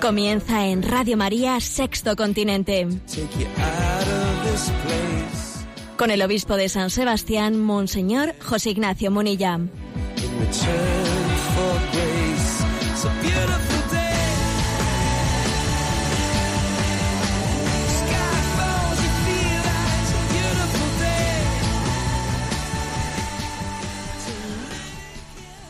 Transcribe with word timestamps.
Comienza 0.00 0.66
en 0.66 0.82
Radio 0.82 1.16
María 1.16 1.60
Sexto 1.60 2.16
Continente. 2.16 2.88
Con 5.96 6.10
el 6.10 6.22
obispo 6.22 6.56
de 6.56 6.68
San 6.68 6.90
Sebastián, 6.90 7.60
Monseñor 7.60 8.34
José 8.40 8.70
Ignacio 8.70 9.10
Munilla. 9.10 9.60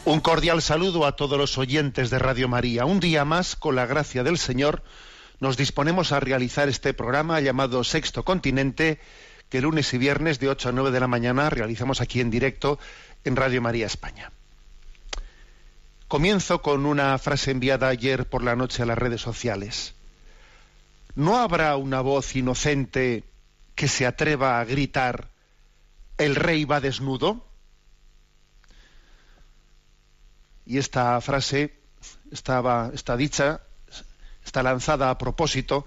Un 0.04 0.18
cordial 0.18 0.60
saludo 0.62 1.06
a 1.06 1.14
todos 1.14 1.38
los 1.38 1.58
oyentes 1.58 2.10
de 2.10 2.18
Radio 2.18 2.48
María. 2.48 2.84
Un 2.84 2.98
día 2.98 3.24
más, 3.24 3.54
con 3.54 3.76
la 3.76 3.86
gracia 3.86 4.24
del 4.24 4.36
Señor, 4.36 4.82
nos 5.38 5.56
disponemos 5.56 6.10
a 6.10 6.18
realizar 6.18 6.68
este 6.68 6.92
programa 6.92 7.40
llamado 7.40 7.84
Sexto 7.84 8.24
Continente, 8.24 8.98
que 9.48 9.60
lunes 9.60 9.94
y 9.94 9.98
viernes 9.98 10.40
de 10.40 10.48
8 10.48 10.70
a 10.70 10.72
9 10.72 10.90
de 10.90 10.98
la 10.98 11.06
mañana 11.06 11.50
realizamos 11.50 12.00
aquí 12.00 12.20
en 12.20 12.30
directo 12.30 12.80
en 13.22 13.36
Radio 13.36 13.62
María 13.62 13.86
España. 13.86 14.32
Comienzo 16.08 16.62
con 16.62 16.84
una 16.84 17.16
frase 17.18 17.52
enviada 17.52 17.86
ayer 17.86 18.28
por 18.28 18.42
la 18.42 18.56
noche 18.56 18.82
a 18.82 18.86
las 18.86 18.98
redes 18.98 19.20
sociales. 19.20 19.94
¿No 21.14 21.38
habrá 21.38 21.76
una 21.76 22.00
voz 22.00 22.34
inocente 22.34 23.22
que 23.76 23.86
se 23.86 24.04
atreva 24.04 24.58
a 24.58 24.64
gritar, 24.64 25.28
el 26.18 26.34
rey 26.34 26.64
va 26.64 26.80
desnudo? 26.80 27.51
Y 30.66 30.78
esta 30.78 31.20
frase 31.20 31.74
estaba, 32.30 32.90
está 32.94 33.16
dicha, 33.16 33.60
está 34.44 34.62
lanzada 34.62 35.10
a 35.10 35.18
propósito 35.18 35.86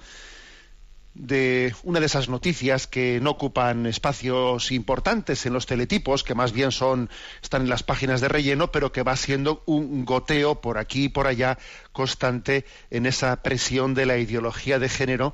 de 1.15 1.73
una 1.83 2.01
de 2.01 2.07
esas 2.07 2.27
noticias 2.27 2.87
que 2.87 3.19
no 3.21 3.31
ocupan 3.31 3.85
espacios 3.85 4.71
importantes 4.73 5.45
en 5.45 5.53
los 5.53 5.65
teletipos, 5.65 6.23
que 6.23 6.35
más 6.35 6.51
bien 6.51 6.71
son, 6.71 7.09
están 7.41 7.63
en 7.63 7.69
las 7.69 7.83
páginas 7.83 8.19
de 8.19 8.27
relleno, 8.27 8.71
pero 8.71 8.91
que 8.91 9.01
va 9.01 9.15
siendo 9.15 9.63
un 9.65 10.03
goteo 10.03 10.59
por 10.59 10.77
aquí 10.77 11.05
y 11.05 11.09
por 11.09 11.27
allá 11.27 11.57
constante 11.93 12.65
en 12.91 13.05
esa 13.05 13.41
presión 13.43 13.93
de 13.93 14.05
la 14.05 14.17
ideología 14.17 14.77
de 14.77 14.89
género 14.89 15.33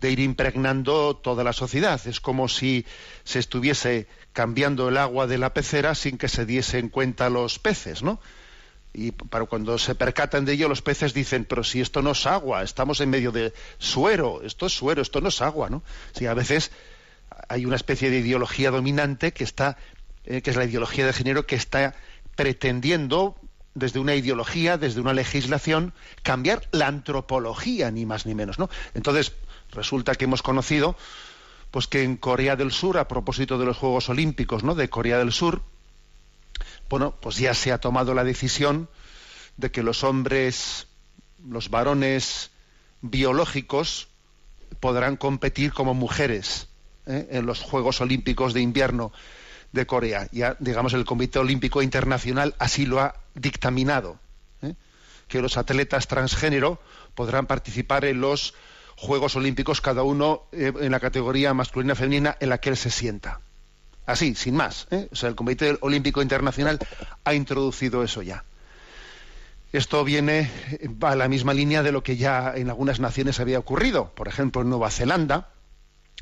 de 0.00 0.10
ir 0.10 0.20
impregnando 0.20 1.16
toda 1.16 1.44
la 1.44 1.52
sociedad. 1.52 2.00
Es 2.06 2.20
como 2.20 2.48
si 2.48 2.86
se 3.24 3.38
estuviese 3.38 4.06
cambiando 4.32 4.88
el 4.88 4.96
agua 4.96 5.26
de 5.26 5.38
la 5.38 5.52
pecera 5.52 5.94
sin 5.94 6.16
que 6.16 6.28
se 6.28 6.46
diesen 6.46 6.88
cuenta 6.88 7.28
los 7.28 7.58
peces, 7.58 8.02
¿no? 8.02 8.20
Y 8.98 9.12
para 9.12 9.44
cuando 9.44 9.78
se 9.78 9.94
percatan 9.94 10.44
de 10.44 10.54
ello 10.54 10.68
los 10.68 10.82
peces 10.82 11.14
dicen 11.14 11.44
pero 11.44 11.62
si 11.62 11.80
esto 11.80 12.02
no 12.02 12.10
es 12.10 12.26
agua 12.26 12.64
estamos 12.64 13.00
en 13.00 13.10
medio 13.10 13.30
de 13.30 13.54
suero 13.78 14.42
esto 14.42 14.66
es 14.66 14.72
suero 14.72 15.02
esto 15.02 15.20
no 15.20 15.28
es 15.28 15.40
agua 15.40 15.70
no 15.70 15.84
sí, 16.12 16.26
a 16.26 16.34
veces 16.34 16.72
hay 17.48 17.64
una 17.64 17.76
especie 17.76 18.10
de 18.10 18.18
ideología 18.18 18.72
dominante 18.72 19.32
que 19.32 19.44
está 19.44 19.76
eh, 20.24 20.42
que 20.42 20.50
es 20.50 20.56
la 20.56 20.64
ideología 20.64 21.06
de 21.06 21.12
género 21.12 21.46
que 21.46 21.54
está 21.54 21.94
pretendiendo 22.34 23.36
desde 23.74 24.00
una 24.00 24.16
ideología 24.16 24.78
desde 24.78 25.00
una 25.00 25.12
legislación 25.12 25.92
cambiar 26.24 26.66
la 26.72 26.88
antropología 26.88 27.92
ni 27.92 28.04
más 28.04 28.26
ni 28.26 28.34
menos 28.34 28.58
no 28.58 28.68
entonces 28.94 29.32
resulta 29.70 30.16
que 30.16 30.24
hemos 30.24 30.42
conocido 30.42 30.96
pues 31.70 31.86
que 31.86 32.02
en 32.02 32.16
Corea 32.16 32.56
del 32.56 32.72
Sur 32.72 32.98
a 32.98 33.06
propósito 33.06 33.58
de 33.58 33.66
los 33.66 33.76
Juegos 33.76 34.08
Olímpicos 34.08 34.64
no 34.64 34.74
de 34.74 34.90
Corea 34.90 35.18
del 35.18 35.30
Sur 35.30 35.62
bueno, 36.88 37.14
pues 37.20 37.36
ya 37.36 37.54
se 37.54 37.72
ha 37.72 37.78
tomado 37.78 38.14
la 38.14 38.24
decisión 38.24 38.88
de 39.56 39.70
que 39.70 39.82
los 39.82 40.04
hombres, 40.04 40.86
los 41.46 41.68
varones 41.68 42.50
biológicos, 43.02 44.08
podrán 44.80 45.16
competir 45.16 45.72
como 45.72 45.94
mujeres 45.94 46.68
¿eh? 47.06 47.28
en 47.30 47.46
los 47.46 47.60
Juegos 47.60 48.00
Olímpicos 48.00 48.54
de 48.54 48.60
Invierno 48.60 49.12
de 49.72 49.86
Corea. 49.86 50.28
Ya, 50.32 50.56
digamos, 50.60 50.94
el 50.94 51.04
Comité 51.04 51.38
Olímpico 51.38 51.82
Internacional 51.82 52.54
así 52.58 52.86
lo 52.86 53.00
ha 53.00 53.14
dictaminado, 53.34 54.18
¿eh? 54.62 54.74
que 55.26 55.42
los 55.42 55.56
atletas 55.56 56.08
transgénero 56.08 56.80
podrán 57.14 57.46
participar 57.46 58.04
en 58.04 58.20
los 58.20 58.54
Juegos 58.96 59.36
Olímpicos, 59.36 59.80
cada 59.80 60.02
uno 60.02 60.44
eh, 60.52 60.72
en 60.80 60.90
la 60.90 61.00
categoría 61.00 61.54
masculina 61.54 61.94
femenina 61.94 62.36
en 62.40 62.48
la 62.48 62.58
que 62.58 62.70
él 62.70 62.76
se 62.76 62.90
sienta. 62.90 63.40
Así, 64.08 64.34
sin 64.34 64.56
más. 64.56 64.88
¿eh? 64.90 65.06
O 65.12 65.16
sea, 65.16 65.28
el 65.28 65.34
Comité 65.34 65.76
Olímpico 65.82 66.22
Internacional 66.22 66.78
ha 67.24 67.34
introducido 67.34 68.02
eso 68.02 68.22
ya. 68.22 68.42
Esto 69.70 70.02
viene 70.02 70.50
a 71.02 71.14
la 71.14 71.28
misma 71.28 71.52
línea 71.52 71.82
de 71.82 71.92
lo 71.92 72.02
que 72.02 72.16
ya 72.16 72.54
en 72.56 72.70
algunas 72.70 73.00
naciones 73.00 73.38
había 73.38 73.58
ocurrido. 73.58 74.14
Por 74.14 74.26
ejemplo, 74.26 74.62
en 74.62 74.70
Nueva 74.70 74.90
Zelanda 74.90 75.50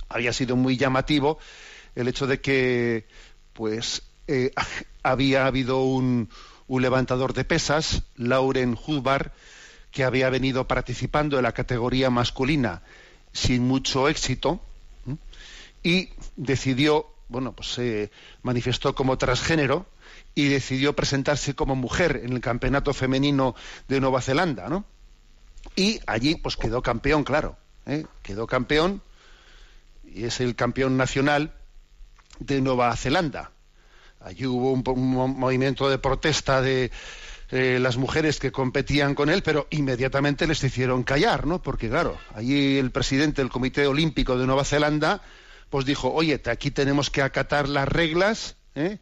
había 0.08 0.32
sido 0.32 0.56
muy 0.56 0.76
llamativo 0.76 1.38
el 1.94 2.08
hecho 2.08 2.26
de 2.26 2.40
que, 2.40 3.06
pues, 3.52 4.02
eh, 4.26 4.50
había 5.04 5.46
habido 5.46 5.84
un, 5.84 6.28
un, 6.66 6.82
levantador 6.82 7.34
de 7.34 7.44
pesas, 7.44 8.02
Lauren 8.16 8.76
Hubbard, 8.84 9.30
que 9.92 10.02
había 10.02 10.28
venido 10.28 10.66
participando 10.66 11.36
en 11.36 11.44
la 11.44 11.52
categoría 11.52 12.10
masculina 12.10 12.82
sin 13.32 13.62
mucho 13.62 14.08
éxito 14.08 14.60
¿eh? 15.06 15.14
y 15.84 16.08
decidió 16.34 17.12
bueno, 17.28 17.52
pues 17.52 17.72
se 17.72 18.10
manifestó 18.42 18.94
como 18.94 19.18
transgénero 19.18 19.86
y 20.34 20.48
decidió 20.48 20.94
presentarse 20.94 21.54
como 21.54 21.74
mujer 21.74 22.20
en 22.24 22.32
el 22.32 22.40
campeonato 22.40 22.92
femenino 22.92 23.54
de 23.88 24.00
Nueva 24.00 24.20
Zelanda, 24.20 24.68
¿no? 24.68 24.84
Y 25.74 26.00
allí, 26.06 26.36
pues 26.36 26.56
quedó 26.56 26.82
campeón, 26.82 27.24
claro, 27.24 27.56
¿eh? 27.86 28.06
quedó 28.22 28.46
campeón 28.46 29.02
y 30.04 30.24
es 30.24 30.40
el 30.40 30.54
campeón 30.54 30.96
nacional 30.96 31.52
de 32.38 32.60
Nueva 32.60 32.94
Zelanda. 32.96 33.50
Allí 34.20 34.46
hubo 34.46 34.72
un, 34.72 35.38
movimiento 35.38 35.88
de 35.88 35.98
protesta 35.98 36.60
de 36.60 36.90
eh, 37.50 37.78
las 37.80 37.96
mujeres 37.96 38.38
que 38.38 38.52
competían 38.52 39.14
con 39.14 39.30
él, 39.30 39.42
pero 39.42 39.66
inmediatamente 39.70 40.46
les 40.46 40.62
hicieron 40.64 41.02
callar, 41.02 41.46
¿no? 41.46 41.62
Porque 41.62 41.88
claro, 41.88 42.16
allí 42.34 42.78
el 42.78 42.90
presidente 42.90 43.42
del 43.42 43.50
Comité 43.50 43.86
Olímpico 43.86 44.38
de 44.38 44.46
Nueva 44.46 44.64
Zelanda 44.64 45.22
pues 45.70 45.84
dijo, 45.84 46.12
oye, 46.12 46.40
aquí 46.46 46.70
tenemos 46.70 47.10
que 47.10 47.22
acatar 47.22 47.68
las 47.68 47.88
reglas, 47.88 48.56
¿eh? 48.74 48.98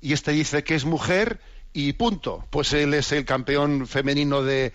y 0.00 0.12
este 0.12 0.32
dice 0.32 0.64
que 0.64 0.74
es 0.74 0.84
mujer 0.84 1.40
y 1.72 1.94
punto. 1.94 2.44
Pues 2.50 2.72
él 2.72 2.94
es 2.94 3.12
el 3.12 3.24
campeón 3.24 3.86
femenino 3.86 4.42
de, 4.42 4.72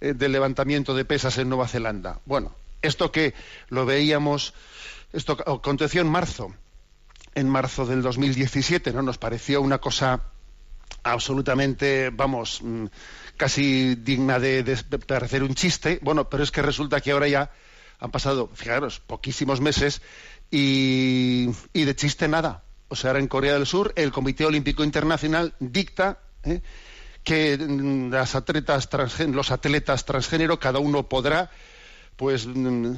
eh, 0.00 0.14
levantamiento 0.18 0.94
de 0.94 1.04
pesas 1.04 1.38
en 1.38 1.48
Nueva 1.48 1.68
Zelanda. 1.68 2.20
Bueno, 2.24 2.54
esto 2.82 3.12
que 3.12 3.34
lo 3.68 3.86
veíamos, 3.86 4.54
esto 5.12 5.36
aconteció 5.46 6.00
en 6.00 6.08
marzo, 6.08 6.54
en 7.34 7.48
marzo 7.48 7.86
del 7.86 8.02
2017, 8.02 8.92
¿no? 8.92 9.02
Nos 9.02 9.18
pareció 9.18 9.60
una 9.60 9.78
cosa 9.78 10.22
absolutamente, 11.02 12.10
vamos, 12.10 12.60
mm, 12.62 12.86
casi 13.36 13.94
digna 13.94 14.38
de, 14.38 14.62
de 14.64 14.76
parecer 14.98 15.42
un 15.42 15.54
chiste. 15.54 16.00
Bueno, 16.02 16.28
pero 16.28 16.42
es 16.42 16.50
que 16.50 16.62
resulta 16.62 17.00
que 17.00 17.12
ahora 17.12 17.28
ya 17.28 17.50
han 18.00 18.10
pasado, 18.10 18.50
fijaros, 18.54 19.00
poquísimos 19.00 19.60
meses 19.60 20.00
y, 20.50 21.46
de 21.72 21.94
chiste 21.94 22.28
nada. 22.28 22.64
O 22.88 22.96
sea, 22.96 23.10
ahora 23.10 23.20
en 23.20 23.28
Corea 23.28 23.54
del 23.54 23.66
Sur 23.66 23.92
el 23.94 24.10
Comité 24.10 24.44
Olímpico 24.46 24.82
Internacional 24.82 25.54
dicta 25.60 26.18
¿eh? 26.42 26.60
que 27.22 27.56
las 28.10 28.34
atletas 28.34 28.88
los 29.28 29.50
atletas 29.52 30.04
transgénero 30.04 30.58
cada 30.58 30.80
uno 30.80 31.08
podrá 31.08 31.50
pues 32.16 32.48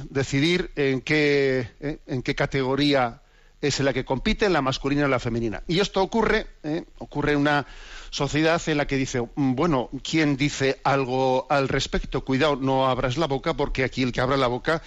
decidir 0.09 0.71
en 0.75 1.01
qué, 1.01 1.69
¿eh? 1.79 1.99
en 2.07 2.23
qué 2.23 2.33
categoría 2.33 3.22
es 3.63 3.79
en 3.79 3.85
la 3.85 3.93
que 3.93 4.03
compite, 4.03 4.49
la 4.49 4.61
masculina 4.61 5.05
o 5.05 5.07
la 5.07 5.19
femenina. 5.19 5.63
Y 5.67 5.79
esto 5.79 6.01
ocurre, 6.01 6.47
¿eh? 6.63 6.83
ocurre 6.97 7.31
en 7.31 7.39
una 7.39 7.65
sociedad 8.09 8.61
en 8.67 8.77
la 8.77 8.87
que 8.87 8.97
dice, 8.97 9.25
bueno, 9.35 9.89
¿quién 10.03 10.35
dice 10.35 10.81
algo 10.83 11.47
al 11.49 11.69
respecto? 11.69 12.25
Cuidado, 12.25 12.57
no 12.57 12.87
abras 12.87 13.17
la 13.17 13.25
boca 13.25 13.53
porque 13.53 13.85
aquí 13.85 14.03
el 14.03 14.11
que 14.11 14.19
abra 14.19 14.35
la 14.35 14.47
boca 14.47 14.81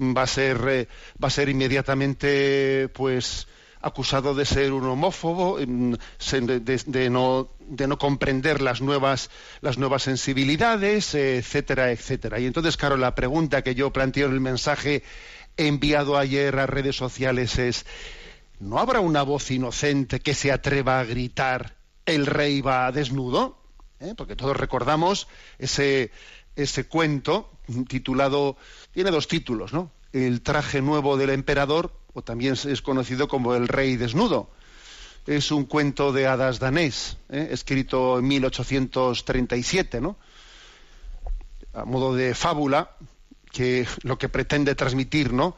va 0.00 0.22
a 0.22 0.26
ser, 0.26 0.64
eh, 0.66 0.88
va 1.22 1.28
a 1.28 1.30
ser 1.30 1.50
inmediatamente, 1.50 2.88
pues, 2.94 3.46
acusado 3.82 4.34
de 4.34 4.46
ser 4.46 4.72
un 4.72 4.84
homófobo, 4.84 5.58
em, 5.58 5.92
de, 5.92 7.10
no, 7.10 7.50
de 7.60 7.86
no 7.86 7.98
comprender 7.98 8.62
las 8.62 8.80
nuevas, 8.80 9.28
las 9.60 9.76
nuevas 9.76 10.04
sensibilidades, 10.04 11.14
etcétera, 11.14 11.90
etcétera. 11.90 12.38
Y 12.38 12.46
entonces, 12.46 12.76
claro, 12.78 12.96
la 12.96 13.14
pregunta 13.14 13.62
que 13.62 13.74
yo 13.74 13.92
planteo 13.92 14.28
en 14.28 14.32
el 14.32 14.40
mensaje 14.40 15.02
enviado 15.56 16.16
ayer 16.16 16.58
a 16.58 16.66
redes 16.66 16.96
sociales 16.96 17.58
es, 17.58 17.84
¿no 18.62 18.78
habrá 18.78 19.00
una 19.00 19.22
voz 19.22 19.50
inocente 19.50 20.20
que 20.20 20.34
se 20.34 20.52
atreva 20.52 21.00
a 21.00 21.04
gritar 21.04 21.76
el 22.06 22.26
rey 22.26 22.60
va 22.60 22.92
desnudo? 22.92 23.58
¿Eh? 23.98 24.14
Porque 24.16 24.36
todos 24.36 24.56
recordamos 24.56 25.26
ese, 25.58 26.12
ese 26.54 26.86
cuento 26.86 27.50
titulado, 27.88 28.56
tiene 28.92 29.10
dos 29.10 29.26
títulos, 29.26 29.72
¿no? 29.72 29.90
El 30.12 30.42
traje 30.42 30.80
nuevo 30.80 31.16
del 31.16 31.30
emperador, 31.30 31.92
o 32.12 32.22
también 32.22 32.54
es 32.54 32.82
conocido 32.82 33.26
como 33.26 33.54
el 33.54 33.66
rey 33.66 33.96
desnudo. 33.96 34.50
Es 35.26 35.50
un 35.50 35.64
cuento 35.64 36.12
de 36.12 36.26
hadas 36.26 36.58
danés, 36.58 37.16
¿eh? 37.30 37.48
escrito 37.50 38.18
en 38.18 38.28
1837, 38.28 40.00
¿no? 40.00 40.16
A 41.72 41.84
modo 41.84 42.14
de 42.14 42.34
fábula, 42.34 42.96
que 43.50 43.86
lo 44.02 44.18
que 44.18 44.28
pretende 44.28 44.74
transmitir, 44.74 45.32
¿no? 45.32 45.56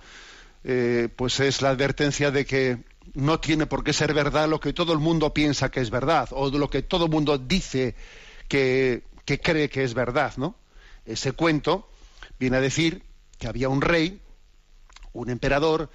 Eh, 0.67 1.11
pues 1.15 1.41
es 1.41 1.61
la 1.61 1.71
advertencia 1.71 2.31
de 2.31 2.47
que 2.47 2.79
no 3.13 3.39
tiene 3.41 3.67
por 3.67 3.85
qué 3.85 3.93
ser 3.93 4.15
verdad 4.15 4.49
lo 4.49 4.61
que 4.61 4.73
todo 4.73 4.93
el 4.93 4.99
mundo 4.99 5.35
piensa 5.35 5.71
que 5.71 5.81
es 5.81 5.91
verdad, 5.91 6.29
o 6.33 6.51
lo 6.51 6.71
que 6.71 6.83
todo 6.83 7.05
el 7.05 7.11
mundo 7.11 7.39
dice 7.39 7.95
que, 8.49 9.05
que 9.25 9.41
cree 9.41 9.69
que 9.69 9.85
es 9.85 9.95
verdad, 9.95 10.33
¿no? 10.37 10.57
Ese 11.05 11.33
cuento 11.33 11.89
viene 12.39 12.57
a 12.57 12.61
decir 12.61 13.03
que 13.39 13.47
había 13.47 13.69
un 13.69 13.83
rey, 13.83 14.21
un 15.13 15.31
emperador, 15.31 15.91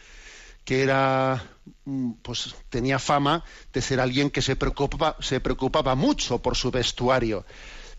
que 0.63 0.83
era 0.83 1.44
mm, 1.85 2.11
pues 2.21 2.56
tenía 2.69 3.00
fama 3.00 3.44
de 3.73 3.81
ser 3.81 4.00
alguien 4.00 4.29
que 4.29 4.41
se 4.41 4.56
preocupaba, 4.56 5.17
se 5.19 5.39
preocupaba 5.39 5.95
mucho 5.95 6.41
por 6.41 6.56
su 6.56 6.69
vestuario. 6.69 7.45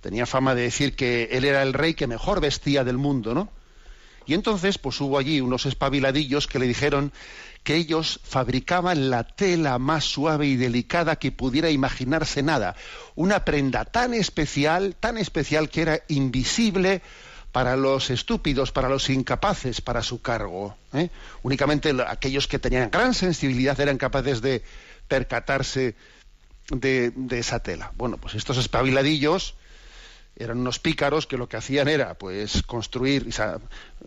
Tenía 0.00 0.24
fama 0.24 0.54
de 0.54 0.62
decir 0.62 0.96
que 0.96 1.24
él 1.32 1.44
era 1.44 1.62
el 1.62 1.72
rey 1.72 1.94
que 1.94 2.06
mejor 2.06 2.40
vestía 2.40 2.84
del 2.84 2.96
mundo, 2.96 3.34
¿no? 3.34 3.50
Y 4.26 4.34
entonces, 4.34 4.78
pues 4.78 5.00
hubo 5.00 5.18
allí 5.18 5.40
unos 5.40 5.66
espabiladillos 5.66 6.46
que 6.46 6.58
le 6.58 6.66
dijeron 6.66 7.12
que 7.62 7.76
ellos 7.76 8.20
fabricaban 8.24 9.10
la 9.10 9.24
tela 9.24 9.78
más 9.78 10.04
suave 10.04 10.46
y 10.46 10.56
delicada 10.56 11.16
que 11.16 11.32
pudiera 11.32 11.70
imaginarse 11.70 12.42
nada. 12.42 12.74
Una 13.14 13.44
prenda 13.44 13.84
tan 13.84 14.14
especial, 14.14 14.96
tan 14.98 15.18
especial 15.18 15.68
que 15.68 15.82
era 15.82 16.00
invisible 16.08 17.02
para 17.52 17.76
los 17.76 18.10
estúpidos, 18.10 18.72
para 18.72 18.88
los 18.88 19.10
incapaces, 19.10 19.80
para 19.80 20.02
su 20.02 20.22
cargo. 20.22 20.76
¿eh? 20.92 21.10
Únicamente 21.42 21.92
aquellos 22.06 22.46
que 22.46 22.58
tenían 22.58 22.90
gran 22.90 23.12
sensibilidad 23.12 23.78
eran 23.80 23.98
capaces 23.98 24.40
de 24.40 24.62
percatarse 25.08 25.96
de, 26.70 27.12
de 27.14 27.38
esa 27.38 27.58
tela. 27.60 27.92
Bueno, 27.96 28.16
pues 28.18 28.34
estos 28.36 28.56
espabiladillos 28.56 29.56
eran 30.40 30.58
unos 30.58 30.78
pícaros 30.78 31.26
que 31.26 31.36
lo 31.36 31.48
que 31.48 31.58
hacían 31.58 31.86
era 31.88 32.14
pues 32.14 32.62
construir 32.62 33.28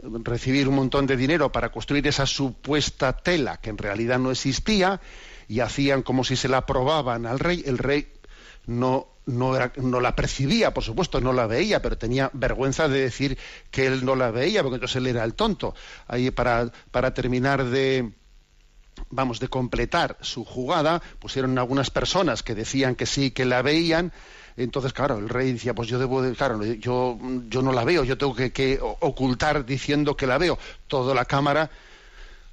recibir 0.01 0.67
un 0.67 0.75
montón 0.75 1.05
de 1.05 1.15
dinero 1.15 1.51
para 1.51 1.71
construir 1.71 2.07
esa 2.07 2.25
supuesta 2.25 3.13
tela 3.13 3.57
que 3.57 3.69
en 3.69 3.77
realidad 3.77 4.17
no 4.19 4.31
existía 4.31 4.99
y 5.47 5.59
hacían 5.59 6.01
como 6.01 6.23
si 6.23 6.35
se 6.35 6.49
la 6.49 6.65
probaban 6.65 7.27
al 7.27 7.39
rey 7.39 7.63
el 7.65 7.77
rey 7.77 8.11
no 8.65 9.07
era, 9.55 9.71
no 9.77 9.99
la 9.99 10.15
percibía, 10.15 10.73
por 10.73 10.83
supuesto, 10.83 11.21
no 11.21 11.33
la 11.33 11.47
veía, 11.47 11.81
pero 11.81 11.97
tenía 11.97 12.29
vergüenza 12.33 12.87
de 12.87 12.99
decir 12.99 13.37
que 13.71 13.87
él 13.87 14.05
no 14.05 14.15
la 14.15 14.31
veía, 14.31 14.63
porque 14.63 14.75
entonces 14.75 14.97
él 14.97 15.07
era 15.07 15.23
el 15.23 15.33
tonto. 15.33 15.75
Ahí 16.07 16.31
para, 16.31 16.71
para 16.91 17.13
terminar 17.13 17.63
de, 17.65 18.13
vamos, 19.09 19.39
de 19.39 19.47
completar 19.47 20.17
su 20.21 20.43
jugada, 20.43 21.01
pusieron 21.19 21.57
algunas 21.57 21.89
personas 21.89 22.43
que 22.43 22.55
decían 22.55 22.95
que 22.95 23.05
sí, 23.05 23.31
que 23.31 23.45
la 23.45 23.61
veían, 23.61 24.11
entonces, 24.55 24.93
claro, 24.93 25.17
el 25.17 25.29
rey 25.29 25.53
decía, 25.53 25.73
pues 25.73 25.89
yo 25.89 25.97
debo 25.97 26.21
de, 26.21 26.33
claro, 26.33 26.63
yo, 26.63 27.17
yo 27.49 27.61
no 27.61 27.71
la 27.71 27.83
veo, 27.83 28.03
yo 28.03 28.17
tengo 28.17 28.35
que, 28.35 28.79
ocultar 28.81 29.65
diciendo 29.65 30.15
que 30.15 30.27
la 30.27 30.37
veo. 30.37 30.59
Toda 30.87 31.15
la 31.15 31.25
cámara 31.25 31.71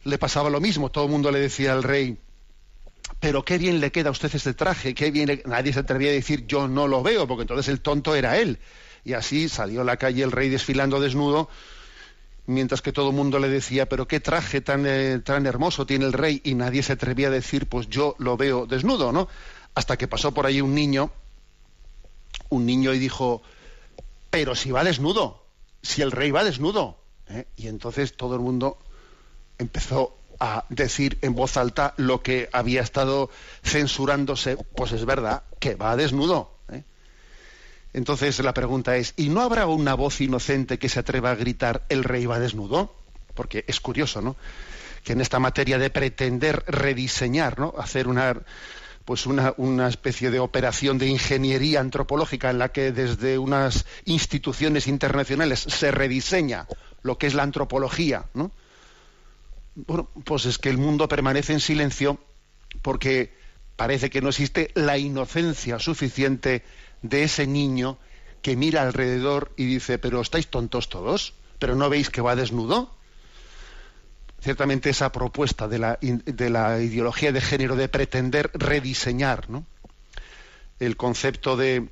le 0.05 0.17
pasaba 0.17 0.49
lo 0.49 0.61
mismo, 0.61 0.91
todo 0.91 1.05
el 1.05 1.11
mundo 1.11 1.31
le 1.31 1.41
decía 1.41 1.73
al 1.73 1.83
rey, 1.83 2.19
pero 3.19 3.45
qué 3.45 3.59
bien 3.59 3.81
le 3.81 3.93
queda 3.93 4.09
a 4.09 4.13
usted 4.13 4.35
este 4.35 4.55
traje, 4.55 4.95
qué 4.95 5.11
bien 5.11 5.43
nadie 5.45 5.75
se 5.75 5.81
atrevía 5.81 6.11
a 6.11 6.15
decir 6.15 6.47
yo 6.47 6.69
no 6.69 6.89
lo 6.89 7.03
veo, 7.03 7.27
porque 7.27 7.43
entonces 7.43 7.69
el 7.69 7.81
tonto 7.81 8.15
era 8.15 8.39
él. 8.39 8.59
Y 9.05 9.13
así 9.13 9.49
salió 9.49 9.83
a 9.83 9.85
la 9.85 9.97
calle 9.99 10.23
el 10.23 10.33
rey 10.33 10.49
desfilando 10.49 11.01
desnudo, 11.01 11.51
mientras 12.47 12.81
que 12.81 12.93
todo 12.93 13.11
el 13.11 13.17
mundo 13.17 13.39
le 13.39 13.49
decía, 13.49 13.87
pero 13.89 14.09
qué 14.09 14.21
traje 14.21 14.63
tan, 14.63 14.87
eh, 14.87 15.21
tan 15.23 15.45
hermoso 15.45 15.85
tiene 15.85 16.07
el 16.07 16.15
rey, 16.15 16.41
y 16.45 16.55
nadie 16.55 16.83
se 16.83 16.95
atrevía 16.95 17.29
a 17.29 17.31
decir, 17.31 17.67
pues 17.67 17.89
yo 17.89 18.17
lo 18.19 18.39
veo 18.39 18.65
desnudo, 18.65 19.13
¿no? 19.13 19.29
Hasta 19.75 19.99
que 19.99 20.09
pasó 20.09 20.33
por 20.33 20.47
ahí 20.47 20.63
un 20.63 20.75
niño 20.75 21.13
un 22.51 22.67
niño 22.67 22.93
y 22.93 22.99
dijo, 22.99 23.43
pero 24.31 24.55
si 24.55 24.71
va 24.71 24.85
desnudo, 24.85 25.43
si 25.83 26.03
el 26.03 26.13
rey 26.13 26.31
va 26.31 26.45
desnudo. 26.45 26.99
¿eh? 27.29 27.47
Y 27.57 27.69
entonces 27.69 28.17
todo 28.17 28.35
el 28.35 28.41
mundo 28.41 28.79
empezó 29.59 30.17
a 30.39 30.65
decir 30.69 31.19
en 31.23 31.35
voz 31.35 31.57
alta 31.57 31.95
lo 31.97 32.23
que 32.23 32.49
había 32.53 32.81
estado 32.83 33.31
censurándose, 33.63 34.57
pues 34.57 34.93
es 34.93 35.05
verdad, 35.05 35.43
que 35.59 35.75
va 35.75 35.97
desnudo. 35.97 36.53
¿eh? 36.71 36.83
Entonces 37.93 38.39
la 38.41 38.55
pregunta 38.55 38.97
es, 38.97 39.15
¿y 39.17 39.29
no 39.29 39.43
habrá 39.43 39.67
una 39.67 39.95
voz 39.95 40.21
inocente 40.21 40.79
que 40.79 40.89
se 40.89 41.01
atreva 41.01 41.31
a 41.31 41.37
gritar 41.37 41.85
el 41.89 42.05
rey 42.05 42.27
va 42.27 42.39
desnudo? 42.39 42.95
Porque 43.35 43.65
es 43.69 43.81
curioso, 43.81 44.23
¿no? 44.23 44.37
Que 45.05 45.13
en 45.13 45.21
esta 45.21 45.39
materia 45.39 45.79
de 45.79 45.89
pretender 45.89 46.65
rediseñar, 46.67 47.59
¿no? 47.59 47.75
Hacer 47.79 48.09
una 48.09 48.37
pues 49.05 49.27
una, 49.27 49.89
especie 49.89 50.31
de 50.31 50.39
operación 50.39 50.99
de 50.99 51.09
ingeniería 51.09 51.81
antropológica 51.81 52.51
en 52.51 52.59
la 52.59 52.71
que 52.71 52.93
desde 52.93 53.39
unas 53.39 53.87
instituciones 54.05 54.87
internacionales 54.87 55.61
se 55.61 55.91
rediseña 55.91 56.67
lo 57.03 57.19
que 57.19 57.27
es 57.27 57.35
la 57.35 57.43
antropología, 57.43 58.27
¿no? 58.35 58.51
Bueno, 59.75 60.11
pues 60.25 60.45
es 60.45 60.59
que 60.59 60.69
el 60.69 60.79
mundo 60.79 61.09
permanece 61.09 61.53
en 61.53 61.61
silencio 61.61 62.19
porque 62.83 63.33
parece 63.77 64.11
que 64.11 64.21
no 64.21 64.29
existe 64.29 64.71
la 64.75 64.99
inocencia 64.99 65.79
suficiente 65.79 66.63
de 67.03 67.23
ese 67.23 67.47
niño 67.47 67.99
que 68.43 68.57
mira 68.57 68.83
alrededor 68.83 69.53
y 69.57 69.65
dice, 69.65 69.99
pero 69.99 70.21
estáis 70.21 70.49
tontos 70.49 70.89
todos, 70.89 71.35
pero 71.59 71.75
no 71.75 71.89
veis 71.89 72.11
que 72.11 72.21
va 72.21 72.37
desnudo 72.37 72.95
ciertamente 74.41 74.91
esa 74.91 75.13
propuesta 75.13 75.69
de 75.69 75.79
la, 75.79 75.99
de 76.01 76.51
la 76.51 76.81
ideología 76.81 77.33
de 77.33 77.41
género 77.41 77.77
de 77.77 77.89
pretender 77.89 78.51
rediseñar 78.55 79.47
el 80.79 80.97
concepto 80.97 81.57
de 81.57 81.91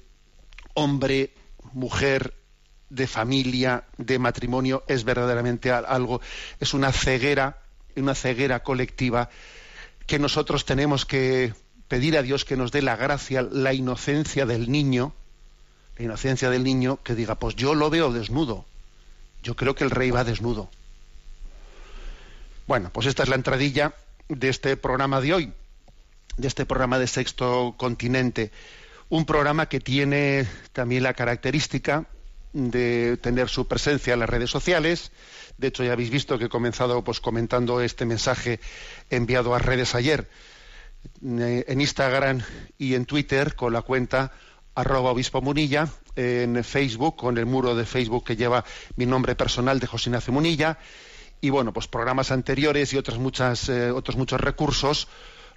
hombre, 0.75 1.35
mujer, 1.73 2.35
de 2.90 3.07
familia, 3.07 3.85
de 3.99 4.19
matrimonio, 4.19 4.83
es 4.88 5.05
verdaderamente 5.05 5.71
algo, 5.71 6.21
es 6.59 6.73
una 6.73 6.90
ceguera, 6.93 7.59
una 7.97 8.14
ceguera 8.14 8.62
colectiva 8.62 9.28
que 10.07 10.19
nosotros 10.19 10.64
tenemos 10.64 11.05
que 11.05 11.52
pedir 11.87 12.17
a 12.17 12.23
Dios 12.23 12.45
que 12.47 12.57
nos 12.57 12.73
dé 12.73 12.81
la 12.81 12.97
gracia, 12.97 13.43
la 13.43 13.75
inocencia 13.75 14.47
del 14.47 14.71
niño, 14.71 15.12
la 15.99 16.05
inocencia 16.05 16.49
del 16.49 16.64
niño 16.64 16.99
que 17.02 17.14
diga, 17.14 17.35
pues 17.35 17.57
yo 17.57 17.75
lo 17.75 17.90
veo 17.90 18.11
desnudo, 18.11 18.64
yo 19.43 19.55
creo 19.55 19.75
que 19.75 19.85
el 19.85 19.90
rey 19.90 20.11
va 20.11 20.25
desnudo. 20.25 20.71
Bueno, 22.69 22.91
pues 22.93 23.07
esta 23.07 23.23
es 23.23 23.31
la 23.31 23.35
entradilla 23.35 23.95
de 24.29 24.51
este 24.51 24.77
programa 24.77 25.23
de 25.23 25.33
hoy, 25.33 25.55
de 26.37 26.47
este 26.47 26.67
programa 26.67 26.99
de 26.99 27.07
Sexto 27.07 27.75
Continente. 27.79 28.53
Un 29.09 29.25
programa 29.25 29.71
que 29.71 29.81
tiene 29.81 30.47
también 30.75 31.03
la 31.03 31.15
característica 31.15 32.05
de 32.53 33.17
tener 33.23 33.49
su 33.49 33.67
presencia 33.67 34.13
en 34.13 34.21
las 34.21 34.29
redes 34.29 34.51
sociales. 34.51 35.13
De 35.57 35.69
hecho, 35.69 35.83
ya 35.83 35.95
habéis 35.95 36.11
visto 36.11 36.39
que 36.39 36.45
he 36.45 36.49
comenzado 36.51 37.03
pues, 37.03 37.21
comentando 37.21 37.81
este 37.81 38.05
mensaje 38.05 38.61
enviado 39.09 39.55
a 39.55 39.59
redes 39.61 39.95
ayer 39.95 40.29
eh, 41.25 41.65
en 41.67 41.81
Instagram 41.81 42.43
y 42.77 42.97
en 42.97 43.07
Twitter 43.07 43.57
con 43.57 43.73
la 43.73 43.81
cuenta 43.81 44.31
arroba 44.75 45.13
obispo 45.13 45.41
munilla, 45.41 45.89
en 46.17 46.63
Facebook 46.63 47.17
con 47.17 47.39
el 47.39 47.47
muro 47.47 47.75
de 47.75 47.87
Facebook 47.87 48.27
que 48.27 48.37
lleva 48.37 48.67
mi 48.97 49.07
nombre 49.07 49.35
personal 49.37 49.81
de 49.81 49.87
José 49.87 50.11
Ignacio 50.11 50.35
Munilla 50.35 50.79
y 51.40 51.50
bueno, 51.50 51.73
pues 51.73 51.88
programas 51.88 52.30
anteriores 52.30 52.92
y 52.92 52.97
otras 52.97 53.18
muchas, 53.18 53.68
eh, 53.68 53.90
otros 53.90 54.16
muchos 54.16 54.40
recursos 54.40 55.09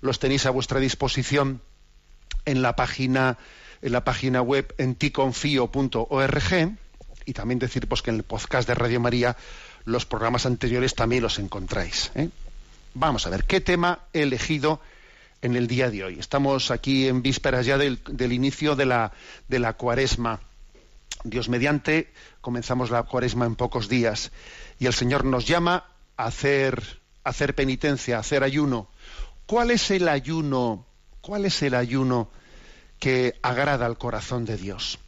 los 0.01 0.19
tenéis 0.19 0.45
a 0.45 0.49
vuestra 0.49 0.79
disposición 0.79 1.61
en 2.45 2.61
la 2.61 2.75
página, 2.75 3.37
en 3.81 3.91
la 3.91 4.03
página 4.03 4.41
web 4.41 4.73
enticonfio.org 4.77 6.77
y 7.25 7.33
también 7.33 7.59
decir 7.59 7.87
pues, 7.87 8.01
que 8.01 8.09
en 8.09 8.17
el 8.17 8.23
podcast 8.23 8.67
de 8.67 8.75
Radio 8.75 8.99
María 8.99 9.37
los 9.85 10.05
programas 10.05 10.45
anteriores 10.45 10.95
también 10.95 11.23
los 11.23 11.39
encontráis. 11.39 12.11
¿eh? 12.15 12.29
Vamos 12.93 13.25
a 13.25 13.29
ver, 13.29 13.45
¿qué 13.45 13.61
tema 13.61 13.99
he 14.13 14.23
elegido 14.23 14.81
en 15.41 15.55
el 15.55 15.67
día 15.67 15.89
de 15.89 16.03
hoy? 16.03 16.19
Estamos 16.19 16.71
aquí 16.71 17.07
en 17.07 17.21
vísperas 17.21 17.65
ya 17.65 17.77
del, 17.77 17.99
del 18.07 18.33
inicio 18.33 18.75
de 18.75 18.85
la, 18.85 19.11
de 19.47 19.59
la 19.59 19.73
cuaresma. 19.73 20.39
Dios 21.23 21.49
mediante, 21.49 22.11
comenzamos 22.41 22.89
la 22.89 23.03
cuaresma 23.03 23.45
en 23.45 23.55
pocos 23.55 23.87
días 23.87 24.31
y 24.79 24.87
el 24.87 24.93
Señor 24.93 25.25
nos 25.25 25.45
llama 25.47 25.85
a 26.17 26.25
hacer, 26.25 27.01
hacer 27.23 27.55
penitencia, 27.55 28.17
a 28.17 28.21
hacer 28.21 28.43
ayuno, 28.43 28.89
¿cuál 29.45 29.71
es 29.71 29.91
el 29.91 30.07
ayuno? 30.07 30.85
¿Cuál 31.21 31.45
es 31.45 31.61
el 31.61 31.75
ayuno 31.75 32.29
que 32.99 33.39
agrada 33.43 33.85
al 33.85 33.97
corazón 33.97 34.45
de 34.45 34.57
Dios? 34.57 34.99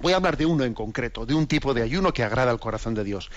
Voy 0.00 0.12
a 0.12 0.16
hablar 0.16 0.36
de 0.36 0.46
uno 0.46 0.64
en 0.64 0.74
concreto, 0.74 1.26
de 1.26 1.34
un 1.34 1.46
tipo 1.46 1.74
de 1.74 1.82
ayuno 1.82 2.12
que 2.12 2.24
agrada 2.24 2.50
al 2.50 2.58
corazón 2.58 2.94
de 2.94 3.04
Dios. 3.04 3.30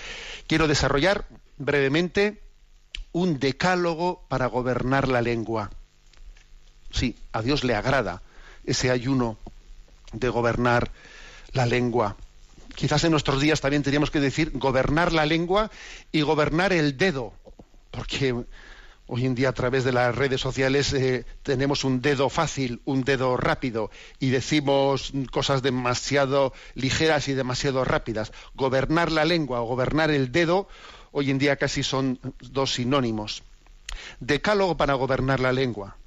Quiero 0.48 0.68
desarrollar 0.68 1.26
brevemente 1.58 2.42
un 3.12 3.40
decálogo 3.40 4.26
para 4.28 4.48
gobernar 4.48 5.08
la 5.08 5.22
lengua. 5.22 5.70
Sí, 6.92 7.18
a 7.34 7.42
Dios 7.42 7.64
le 7.64 7.76
agrada 7.76 8.24
ese 8.66 8.90
ayuno 8.90 9.38
de 10.12 10.30
gobernar 10.30 10.92
la 11.54 11.66
lengua. 11.66 12.18
Quizás 12.76 13.04
en 13.04 13.12
nuestros 13.12 13.42
días 13.42 13.62
también 13.62 13.84
teníamos 13.84 14.12
que 14.12 14.20
decir 14.20 14.52
gobernar 14.54 15.14
la 15.14 15.26
lengua 15.26 15.72
y 16.12 16.22
gobernar 16.22 16.74
el 16.74 16.98
dedo, 16.98 17.34
porque 17.92 18.36
hoy 19.08 19.26
en 19.26 19.36
día 19.36 19.50
a 19.50 19.54
través 19.54 19.84
de 19.84 19.92
las 19.92 20.16
redes 20.16 20.42
sociales 20.42 20.92
eh, 20.94 21.26
tenemos 21.44 21.84
un 21.84 22.02
dedo 22.02 22.30
fácil, 22.30 22.82
un 22.86 23.04
dedo 23.04 23.38
rápido 23.38 23.92
y 24.20 24.30
decimos 24.30 25.14
cosas 25.32 25.62
demasiado 25.62 26.54
ligeras 26.74 27.28
y 27.28 27.34
demasiado 27.34 27.86
rápidas. 27.86 28.32
Gobernar 28.56 29.12
la 29.12 29.26
lengua 29.26 29.62
o 29.62 29.66
gobernar 29.66 30.12
el 30.12 30.32
dedo 30.32 30.68
hoy 31.12 31.32
en 31.32 31.38
día 31.38 31.56
casi 31.56 31.82
son 31.84 32.20
dos 32.40 32.74
sinónimos. 32.74 33.44
Decálogo 34.20 34.76
para 34.76 34.96
gobernar 34.96 35.40
la 35.40 35.54
lengua. 35.54 35.98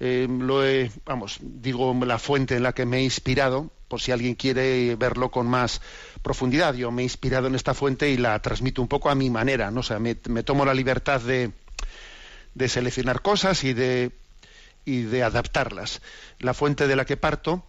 Eh, 0.00 0.28
lo 0.28 0.60
vamos, 1.04 1.38
digo 1.40 1.94
la 2.04 2.18
fuente 2.18 2.56
en 2.56 2.62
la 2.62 2.72
que 2.72 2.84
me 2.84 2.98
he 2.98 3.02
inspirado, 3.02 3.70
si 3.98 4.12
alguien 4.12 4.34
quiere 4.34 4.96
verlo 4.96 5.30
con 5.30 5.46
más 5.46 5.80
profundidad. 6.22 6.74
Yo 6.74 6.90
me 6.90 7.02
he 7.02 7.04
inspirado 7.04 7.46
en 7.46 7.54
esta 7.54 7.74
fuente 7.74 8.10
y 8.10 8.16
la 8.16 8.40
transmito 8.40 8.82
un 8.82 8.88
poco 8.88 9.10
a 9.10 9.14
mi 9.14 9.30
manera, 9.30 9.70
¿no? 9.70 9.80
O 9.80 9.82
sea, 9.82 9.98
me, 9.98 10.14
tomo 10.14 10.64
la 10.64 10.74
libertad 10.74 11.20
de, 11.20 11.52
de 12.54 12.68
seleccionar 12.68 13.22
cosas 13.22 13.64
y 13.64 13.72
de, 13.72 14.12
y 14.84 15.02
de 15.02 15.22
adaptarlas. 15.22 16.00
La 16.38 16.54
fuente 16.54 16.86
de 16.86 16.96
la 16.96 17.04
que 17.04 17.16
parto 17.16 17.64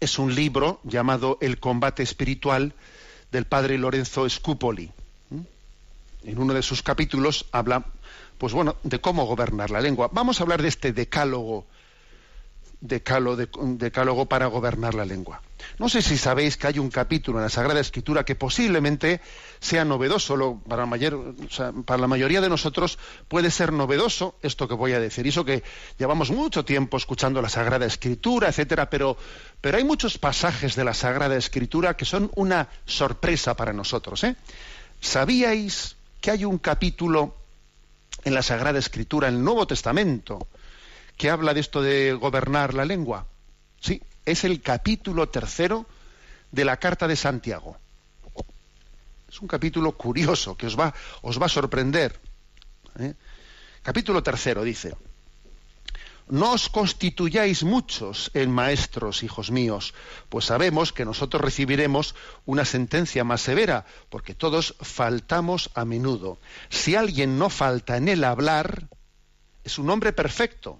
es 0.00 0.18
un 0.18 0.34
libro 0.34 0.80
llamado 0.84 1.38
El 1.40 1.58
combate 1.60 2.02
espiritual 2.02 2.74
del 3.32 3.46
padre 3.46 3.78
Lorenzo 3.78 4.28
Scupoli. 4.28 4.90
En 6.22 6.38
uno 6.38 6.52
de 6.52 6.62
sus 6.62 6.82
capítulos 6.82 7.46
habla 7.50 7.86
pues 8.40 8.54
bueno, 8.54 8.76
de 8.84 9.02
cómo 9.02 9.26
gobernar 9.26 9.70
la 9.70 9.82
lengua. 9.82 10.08
Vamos 10.12 10.40
a 10.40 10.44
hablar 10.44 10.62
de 10.62 10.68
este 10.68 10.94
decálogo, 10.94 11.66
decálogo, 12.80 14.26
para 14.26 14.46
gobernar 14.46 14.94
la 14.94 15.04
lengua. 15.04 15.42
No 15.78 15.88
sé 15.88 16.00
si 16.00 16.16
sabéis 16.16 16.56
que 16.56 16.66
hay 16.66 16.78
un 16.78 16.90
capítulo 16.90 17.38
en 17.38 17.44
la 17.44 17.50
Sagrada 17.50 17.80
Escritura 17.80 18.24
que 18.24 18.34
posiblemente 18.34 19.20
sea 19.60 19.84
novedoso, 19.84 20.62
para, 20.66 20.86
para 21.84 22.00
la 22.00 22.06
mayoría 22.06 22.40
de 22.40 22.48
nosotros 22.48 22.98
puede 23.28 23.50
ser 23.50 23.72
novedoso 23.72 24.34
esto 24.42 24.66
que 24.68 24.74
voy 24.74 24.92
a 24.92 25.00
decir. 25.00 25.26
Eso 25.26 25.44
que 25.44 25.62
llevamos 25.98 26.30
mucho 26.30 26.64
tiempo 26.64 26.96
escuchando 26.96 27.42
la 27.42 27.48
Sagrada 27.48 27.86
Escritura, 27.86 28.48
etcétera, 28.48 28.88
pero, 28.88 29.16
pero 29.60 29.76
hay 29.76 29.84
muchos 29.84 30.18
pasajes 30.18 30.76
de 30.76 30.84
la 30.84 30.94
Sagrada 30.94 31.36
Escritura 31.36 31.96
que 31.96 32.06
son 32.06 32.30
una 32.34 32.68
sorpresa 32.86 33.54
para 33.54 33.72
nosotros. 33.72 34.24
¿eh? 34.24 34.36
¿Sabíais 35.00 35.96
que 36.20 36.30
hay 36.30 36.44
un 36.44 36.58
capítulo 36.58 37.34
en 38.24 38.34
la 38.34 38.42
Sagrada 38.42 38.78
Escritura, 38.78 39.28
en 39.28 39.36
el 39.36 39.44
Nuevo 39.44 39.66
Testamento, 39.66 40.46
que 41.20 41.28
habla 41.28 41.52
de 41.52 41.60
esto 41.60 41.82
de 41.82 42.14
gobernar 42.14 42.72
la 42.72 42.86
lengua. 42.86 43.26
Sí, 43.78 44.00
es 44.24 44.44
el 44.44 44.62
capítulo 44.62 45.28
tercero 45.28 45.84
de 46.50 46.64
la 46.64 46.78
Carta 46.78 47.06
de 47.06 47.14
Santiago. 47.14 47.76
Es 49.28 49.38
un 49.42 49.46
capítulo 49.46 49.92
curioso 49.92 50.56
que 50.56 50.66
os 50.66 50.80
va, 50.80 50.94
os 51.20 51.38
va 51.38 51.44
a 51.44 51.50
sorprender. 51.50 52.18
¿eh? 52.98 53.12
Capítulo 53.82 54.22
tercero 54.22 54.64
dice, 54.64 54.96
no 56.30 56.52
os 56.52 56.70
constituyáis 56.70 57.64
muchos 57.64 58.30
en 58.32 58.50
maestros, 58.50 59.22
hijos 59.22 59.50
míos, 59.50 59.92
pues 60.30 60.46
sabemos 60.46 60.90
que 60.94 61.04
nosotros 61.04 61.42
recibiremos 61.42 62.14
una 62.46 62.64
sentencia 62.64 63.24
más 63.24 63.42
severa, 63.42 63.84
porque 64.08 64.32
todos 64.34 64.74
faltamos 64.80 65.68
a 65.74 65.84
menudo. 65.84 66.38
Si 66.70 66.96
alguien 66.96 67.38
no 67.38 67.50
falta 67.50 67.98
en 67.98 68.08
el 68.08 68.24
hablar, 68.24 68.88
es 69.64 69.78
un 69.78 69.90
hombre 69.90 70.14
perfecto, 70.14 70.78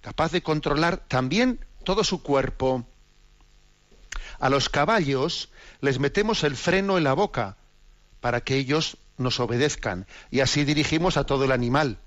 capaz 0.00 0.32
de 0.32 0.42
controlar 0.42 0.98
también 1.08 1.64
todo 1.84 2.04
su 2.04 2.22
cuerpo. 2.22 2.86
A 4.38 4.48
los 4.48 4.68
caballos 4.68 5.50
les 5.80 5.98
metemos 5.98 6.44
el 6.44 6.56
freno 6.56 6.98
en 6.98 7.04
la 7.04 7.12
boca 7.12 7.56
para 8.20 8.42
que 8.42 8.56
ellos 8.56 8.96
nos 9.16 9.40
obedezcan, 9.40 10.06
y 10.30 10.40
así 10.40 10.64
dirigimos 10.64 11.16
a 11.16 11.24
todo 11.24 11.44
el 11.44 11.52
animal. 11.52 11.98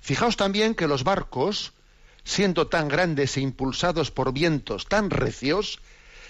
Fijaos 0.00 0.36
también 0.36 0.74
que 0.74 0.88
los 0.88 1.04
barcos, 1.04 1.72
siendo 2.24 2.68
tan 2.68 2.88
grandes 2.88 3.36
e 3.36 3.40
impulsados 3.40 4.10
por 4.10 4.32
vientos 4.32 4.86
tan 4.86 5.10
recios, 5.10 5.80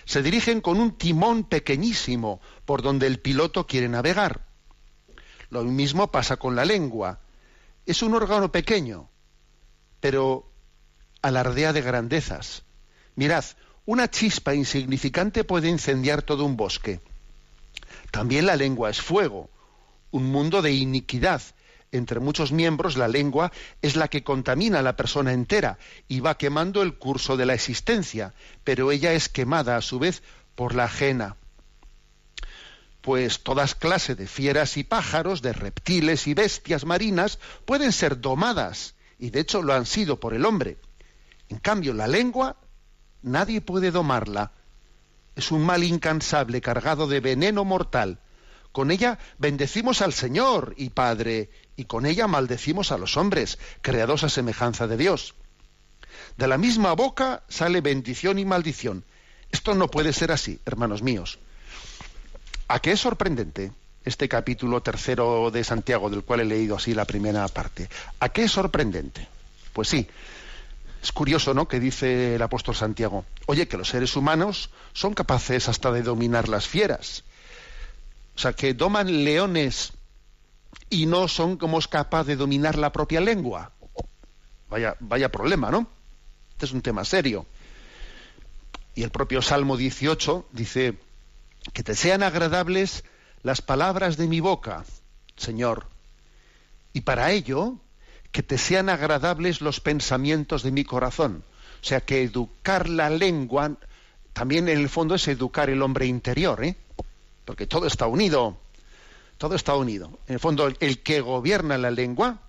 se 0.05 0.23
dirigen 0.23 0.61
con 0.61 0.79
un 0.81 0.97
timón 0.97 1.45
pequeñísimo 1.45 2.41
por 2.65 2.83
donde 2.83 3.07
el 3.07 3.21
piloto 3.21 3.67
quiere 3.67 3.89
navegar. 3.89 4.47
Lo 5.51 5.63
mismo 5.65 6.11
pasa 6.11 6.37
con 6.37 6.57
la 6.57 6.65
lengua. 6.65 7.21
Es 7.87 8.03
un 8.03 8.15
órgano 8.15 8.51
pequeño, 8.51 9.09
pero 10.01 10.52
alardea 11.23 11.73
de 11.73 11.81
grandezas. 11.81 12.65
Mirad, 13.15 13.45
una 13.87 14.11
chispa 14.11 14.55
insignificante 14.55 15.45
puede 15.45 15.69
incendiar 15.69 16.23
todo 16.23 16.45
un 16.45 16.57
bosque. 16.57 17.01
También 18.11 18.47
la 18.47 18.57
lengua 18.57 18.91
es 18.91 19.01
fuego, 19.01 19.51
un 20.11 20.31
mundo 20.31 20.61
de 20.61 20.73
iniquidad 20.73 21.43
entre 21.93 22.21
muchos 22.21 22.53
miembros, 22.53 22.97
la 22.97 23.07
lengua 23.07 23.53
es 23.83 23.97
la 23.97 24.09
que 24.09 24.25
contamina 24.25 24.79
a 24.79 24.83
la 24.83 24.97
persona 24.97 25.35
entera 25.35 25.79
y 26.09 26.21
va 26.21 26.39
quemando 26.39 26.83
el 26.83 26.95
curso 26.97 27.37
de 27.37 27.45
la 27.45 27.53
existencia, 27.53 28.35
pero 28.65 28.91
ella 28.91 29.13
es 29.13 29.29
quemada 29.29 29.77
a 29.77 29.83
su 29.83 29.99
vez 29.99 30.23
por 30.55 30.75
la 30.75 30.85
ajena. 30.85 31.37
Pues 33.03 33.43
todas 33.43 33.75
clases 33.75 34.17
de 34.17 34.27
fieras 34.27 34.77
y 34.79 34.85
pájaros, 34.85 35.43
de 35.43 35.53
reptiles 35.53 36.27
y 36.27 36.35
bestias 36.35 36.87
marinas 36.87 37.39
pueden 37.67 37.93
ser 37.93 38.21
domadas, 38.21 38.95
y 39.19 39.31
de 39.31 39.41
hecho 39.41 39.61
lo 39.61 39.75
han 39.75 39.85
sido 39.85 40.19
por 40.19 40.33
el 40.33 40.47
hombre. 40.47 40.79
En 41.53 41.59
cambio, 41.59 41.93
la 41.93 42.09
lengua, 42.09 42.57
nadie 43.21 43.61
puede 43.61 43.91
domarla. 43.91 44.53
Es 45.37 45.53
un 45.53 45.61
mal 45.61 45.85
incansable 45.85 46.63
cargado 46.63 47.07
de 47.07 47.21
veneno 47.21 47.63
mortal. 47.63 48.21
Con 48.73 48.91
ella 48.91 49.19
bendecimos 49.37 50.01
al 50.01 50.15
Señor 50.15 50.73
y 50.79 50.89
Padre, 50.89 51.51
y 51.77 51.85
con 51.85 52.07
ella 52.07 52.27
maldecimos 52.27 52.91
a 52.91 52.97
los 52.97 53.19
hombres, 53.19 53.59
creados 53.83 54.25
a 54.25 54.31
semejanza 54.31 54.87
de 54.87 54.97
Dios. 54.97 55.35
De 56.39 56.49
la 56.49 56.57
misma 56.57 56.95
boca 56.95 57.43
sale 57.51 57.83
bendición 57.83 58.39
y 58.39 58.47
maldición. 58.47 59.05
Esto 59.51 59.75
no 59.75 59.89
puede 59.89 60.15
ser 60.15 60.33
así, 60.33 60.59
hermanos 60.65 61.03
míos. 61.03 61.39
¿A 62.67 62.79
qué 62.79 62.93
es 62.93 63.01
sorprendente 63.01 63.73
este 64.07 64.27
capítulo 64.27 64.81
tercero 64.81 65.51
de 65.51 65.65
Santiago, 65.65 66.09
del 66.09 66.25
cual 66.25 66.41
he 66.41 66.45
leído 66.47 66.77
así 66.77 66.95
la 66.95 67.05
primera 67.05 67.47
parte? 67.49 67.91
¿A 68.21 68.31
qué 68.31 68.45
es 68.45 68.53
sorprendente? 68.53 69.29
Pues 69.75 69.89
sí, 69.89 70.09
es 71.03 71.11
curioso, 71.13 71.53
¿no?, 71.53 71.67
que 71.67 71.81
dice 71.81 72.37
el 72.37 72.43
apóstol 72.43 72.77
Santiago, 72.77 73.25
oye, 73.47 73.67
que 73.67 73.77
los 73.77 73.89
seres 73.89 74.15
humanos 74.15 74.71
son 74.93 75.15
capaces 75.15 75.69
hasta 75.69 75.91
de 75.91 76.03
dominar 76.03 76.49
las 76.49 76.69
fieras. 76.69 77.25
O 78.37 78.39
sea, 78.39 78.53
que 78.53 78.73
doman 78.73 79.25
leones 79.25 79.93
y 80.89 81.07
no 81.07 81.27
son 81.27 81.57
como 81.57 81.79
es 81.81 81.89
capaz 81.89 82.25
de 82.25 82.37
dominar 82.37 82.79
la 82.79 82.93
propia 82.93 83.21
lengua. 83.21 83.73
Vaya, 84.71 84.97
vaya 85.01 85.31
problema, 85.31 85.71
¿no? 85.71 85.89
Este 86.53 86.67
es 86.67 86.73
un 86.73 86.83
tema 86.83 87.05
serio. 87.05 87.47
Y 88.95 89.03
el 89.03 89.11
propio 89.11 89.43
Salmo 89.43 89.77
18 89.77 90.47
dice, 90.53 90.97
que 91.73 91.83
te 91.83 91.95
sean 91.95 92.23
agradables 92.23 93.05
las 93.43 93.61
palabras 93.61 94.17
de 94.17 94.29
mi 94.29 94.41
boca, 94.41 94.85
Señor, 95.37 95.87
y 96.93 97.01
para 97.01 97.33
ello, 97.33 97.77
que 98.33 98.43
te 98.43 98.59
sean 98.59 98.89
agradables 98.89 99.61
los 99.61 99.81
pensamientos 99.81 100.63
de 100.63 100.73
mi 100.73 100.85
corazón. 100.85 101.45
O 101.83 101.85
sea, 101.85 102.01
que 102.01 102.23
educar 102.23 102.89
la 102.89 103.11
lengua 103.11 103.77
también 104.33 104.69
en 104.69 104.79
el 104.79 104.89
fondo 104.89 105.15
es 105.15 105.29
educar 105.29 105.69
el 105.69 105.83
hombre 105.83 106.07
interior, 106.07 106.65
¿eh? 106.65 106.77
Porque 107.45 107.67
todo 107.67 107.87
está 107.87 108.07
unido. 108.07 108.57
Todo 109.37 109.55
está 109.55 109.75
unido. 109.75 110.19
En 110.27 110.35
el 110.35 110.41
fondo, 110.41 110.69
el 110.81 111.03
que 111.03 111.21
gobierna 111.21 111.77
la 111.77 111.91
lengua, 111.91 112.41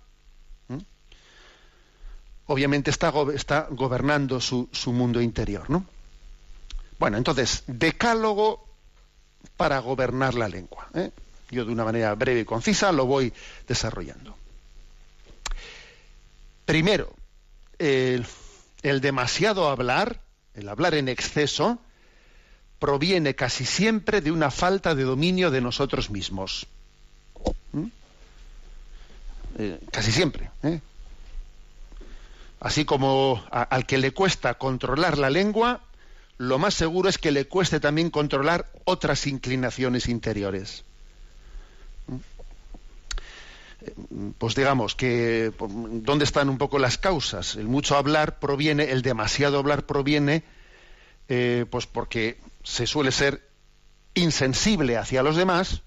obviamente 2.46 2.92
está, 2.92 3.10
gobernando 3.70 4.40
su, 4.40 4.70
mundo 4.88 5.22
interior, 5.22 5.70
¿no? 5.70 5.86
Bueno, 7.00 7.18
entonces, 7.18 7.64
decálogo 7.68 8.66
para 9.58 9.80
gobernar 9.80 10.36
la 10.36 10.48
lengua. 10.48 10.88
¿eh? 10.94 11.12
Yo 11.52 11.66
de 11.66 11.74
una 11.74 11.84
manera 11.84 12.14
breve 12.16 12.42
y 12.42 12.46
concisa 12.46 12.92
lo 12.92 13.06
voy 13.06 13.34
desarrollando. 13.68 14.38
Primero, 16.66 17.14
el, 17.78 18.26
demasiado 18.82 19.70
hablar, 19.70 20.22
el 20.54 20.70
hablar 20.70 20.96
en 20.96 21.10
exceso, 21.10 21.80
proviene 22.80 23.36
casi 23.36 23.66
siempre 23.66 24.22
de 24.22 24.32
una 24.32 24.52
falta 24.52 24.96
de 24.96 25.04
dominio 25.04 25.52
de 25.52 25.62
nosotros 25.62 26.10
mismos. 26.10 26.68
¿Mm? 27.72 27.86
Eh, 29.60 29.80
casi 29.92 30.12
siempre. 30.12 30.50
¿eh? 30.64 30.80
Así 32.60 32.86
como 32.86 33.44
al 33.52 33.86
que 33.86 33.98
le 33.98 34.12
cuesta 34.12 34.54
controlar 34.54 35.18
la 35.18 35.30
lengua, 35.30 35.82
lo 36.38 36.60
más 36.60 36.74
seguro 36.74 37.10
es 37.10 37.18
que 37.18 37.32
le 37.32 37.46
cueste 37.46 37.80
también 37.80 38.10
controlar 38.10 38.72
otras 38.86 39.28
inclinaciones 39.28 40.08
interiores. 40.08 40.86
Pues 44.38 44.56
digamos 44.56 44.96
que 44.96 45.52
dónde 45.58 46.26
están 46.26 46.50
un 46.50 46.58
poco 46.58 46.80
las 46.80 46.98
causas. 46.98 47.56
El 47.56 47.68
mucho 47.68 47.96
hablar 47.98 48.40
proviene, 48.40 48.92
el 48.92 49.02
demasiado 49.02 49.60
hablar 49.60 49.86
proviene, 49.86 50.44
eh, 51.28 51.66
pues 51.70 51.88
porque 51.88 52.40
se 52.64 52.88
suele 52.88 53.12
ser 53.12 53.48
insensible 54.14 54.98
hacia 54.98 55.24
los 55.24 55.36
demás, 55.36 55.82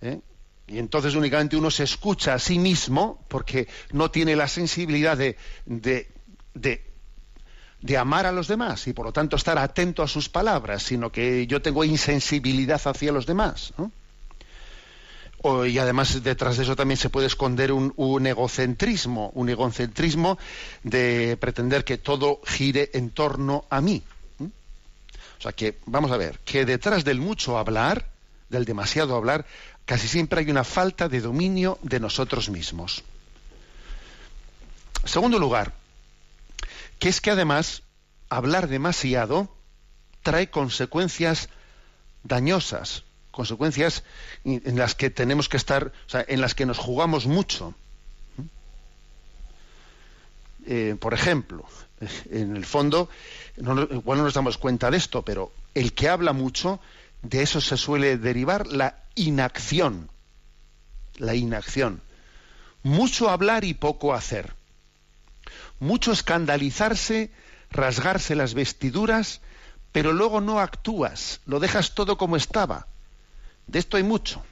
¿eh? 0.00 0.20
y 0.66 0.78
entonces 0.78 1.14
únicamente 1.14 1.56
uno 1.56 1.70
se 1.70 1.84
escucha 1.84 2.34
a 2.34 2.38
sí 2.38 2.58
mismo 2.58 3.24
porque 3.28 3.68
no 3.92 4.10
tiene 4.10 4.34
la 4.34 4.48
sensibilidad 4.48 5.16
de, 5.16 5.36
de, 5.66 6.08
de, 6.54 7.98
amar 7.98 8.26
a 8.26 8.32
los 8.32 8.48
demás 8.48 8.86
y 8.86 8.92
por 8.92 9.06
lo 9.06 9.12
tanto 9.12 9.36
estar 9.36 9.58
atento 9.58 10.02
a 10.02 10.08
sus 10.08 10.28
palabras, 10.28 10.82
sino 10.82 11.12
que 11.12 11.46
yo 11.46 11.60
tengo 11.60 11.84
insensibilidad 11.84 12.80
hacia 12.84 13.12
los 13.12 13.26
demás. 13.26 13.74
Y 15.66 15.78
además 15.78 16.22
detrás 16.22 16.56
de 16.56 16.62
eso 16.62 16.74
también 16.74 16.96
se 16.96 17.10
puede 17.10 17.26
esconder 17.26 17.70
un, 17.70 18.26
egocentrismo, 18.26 19.30
un 19.34 19.50
egocentrismo 19.50 20.38
de 20.82 21.36
pretender 21.38 21.84
que 21.84 21.98
todo 21.98 22.40
gire 22.46 22.90
en 22.94 23.10
torno 23.10 23.66
a 23.68 23.82
mí. 23.82 24.02
O 24.40 25.42
sea 25.42 25.52
que, 25.52 25.78
vamos 25.84 26.10
a 26.12 26.16
ver, 26.16 26.38
que 26.46 26.64
detrás 26.64 27.04
del 27.04 27.20
mucho 27.20 27.58
hablar, 27.58 28.08
del 28.48 28.64
demasiado 28.64 29.16
hablar, 29.16 29.44
casi 29.84 30.08
siempre 30.08 30.40
hay 30.40 30.50
una 30.50 30.64
falta 30.64 31.10
de 31.10 31.20
dominio 31.20 31.78
de 31.82 32.00
nosotros 32.00 32.48
mismos. 32.48 33.04
Segundo 35.04 35.38
lugar, 35.38 35.74
que 36.98 37.10
es 37.10 37.20
que 37.20 37.30
además 37.30 37.82
hablar 38.30 38.68
demasiado 38.68 39.54
trae 40.22 40.48
consecuencias 40.48 41.50
dañosas, 42.22 43.04
consecuencias 43.34 44.04
en 44.44 44.78
las 44.78 44.94
que 44.94 45.10
tenemos 45.10 45.48
que 45.48 45.56
estar, 45.56 45.92
o 46.06 46.10
sea, 46.10 46.24
en 46.26 46.40
las 46.40 46.54
que 46.54 46.66
nos 46.66 46.78
jugamos 46.78 47.26
mucho. 47.26 47.74
Eh, 50.66 50.96
por 50.98 51.12
ejemplo, 51.12 51.64
en 52.30 52.56
el 52.56 52.64
fondo, 52.64 53.08
no, 53.56 53.82
igual 53.82 54.18
no 54.18 54.24
nos 54.24 54.34
damos 54.34 54.56
cuenta 54.56 54.90
de 54.90 54.96
esto, 54.96 55.22
pero 55.22 55.52
el 55.74 55.92
que 55.92 56.08
habla 56.08 56.32
mucho, 56.32 56.80
de 57.22 57.42
eso 57.42 57.60
se 57.60 57.76
suele 57.76 58.16
derivar 58.16 58.66
la 58.66 59.02
inacción. 59.14 60.10
La 61.16 61.34
inacción. 61.34 62.00
Mucho 62.82 63.30
hablar 63.30 63.64
y 63.64 63.74
poco 63.74 64.14
hacer. 64.14 64.54
Mucho 65.80 66.12
escandalizarse, 66.12 67.30
rasgarse 67.70 68.34
las 68.34 68.54
vestiduras, 68.54 69.40
pero 69.92 70.12
luego 70.12 70.40
no 70.40 70.60
actúas, 70.60 71.40
lo 71.46 71.60
dejas 71.60 71.94
todo 71.94 72.18
como 72.18 72.36
estaba. 72.36 72.86
De 73.66 73.78
esto 73.78 73.96
hay 73.96 74.02
mucho. 74.02 74.42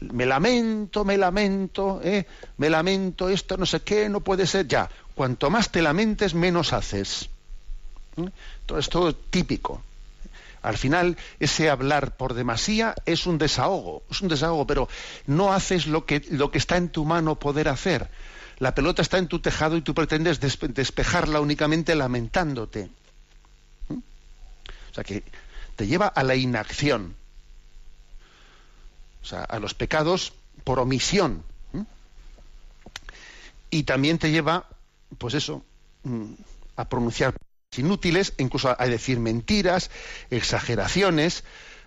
Me 0.00 0.26
lamento, 0.26 1.04
me 1.04 1.16
lamento, 1.16 2.00
¿eh? 2.02 2.26
me 2.58 2.68
lamento, 2.68 3.28
esto 3.28 3.56
no 3.56 3.66
sé 3.66 3.80
qué, 3.80 4.08
no 4.08 4.20
puede 4.20 4.46
ser. 4.46 4.66
Ya, 4.66 4.90
cuanto 5.14 5.50
más 5.50 5.70
te 5.70 5.82
lamentes, 5.82 6.34
menos 6.34 6.72
haces. 6.72 7.28
¿Eh? 8.16 8.28
Todo 8.66 9.08
es 9.08 9.16
típico. 9.30 9.82
Al 10.62 10.78
final, 10.78 11.18
ese 11.40 11.68
hablar 11.68 12.16
por 12.16 12.32
demasía 12.32 12.94
es 13.04 13.26
un 13.26 13.36
desahogo, 13.36 14.02
es 14.10 14.22
un 14.22 14.28
desahogo, 14.28 14.66
pero 14.66 14.88
no 15.26 15.52
haces 15.52 15.86
lo 15.86 16.06
que, 16.06 16.24
lo 16.30 16.50
que 16.50 16.56
está 16.56 16.78
en 16.78 16.88
tu 16.88 17.04
mano 17.04 17.38
poder 17.38 17.68
hacer. 17.68 18.08
La 18.58 18.74
pelota 18.74 19.02
está 19.02 19.18
en 19.18 19.28
tu 19.28 19.40
tejado 19.40 19.76
y 19.76 19.82
tú 19.82 19.94
pretendes 19.94 20.40
despejarla 20.40 21.40
únicamente 21.40 21.94
lamentándote. 21.94 22.88
¿Mm? 23.88 23.98
O 23.98 24.94
sea 24.94 25.04
que 25.04 25.22
te 25.76 25.86
lleva 25.86 26.06
a 26.06 26.22
la 26.22 26.34
inacción, 26.34 27.14
o 29.24 29.26
sea, 29.26 29.42
a 29.42 29.58
los 29.58 29.72
pecados 29.72 30.34
por 30.64 30.78
omisión. 30.78 31.42
Y 33.70 33.84
también 33.84 34.18
te 34.18 34.30
lleva, 34.30 34.68
pues 35.18 35.34
eso, 35.34 35.64
mm, 36.04 36.34
a 36.76 36.88
pronunciar 36.88 37.34
inútiles, 37.76 38.34
incluso 38.36 38.76
a 38.78 38.86
decir 38.86 39.18
mentiras, 39.18 39.90
exageraciones, 40.30 41.42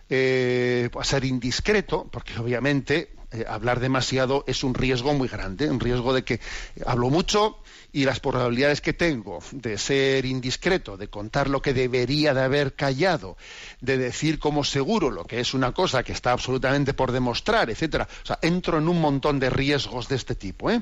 eh, 0.09 0.89
a 0.99 1.03
ser 1.03 1.23
indiscreto, 1.23 2.09
porque 2.11 2.37
obviamente 2.39 3.13
eh, 3.37 3.45
hablar 3.47 3.79
demasiado 3.79 4.43
es 4.47 4.63
un 4.63 4.73
riesgo 4.73 5.13
muy 5.13 5.27
grande, 5.27 5.69
un 5.69 5.79
riesgo 5.79 6.13
de 6.13 6.23
que 6.23 6.39
hablo 6.85 7.09
mucho 7.09 7.57
y 7.93 8.05
las 8.05 8.19
probabilidades 8.19 8.81
que 8.81 8.93
tengo 8.93 9.39
de 9.51 9.77
ser 9.77 10.25
indiscreto, 10.25 10.97
de 10.97 11.07
contar 11.07 11.49
lo 11.49 11.61
que 11.61 11.73
debería 11.73 12.33
de 12.33 12.41
haber 12.41 12.73
callado, 12.73 13.37
de 13.81 13.97
decir 13.97 14.39
como 14.39 14.63
seguro 14.63 15.09
lo 15.09 15.25
que 15.25 15.39
es 15.39 15.53
una 15.53 15.71
cosa 15.71 16.03
que 16.03 16.11
está 16.11 16.31
absolutamente 16.31 16.93
por 16.93 17.11
demostrar, 17.11 17.69
etcétera. 17.69 18.07
O 18.23 18.25
sea, 18.25 18.39
entro 18.41 18.77
en 18.77 18.87
un 18.87 18.99
montón 19.01 19.39
de 19.39 19.49
riesgos 19.49 20.09
de 20.09 20.15
este 20.15 20.35
tipo, 20.35 20.69
¿eh? 20.69 20.81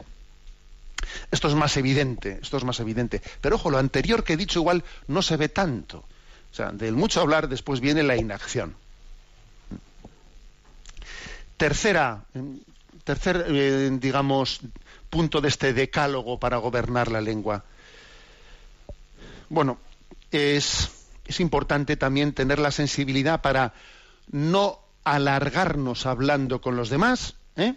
Esto 1.32 1.48
es 1.48 1.54
más 1.54 1.78
evidente, 1.78 2.39
esto 2.41 2.58
es 2.58 2.63
más 2.63 2.80
evidente. 2.80 3.22
Pero 3.41 3.56
ojo, 3.56 3.70
lo 3.70 3.78
anterior 3.78 4.24
que 4.24 4.34
he 4.34 4.38
dicho 4.38 4.60
igual 4.60 4.84
no 5.08 5.22
se 5.22 5.38
ve 5.38 5.50
tanto. 5.50 6.00
O 6.52 6.56
sea, 6.56 6.72
del 6.72 6.96
mucho 6.96 7.22
hablar 7.22 7.50
después 7.50 7.80
viene 7.80 8.02
la 8.02 8.15
inacción. 8.15 8.76
Tercera, 11.58 12.24
tercer, 13.04 13.46
eh, 13.48 13.89
digamos, 13.94 14.62
punto 15.10 15.41
de 15.41 15.48
este 15.48 15.74
decálogo 15.74 16.39
para 16.39 16.58
gobernar 16.58 17.12
la 17.12 17.22
lengua. 17.22 17.63
Bueno, 19.50 19.78
es, 20.32 20.89
es 21.26 21.39
importante 21.39 21.96
también 21.98 22.34
tener 22.34 22.60
la 22.60 22.72
sensibilidad 22.72 23.41
para 23.41 23.74
no 24.32 24.80
alargarnos 25.04 26.06
hablando 26.06 26.62
con 26.62 26.76
los 26.76 26.89
demás, 26.89 27.36
¿eh? 27.56 27.76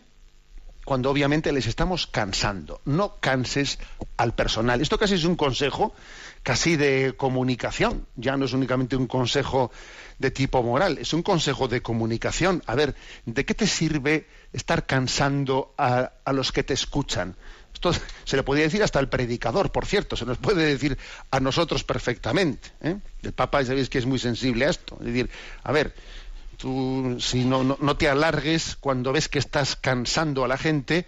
Cuando 0.88 1.10
obviamente 1.10 1.52
les 1.52 1.66
estamos 1.66 2.06
cansando. 2.06 2.80
No 2.86 3.20
canses 3.20 3.78
al 4.16 4.34
personal. 4.34 4.80
Esto 4.80 4.96
casi 4.96 5.16
es 5.16 5.24
un 5.24 5.36
consejo 5.36 5.92
casi 6.42 6.76
de 6.76 7.12
comunicación. 7.14 8.06
Ya 8.16 8.38
no 8.38 8.46
es 8.46 8.54
únicamente 8.54 8.96
un 8.96 9.06
consejo 9.06 9.70
de 10.18 10.30
tipo 10.30 10.62
moral, 10.62 10.96
es 10.96 11.12
un 11.12 11.22
consejo 11.22 11.68
de 11.68 11.82
comunicación. 11.82 12.62
A 12.64 12.74
ver, 12.74 12.94
¿de 13.26 13.44
qué 13.44 13.52
te 13.52 13.66
sirve 13.66 14.28
estar 14.54 14.86
cansando 14.86 15.74
a, 15.76 16.10
los 16.32 16.52
que 16.52 16.62
te 16.62 16.72
escuchan? 16.72 17.36
Esto 17.74 17.92
se 18.24 18.36
le 18.36 18.42
podría 18.42 18.64
decir 18.64 18.82
hasta 18.82 18.98
al 18.98 19.10
predicador, 19.10 19.70
por 19.70 19.84
cierto, 19.84 20.16
se 20.16 20.24
nos 20.24 20.38
puede 20.38 20.64
decir 20.64 20.96
a 21.30 21.38
nosotros 21.38 21.84
perfectamente. 21.84 22.70
¿eh? 22.80 22.96
El 23.22 23.34
Papa, 23.34 23.62
sabéis 23.62 23.90
que 23.90 23.98
es 23.98 24.06
muy 24.06 24.18
sensible 24.18 24.64
a 24.64 24.70
esto. 24.70 24.96
Es 25.00 25.06
decir, 25.08 25.28
a 25.62 25.70
ver, 25.70 25.92
Tú, 26.58 27.18
si 27.20 27.44
no, 27.44 27.62
no, 27.62 27.96
te 27.96 28.08
alargues 28.08 28.76
cuando 28.80 29.12
ves 29.12 29.28
que 29.28 29.38
estás 29.38 29.76
cansando 29.76 30.44
a 30.44 30.48
la 30.48 30.58
gente 30.58 31.06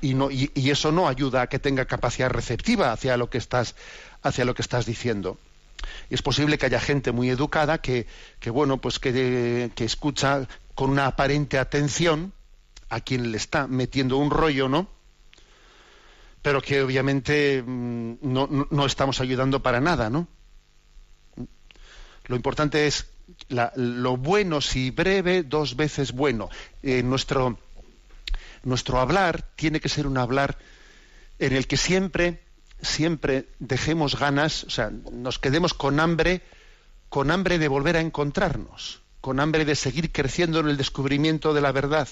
y, 0.00 0.14
no, 0.14 0.30
y, 0.30 0.50
eso 0.54 0.92
no 0.92 1.08
ayuda 1.08 1.42
a 1.42 1.46
que 1.48 1.58
tenga 1.58 1.86
capacidad 1.86 2.30
receptiva 2.30 2.92
hacia 2.92 3.16
lo 3.16 3.28
que 3.28 3.38
estás, 3.38 3.74
hacia 4.22 4.44
lo 4.44 4.54
que 4.54 4.62
estás 4.62 4.86
diciendo. 4.86 5.38
Y 6.08 6.14
es 6.14 6.22
posible 6.22 6.56
que 6.56 6.66
haya 6.66 6.78
gente 6.78 7.10
muy 7.10 7.30
educada 7.30 7.78
que, 7.78 8.06
que 8.38 8.50
bueno, 8.50 8.80
pues 8.80 9.00
que, 9.00 9.72
que 9.74 9.84
escucha 9.84 10.46
con 10.76 10.90
una 10.90 11.06
aparente 11.06 11.58
atención 11.58 12.32
a 12.88 13.00
quien 13.00 13.32
le 13.32 13.38
está 13.38 13.66
metiendo 13.66 14.18
un 14.18 14.30
rollo, 14.30 14.68
¿no? 14.68 14.86
Pero 16.42 16.62
que 16.62 16.80
obviamente 16.80 17.60
mm, 17.60 18.18
no, 18.22 18.68
no 18.70 18.86
estamos 18.86 19.20
ayudando 19.20 19.64
para 19.64 19.80
nada, 19.80 20.10
¿no? 20.10 20.28
Lo 22.26 22.36
importante 22.36 22.86
es 22.86 23.06
lo 23.48 24.16
bueno 24.16 24.60
si 24.60 24.90
breve, 24.90 25.42
dos 25.42 25.76
veces 25.76 26.12
bueno. 26.12 26.48
Eh, 26.82 27.02
nuestro, 27.02 27.58
nuestro 28.64 29.00
hablar 29.00 29.42
tiene 29.56 29.80
que 29.80 29.88
ser 29.88 30.06
un 30.06 30.18
hablar 30.18 30.58
en 31.38 31.54
el 31.54 31.66
que 31.66 31.76
siempre, 31.76 32.40
siempre 32.80 33.46
dejemos 33.58 34.18
ganas, 34.18 34.64
o 34.64 34.70
sea, 34.70 34.90
nos 34.90 35.38
quedemos 35.38 35.74
con 35.74 36.00
hambre, 36.00 36.42
con 37.08 37.30
hambre 37.30 37.58
de 37.58 37.68
volver 37.68 37.96
a 37.96 38.00
encontrarnos, 38.00 39.02
con 39.20 39.40
hambre 39.40 39.64
de 39.64 39.74
seguir 39.74 40.12
creciendo 40.12 40.60
en 40.60 40.68
el 40.68 40.76
descubrimiento 40.76 41.52
de 41.54 41.60
la 41.60 41.72
verdad. 41.72 42.08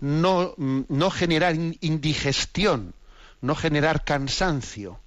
No, 0.00 0.54
no 0.56 1.10
generar 1.10 1.56
indigestión, 1.80 2.94
no 3.40 3.54
generar 3.54 4.04
cansancio. 4.04 5.00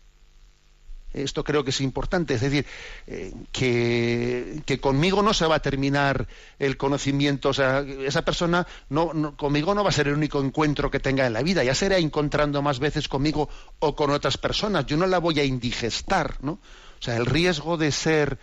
Esto 1.14 1.44
creo 1.44 1.64
que 1.64 1.72
es 1.72 1.82
importante, 1.82 2.36
es 2.36 2.42
decir, 2.42 2.66
eh, 3.08 3.34
que, 3.52 4.80
conmigo 4.80 5.22
no 5.22 5.34
se 5.34 5.46
va 5.46 5.56
a 5.56 5.62
terminar 5.62 6.28
el 6.58 6.78
conocimiento, 6.78 7.50
o 7.50 7.54
sea, 7.54 7.80
esa 7.80 8.24
persona 8.24 8.66
no, 8.90 9.36
conmigo 9.36 9.76
no 9.76 9.84
va 9.84 9.90
a 9.90 9.94
ser 9.94 10.08
el 10.08 10.14
único 10.14 10.42
encuentro 10.42 10.90
que 10.90 11.00
tenga 11.00 11.28
en 11.28 11.34
la 11.34 11.42
vida, 11.42 11.64
ya 11.64 11.76
será 11.76 11.98
encontrando 11.98 12.62
más 12.62 12.80
veces 12.80 13.08
conmigo 13.08 13.50
o 13.80 13.96
con 13.96 14.12
otras 14.12 14.38
personas, 14.38 14.86
yo 14.86 14.96
no 14.96 15.06
la 15.06 15.20
voy 15.20 15.40
a 15.40 15.44
indigestar, 15.44 16.38
¿no? 16.42 16.54
O 16.54 17.04
sea, 17.04 17.18
el 17.18 17.26
riesgo 17.26 17.78
de 17.78 17.92
ser 17.92 18.40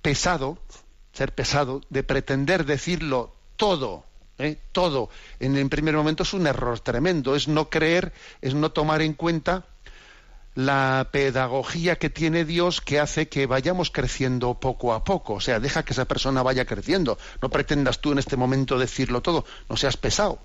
pesado, 0.00 0.58
ser 1.12 1.34
pesado, 1.34 1.82
de 1.90 2.02
pretender 2.02 2.64
decirlo 2.64 3.34
todo, 3.56 4.04
¿eh? 4.38 4.58
todo 4.72 5.10
en 5.38 5.56
el 5.56 5.68
primer 5.68 5.94
momento 5.94 6.22
es 6.22 6.32
un 6.32 6.46
error 6.46 6.80
tremendo, 6.80 7.36
es 7.36 7.48
no 7.48 7.68
creer, 7.68 8.12
es 8.40 8.54
no 8.54 8.72
tomar 8.72 9.02
en 9.02 9.14
cuenta 9.14 9.66
la 10.54 11.08
pedagogía 11.12 11.96
que 11.96 12.10
tiene 12.10 12.44
Dios 12.44 12.80
que 12.80 12.98
hace 12.98 13.28
que 13.28 13.46
vayamos 13.46 13.90
creciendo 13.90 14.54
poco 14.54 14.92
a 14.92 15.04
poco. 15.04 15.34
O 15.34 15.40
sea, 15.40 15.60
deja 15.60 15.84
que 15.84 15.92
esa 15.92 16.06
persona 16.06 16.42
vaya 16.42 16.64
creciendo. 16.64 17.18
No 17.40 17.48
pretendas 17.48 18.00
tú 18.00 18.12
en 18.12 18.18
este 18.18 18.36
momento 18.36 18.78
decirlo 18.78 19.22
todo. 19.22 19.44
No 19.68 19.76
seas 19.76 19.96
pesado. 19.96 20.40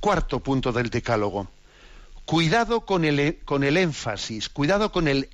Cuarto 0.00 0.40
punto 0.40 0.72
del 0.72 0.90
decálogo. 0.90 1.48
Cuidado 2.24 2.82
con 2.82 3.04
el, 3.04 3.20
e, 3.20 3.38
con 3.44 3.64
el 3.64 3.76
énfasis, 3.76 4.48
cuidado 4.48 4.92
con 4.92 5.08
el 5.08 5.28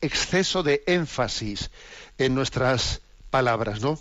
exceso 0.00 0.62
de 0.62 0.82
énfasis 0.86 1.70
en 2.18 2.34
nuestras 2.34 3.02
palabras, 3.30 3.82
¿no? 3.82 3.98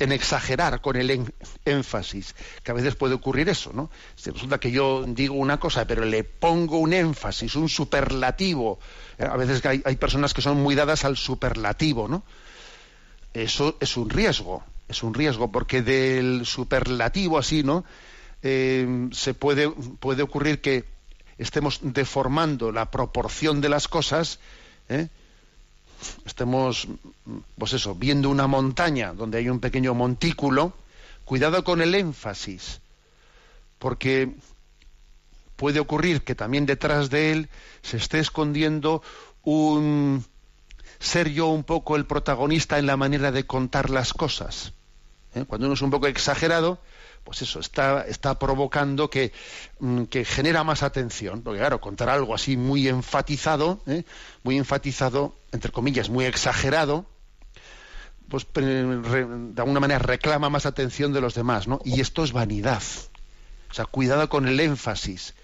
En 0.00 0.12
exagerar 0.12 0.80
con 0.80 0.96
el 0.96 1.32
énfasis, 1.64 2.34
que 2.64 2.70
a 2.70 2.74
veces 2.74 2.96
puede 2.96 3.14
ocurrir 3.14 3.48
eso, 3.50 3.70
¿no? 3.72 3.90
Si 4.16 4.30
resulta 4.30 4.58
que 4.58 4.70
yo 4.70 5.04
digo 5.06 5.34
una 5.34 5.60
cosa, 5.60 5.86
pero 5.86 6.04
le 6.04 6.24
pongo 6.24 6.78
un 6.78 6.94
énfasis, 6.94 7.54
un 7.54 7.68
superlativo, 7.68 8.80
eh, 9.18 9.26
a 9.30 9.36
veces 9.36 9.64
hay, 9.66 9.82
hay 9.84 9.96
personas 9.96 10.32
que 10.32 10.40
son 10.40 10.60
muy 10.60 10.74
dadas 10.74 11.04
al 11.04 11.18
superlativo, 11.18 12.08
¿no? 12.08 12.24
Eso 13.34 13.76
es 13.78 13.96
un 13.98 14.08
riesgo, 14.08 14.64
es 14.88 15.02
un 15.02 15.12
riesgo, 15.12 15.52
porque 15.52 15.82
del 15.82 16.46
superlativo 16.46 17.38
así, 17.38 17.62
¿no? 17.62 17.84
Eh, 18.42 19.08
se 19.12 19.34
puede, 19.34 19.70
puede 19.70 20.22
ocurrir 20.22 20.62
que 20.62 20.86
estemos 21.36 21.80
deformando 21.82 22.72
la 22.72 22.90
proporción 22.90 23.60
de 23.60 23.68
las 23.68 23.86
cosas, 23.86 24.40
¿eh? 24.88 25.08
Estemos, 26.24 26.88
pues 27.58 27.72
eso, 27.72 27.94
viendo 27.94 28.30
una 28.30 28.46
montaña 28.46 29.12
donde 29.12 29.38
hay 29.38 29.48
un 29.48 29.60
pequeño 29.60 29.94
montículo, 29.94 30.72
cuidado 31.24 31.62
con 31.64 31.80
el 31.80 31.94
énfasis, 31.94 32.80
porque 33.78 34.34
puede 35.56 35.80
ocurrir 35.80 36.22
que 36.22 36.34
también 36.34 36.66
detrás 36.66 37.10
de 37.10 37.32
él 37.32 37.48
se 37.82 37.98
esté 37.98 38.18
escondiendo 38.18 39.02
un 39.42 40.24
ser 40.98 41.30
yo 41.30 41.48
un 41.48 41.64
poco 41.64 41.96
el 41.96 42.04
protagonista 42.04 42.78
en 42.78 42.86
la 42.86 42.96
manera 42.96 43.32
de 43.32 43.44
contar 43.44 43.90
las 43.90 44.12
cosas. 44.12 44.72
¿eh? 45.34 45.44
Cuando 45.46 45.66
uno 45.66 45.74
es 45.74 45.82
un 45.82 45.90
poco 45.90 46.06
exagerado, 46.06 46.78
pues 47.30 47.42
eso, 47.42 47.60
está, 47.60 48.04
está 48.08 48.40
provocando 48.40 49.08
que, 49.08 49.32
mm, 49.78 50.06
que, 50.06 50.24
genera 50.24 50.64
más 50.64 50.82
atención, 50.82 51.42
porque 51.42 51.60
claro, 51.60 51.80
contar 51.80 52.08
algo 52.08 52.34
así 52.34 52.56
muy 52.56 52.88
enfatizado, 52.88 53.80
¿eh? 53.86 54.02
muy 54.42 54.58
enfatizado, 54.58 55.36
entre 55.52 55.70
comillas, 55.70 56.10
muy 56.10 56.24
exagerado, 56.24 57.06
pues 58.28 58.48
de 58.52 59.54
alguna 59.58 59.78
manera 59.78 60.00
reclama 60.00 60.50
más 60.50 60.66
atención 60.66 61.12
de 61.12 61.20
los 61.20 61.34
demás, 61.34 61.68
¿no? 61.68 61.80
Y 61.84 62.00
esto 62.00 62.24
es 62.24 62.32
vanidad. 62.32 62.82
O 63.70 63.74
sea, 63.74 63.84
cuidado 63.84 64.28
con 64.28 64.48
el 64.48 64.58
énfasis. 64.58 65.34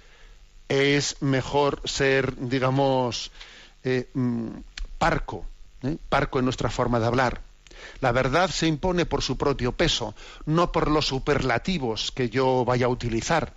Es 0.69 1.23
mejor 1.23 1.83
ser, 1.85 2.35
digamos, 2.37 3.31
eh, 3.85 4.11
mm, 4.13 4.49
parco, 4.99 5.47
¿eh? 5.85 5.99
parco 6.09 6.41
en 6.41 6.47
nuestra 6.47 6.69
forma 6.69 6.99
de 6.99 7.07
hablar. 7.07 7.46
La 8.01 8.13
verdad 8.13 8.51
se 8.51 8.67
impone 8.67 9.07
por 9.07 9.23
su 9.23 9.37
propio 9.37 9.73
peso, 9.73 10.15
no 10.45 10.73
por 10.73 10.91
los 10.91 11.07
superlativos 11.07 12.13
que 12.13 12.29
yo 12.29 12.65
vaya 12.65 12.87
a 12.87 12.91
utilizar. 12.91 13.55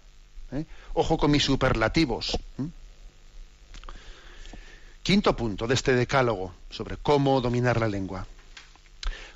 ¿eh? 0.52 0.66
Ojo 0.94 1.18
con 1.18 1.32
mis 1.32 1.44
superlativos. 1.44 2.38
Quinto 5.04 5.36
punto 5.36 5.68
de 5.68 5.74
este 5.74 5.94
decálogo 5.94 6.54
sobre 6.70 6.98
cómo 6.98 7.42
dominar 7.42 7.80
la 7.80 7.88
lengua. 7.88 8.28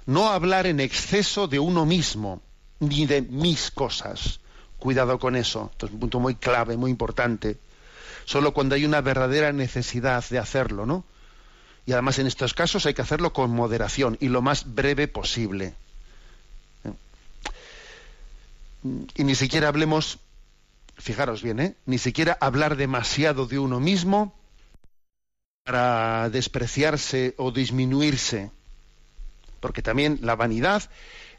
No 0.06 0.30
hablar 0.30 0.68
en 0.68 0.80
exceso 0.80 1.48
de 1.48 1.60
uno 1.60 1.86
mismo, 1.86 2.42
ni 2.80 3.06
de 3.06 3.22
mis 3.22 3.72
cosas. 3.72 4.40
Cuidado 4.78 5.18
con 5.18 5.36
eso. 5.36 5.70
Esto 5.72 5.86
es 5.86 5.94
un 5.94 6.00
punto 6.00 6.20
muy 6.20 6.36
clave, 6.36 6.76
muy 6.76 6.92
importante. 6.92 7.58
Solo 8.26 8.54
cuando 8.54 8.76
hay 8.76 8.86
una 8.86 9.02
verdadera 9.02 9.54
necesidad 9.54 10.24
de 10.30 10.40
hacerlo, 10.40 10.86
¿no? 10.86 11.06
Y 11.86 11.92
además 11.92 12.20
en 12.20 12.28
estos 12.28 12.54
casos 12.54 12.86
hay 12.86 12.94
que 12.94 13.02
hacerlo 13.02 13.34
con 13.34 13.52
moderación 13.52 14.18
y 14.20 14.30
lo 14.30 14.42
más 14.42 14.74
breve 14.74 15.08
posible. 15.08 15.74
Y 19.16 19.24
ni 19.24 19.36
siquiera 19.36 19.70
hablemos, 19.70 20.20
fijaros 20.98 21.42
bien, 21.42 21.60
¿eh? 21.60 21.76
ni 21.86 21.98
siquiera 21.98 22.38
hablar 22.40 22.76
demasiado 22.76 23.48
de 23.48 23.60
uno 23.60 23.80
mismo 23.80 24.34
para 25.64 26.30
despreciarse 26.30 27.34
o 27.38 27.52
disminuirse. 27.52 28.52
Porque 29.60 29.82
también 29.82 30.20
la 30.22 30.36
vanidad, 30.36 30.90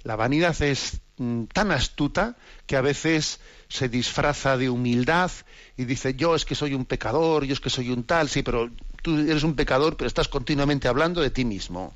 la 0.02 0.16
vanidad 0.16 0.60
es 0.62 1.00
mm, 1.18 1.44
tan 1.44 1.70
astuta 1.70 2.36
que 2.66 2.76
a 2.76 2.80
veces 2.80 3.40
se 3.68 3.88
disfraza 3.88 4.56
de 4.56 4.70
humildad 4.70 5.30
y 5.76 5.84
dice 5.84 6.14
yo 6.14 6.34
es 6.34 6.44
que 6.46 6.54
soy 6.54 6.72
un 6.72 6.86
pecador, 6.86 7.44
yo 7.44 7.52
es 7.52 7.60
que 7.60 7.70
soy 7.70 7.90
un 7.90 8.04
tal, 8.04 8.30
sí, 8.30 8.42
pero 8.42 8.70
tú 9.04 9.18
eres 9.18 9.42
un 9.42 9.54
pecador, 9.54 9.98
pero 9.98 10.08
estás 10.08 10.28
continuamente 10.28 10.88
hablando 10.88 11.20
de 11.20 11.30
ti 11.30 11.44
mismo. 11.44 11.92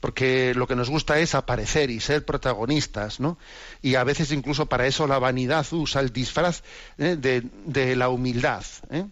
Porque 0.00 0.52
lo 0.52 0.66
que 0.66 0.74
nos 0.74 0.90
gusta 0.90 1.20
es 1.20 1.36
aparecer 1.36 1.90
y 1.90 2.00
ser 2.00 2.24
protagonistas, 2.24 3.20
¿no? 3.20 3.38
Y 3.80 3.94
a 3.94 4.02
veces 4.02 4.32
incluso 4.32 4.66
para 4.66 4.86
eso 4.86 5.06
la 5.06 5.20
vanidad 5.20 5.64
usa 5.70 6.00
el 6.00 6.12
disfraz 6.12 6.62
¿eh? 6.98 7.16
de, 7.16 7.96
la 7.96 8.08
humildad, 8.08 8.64
¿eh? 8.90 9.06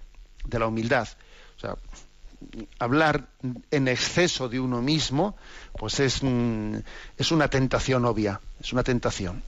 de 0.45 0.59
la 0.59 0.67
humildad. 0.67 1.09
O 1.57 1.61
sea, 1.61 1.77
hablar 2.81 3.29
en 3.71 3.87
exceso 3.87 4.49
de 4.49 4.59
uno 4.59 4.83
mismo, 4.83 5.37
pues 5.79 6.01
es, 6.01 6.25
mm, 6.25 6.75
es 7.17 7.31
una 7.31 7.49
tentación 7.49 8.05
obvia, 8.05 8.41
es 8.61 8.73
una 8.73 8.83
tentación. 8.83 9.45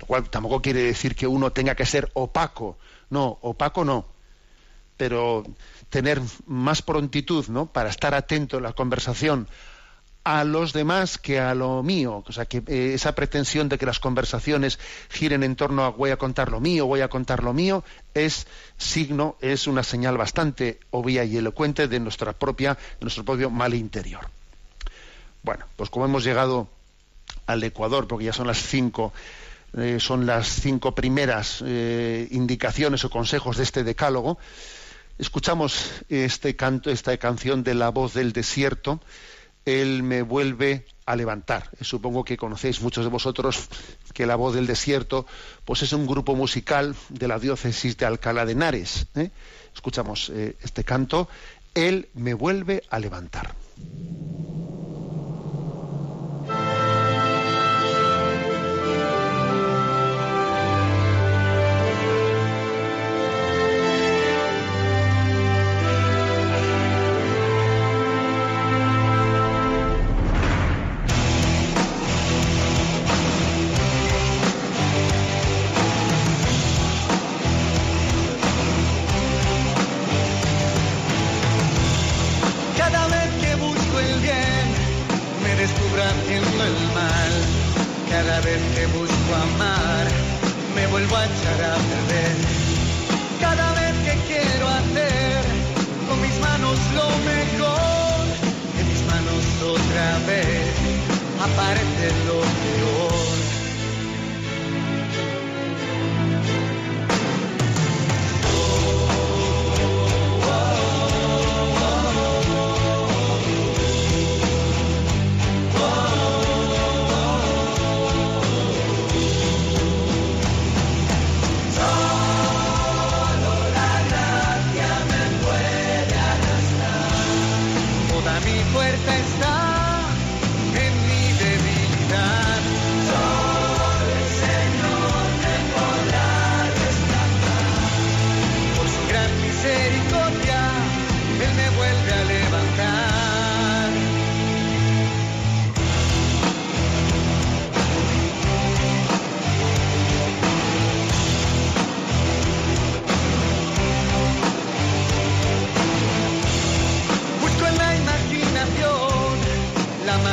Lo 0.00 0.06
cual 0.06 0.28
tampoco 0.28 0.60
quiere 0.60 0.82
decir 0.82 1.14
que 1.14 1.28
uno 1.28 1.52
tenga 1.52 1.76
que 1.76 1.86
ser 1.86 2.10
opaco. 2.14 2.76
No, 3.08 3.38
opaco 3.42 3.84
no 3.84 4.13
pero 4.96 5.44
tener 5.90 6.20
más 6.46 6.82
prontitud, 6.82 7.46
¿no? 7.48 7.66
Para 7.66 7.90
estar 7.90 8.14
atento 8.14 8.58
en 8.58 8.64
la 8.64 8.72
conversación 8.72 9.48
a 10.24 10.42
los 10.44 10.72
demás 10.72 11.18
que 11.18 11.38
a 11.38 11.54
lo 11.54 11.82
mío. 11.82 12.24
O 12.26 12.32
sea, 12.32 12.46
que 12.46 12.62
eh, 12.66 12.92
esa 12.94 13.14
pretensión 13.14 13.68
de 13.68 13.78
que 13.78 13.86
las 13.86 14.00
conversaciones 14.00 14.78
giren 15.10 15.42
en 15.42 15.54
torno 15.54 15.84
a 15.84 15.90
voy 15.90 16.10
a 16.10 16.16
contar 16.16 16.50
lo 16.50 16.60
mío, 16.60 16.86
voy 16.86 17.02
a 17.02 17.08
contar 17.08 17.44
lo 17.44 17.52
mío, 17.52 17.84
es 18.14 18.46
signo, 18.78 19.36
es 19.40 19.66
una 19.66 19.82
señal 19.82 20.16
bastante 20.16 20.80
obvia 20.90 21.24
y 21.24 21.36
elocuente 21.36 21.88
de 21.88 22.00
nuestra 22.00 22.32
propia, 22.32 22.74
de 22.74 23.02
nuestro 23.02 23.24
propio 23.24 23.50
mal 23.50 23.74
interior. 23.74 24.28
Bueno, 25.42 25.66
pues 25.76 25.90
como 25.90 26.06
hemos 26.06 26.24
llegado 26.24 26.68
al 27.46 27.62
Ecuador, 27.62 28.08
porque 28.08 28.24
ya 28.24 28.32
son 28.32 28.46
las 28.46 28.58
cinco, 28.58 29.12
eh, 29.76 29.98
son 30.00 30.24
las 30.24 30.48
cinco 30.48 30.94
primeras 30.94 31.62
eh, 31.66 32.28
indicaciones 32.30 33.04
o 33.04 33.10
consejos 33.10 33.58
de 33.58 33.64
este 33.64 33.84
decálogo, 33.84 34.38
Escuchamos 35.18 36.04
este 36.08 36.56
canto, 36.56 36.90
esta 36.90 37.16
canción 37.18 37.62
de 37.62 37.74
la 37.74 37.90
voz 37.90 38.14
del 38.14 38.32
desierto. 38.32 39.00
Él 39.64 40.02
me 40.02 40.22
vuelve 40.22 40.86
a 41.06 41.16
levantar. 41.16 41.70
Supongo 41.80 42.24
que 42.24 42.36
conocéis 42.36 42.80
muchos 42.80 43.04
de 43.04 43.10
vosotros 43.10 43.68
que 44.12 44.26
la 44.26 44.36
voz 44.36 44.54
del 44.54 44.66
desierto, 44.66 45.26
pues 45.64 45.82
es 45.82 45.92
un 45.92 46.06
grupo 46.06 46.34
musical 46.34 46.94
de 47.08 47.28
la 47.28 47.38
diócesis 47.38 47.96
de 47.96 48.06
Alcalá 48.06 48.44
de 48.44 48.52
Henares. 48.52 49.06
¿eh? 49.14 49.30
Escuchamos 49.74 50.30
eh, 50.30 50.56
este 50.62 50.84
canto. 50.84 51.28
Él 51.74 52.08
me 52.14 52.34
vuelve 52.34 52.82
a 52.90 52.98
levantar. 52.98 53.54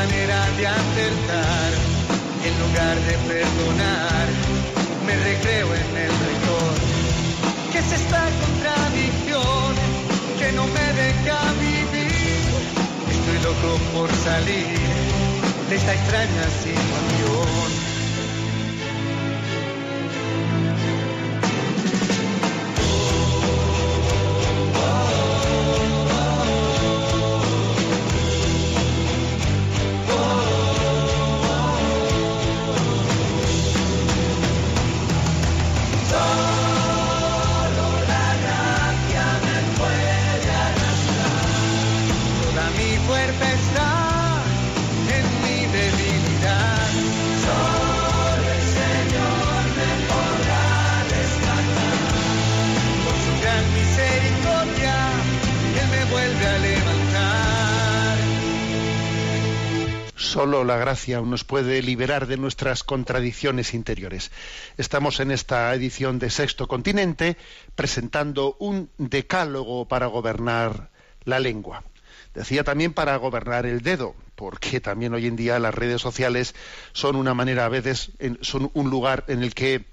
manera 0.01 0.41
de 0.57 0.65
acertar, 0.65 1.71
en 2.47 2.53
lugar 2.63 2.95
de 3.07 3.15
perdonar, 3.29 4.25
me 5.05 5.15
recreo 5.29 5.67
en 5.81 5.91
el 6.05 6.13
rencor. 6.25 6.75
¿Qué 7.71 7.79
es 7.79 7.91
esta 8.01 8.23
contradicción 8.43 9.69
que 10.39 10.51
no 10.53 10.65
me 10.65 10.87
deja 11.01 11.39
vivir? 11.67 12.41
Estoy 13.15 13.37
loco 13.47 13.71
por 13.93 14.09
salir 14.27 14.79
de 15.69 15.75
esta 15.75 15.93
extraña 15.93 16.45
situación. 16.65 17.90
Solo 60.31 60.63
la 60.63 60.77
gracia 60.77 61.19
nos 61.19 61.43
puede 61.43 61.81
liberar 61.81 62.25
de 62.25 62.37
nuestras 62.37 62.85
contradicciones 62.85 63.73
interiores. 63.73 64.31
Estamos 64.77 65.19
en 65.19 65.29
esta 65.29 65.75
edición 65.75 66.19
de 66.19 66.29
Sexto 66.29 66.69
Continente 66.69 67.35
presentando 67.75 68.55
un 68.57 68.89
decálogo 68.97 69.89
para 69.89 70.05
gobernar 70.05 70.89
la 71.25 71.41
lengua. 71.41 71.83
Decía 72.33 72.63
también 72.63 72.93
para 72.93 73.17
gobernar 73.17 73.65
el 73.65 73.81
dedo, 73.81 74.15
porque 74.37 74.79
también 74.79 75.13
hoy 75.13 75.27
en 75.27 75.35
día 75.35 75.59
las 75.59 75.75
redes 75.75 75.99
sociales 76.01 76.55
son 76.93 77.17
una 77.17 77.33
manera, 77.33 77.65
a 77.65 77.69
veces, 77.69 78.11
son 78.39 78.71
un 78.73 78.89
lugar 78.89 79.25
en 79.27 79.43
el 79.43 79.53
que 79.53 79.83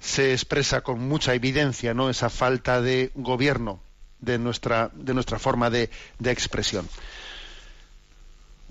se 0.00 0.32
expresa 0.32 0.80
con 0.80 1.06
mucha 1.06 1.34
evidencia 1.34 1.92
¿no? 1.92 2.08
esa 2.08 2.30
falta 2.30 2.80
de 2.80 3.10
gobierno 3.14 3.82
de 4.20 4.38
nuestra, 4.38 4.90
de 4.94 5.12
nuestra 5.12 5.38
forma 5.38 5.68
de, 5.68 5.90
de 6.18 6.30
expresión. 6.30 6.88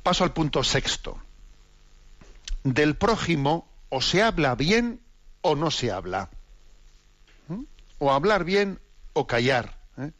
Paso 0.05 0.23
al 0.23 0.33
punto 0.33 0.63
sexto. 0.63 1.17
Del 2.63 2.95
prójimo 2.95 3.67
o 3.89 4.03
se 4.03 4.21
habla 4.21 4.53
bien 4.53 5.01
o 5.41 5.55
no 5.55 5.71
se 5.71 5.91
habla. 5.91 6.29
¿Mm? 7.47 7.63
O 7.97 8.13
hablar 8.13 8.43
bien 8.43 8.79
o 9.13 9.25
callar. 9.25 9.79
¿eh? 9.97 10.11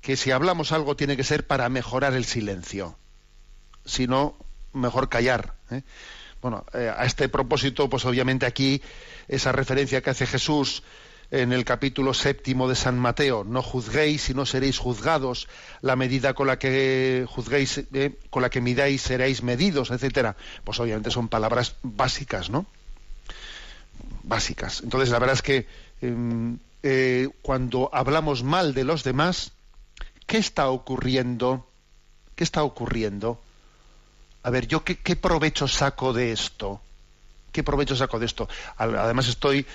Que 0.00 0.16
si 0.16 0.32
hablamos 0.32 0.72
algo 0.72 0.96
tiene 0.96 1.16
que 1.16 1.22
ser 1.22 1.46
para 1.46 1.68
mejorar 1.68 2.14
el 2.14 2.24
silencio. 2.24 2.98
Si 3.84 4.08
no, 4.08 4.36
mejor 4.72 5.08
callar. 5.08 5.54
¿eh? 5.70 5.82
Bueno, 6.42 6.66
eh, 6.74 6.92
a 6.92 7.04
este 7.04 7.28
propósito, 7.28 7.88
pues 7.88 8.04
obviamente 8.04 8.46
aquí 8.46 8.82
esa 9.28 9.52
referencia 9.52 10.02
que 10.02 10.10
hace 10.10 10.26
Jesús 10.26 10.82
en 11.30 11.52
el 11.52 11.64
capítulo 11.64 12.14
séptimo 12.14 12.68
de 12.68 12.76
San 12.76 12.98
Mateo, 12.98 13.44
no 13.44 13.62
juzguéis 13.62 14.30
y 14.30 14.34
no 14.34 14.46
seréis 14.46 14.78
juzgados, 14.78 15.48
la 15.82 15.96
medida 15.96 16.34
con 16.34 16.46
la 16.46 16.58
que 16.58 17.26
juzguéis, 17.28 17.84
eh, 17.92 18.18
con 18.30 18.42
la 18.42 18.50
que 18.50 18.60
midáis 18.60 19.02
seréis 19.02 19.42
medidos, 19.42 19.90
etcétera. 19.90 20.36
Pues 20.64 20.78
obviamente 20.80 21.10
son 21.10 21.28
palabras 21.28 21.76
básicas, 21.82 22.50
¿no? 22.50 22.66
Básicas. 24.22 24.82
Entonces 24.82 25.10
la 25.10 25.18
verdad 25.18 25.34
es 25.34 25.42
que 25.42 25.66
em, 26.00 26.58
eh, 26.82 27.28
cuando 27.42 27.90
hablamos 27.92 28.42
mal 28.42 28.74
de 28.74 28.84
los 28.84 29.02
demás, 29.02 29.52
¿qué 30.26 30.38
está 30.38 30.68
ocurriendo? 30.68 31.68
¿Qué 32.34 32.44
está 32.44 32.62
ocurriendo? 32.62 33.40
A 34.42 34.50
ver, 34.50 34.68
¿yo 34.68 34.84
qué, 34.84 34.96
qué 34.96 35.16
provecho 35.16 35.66
saco 35.66 36.12
de 36.12 36.30
esto? 36.30 36.80
¿Qué 37.50 37.64
provecho 37.64 37.96
saco 37.96 38.18
de 38.18 38.26
esto? 38.26 38.48
Además 38.76 39.28
estoy, 39.28 39.66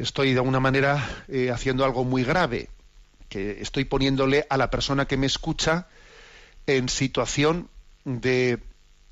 estoy 0.00 0.32
de 0.32 0.38
alguna 0.38 0.60
manera 0.60 1.24
eh, 1.28 1.50
haciendo 1.50 1.84
algo 1.84 2.04
muy 2.04 2.24
grave, 2.24 2.68
que 3.28 3.60
estoy 3.60 3.84
poniéndole 3.84 4.46
a 4.48 4.56
la 4.56 4.70
persona 4.70 5.06
que 5.06 5.16
me 5.16 5.26
escucha 5.26 5.86
en 6.66 6.88
situación 6.88 7.68
de, 8.04 8.58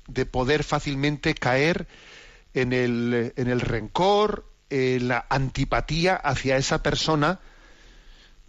de 0.07 0.25
poder 0.25 0.63
fácilmente 0.63 1.35
caer 1.35 1.87
en 2.53 2.73
el, 2.73 3.33
en 3.35 3.47
el 3.47 3.61
rencor, 3.61 4.45
en 4.69 5.07
la 5.07 5.25
antipatía 5.29 6.15
hacia 6.15 6.57
esa 6.57 6.83
persona 6.83 7.39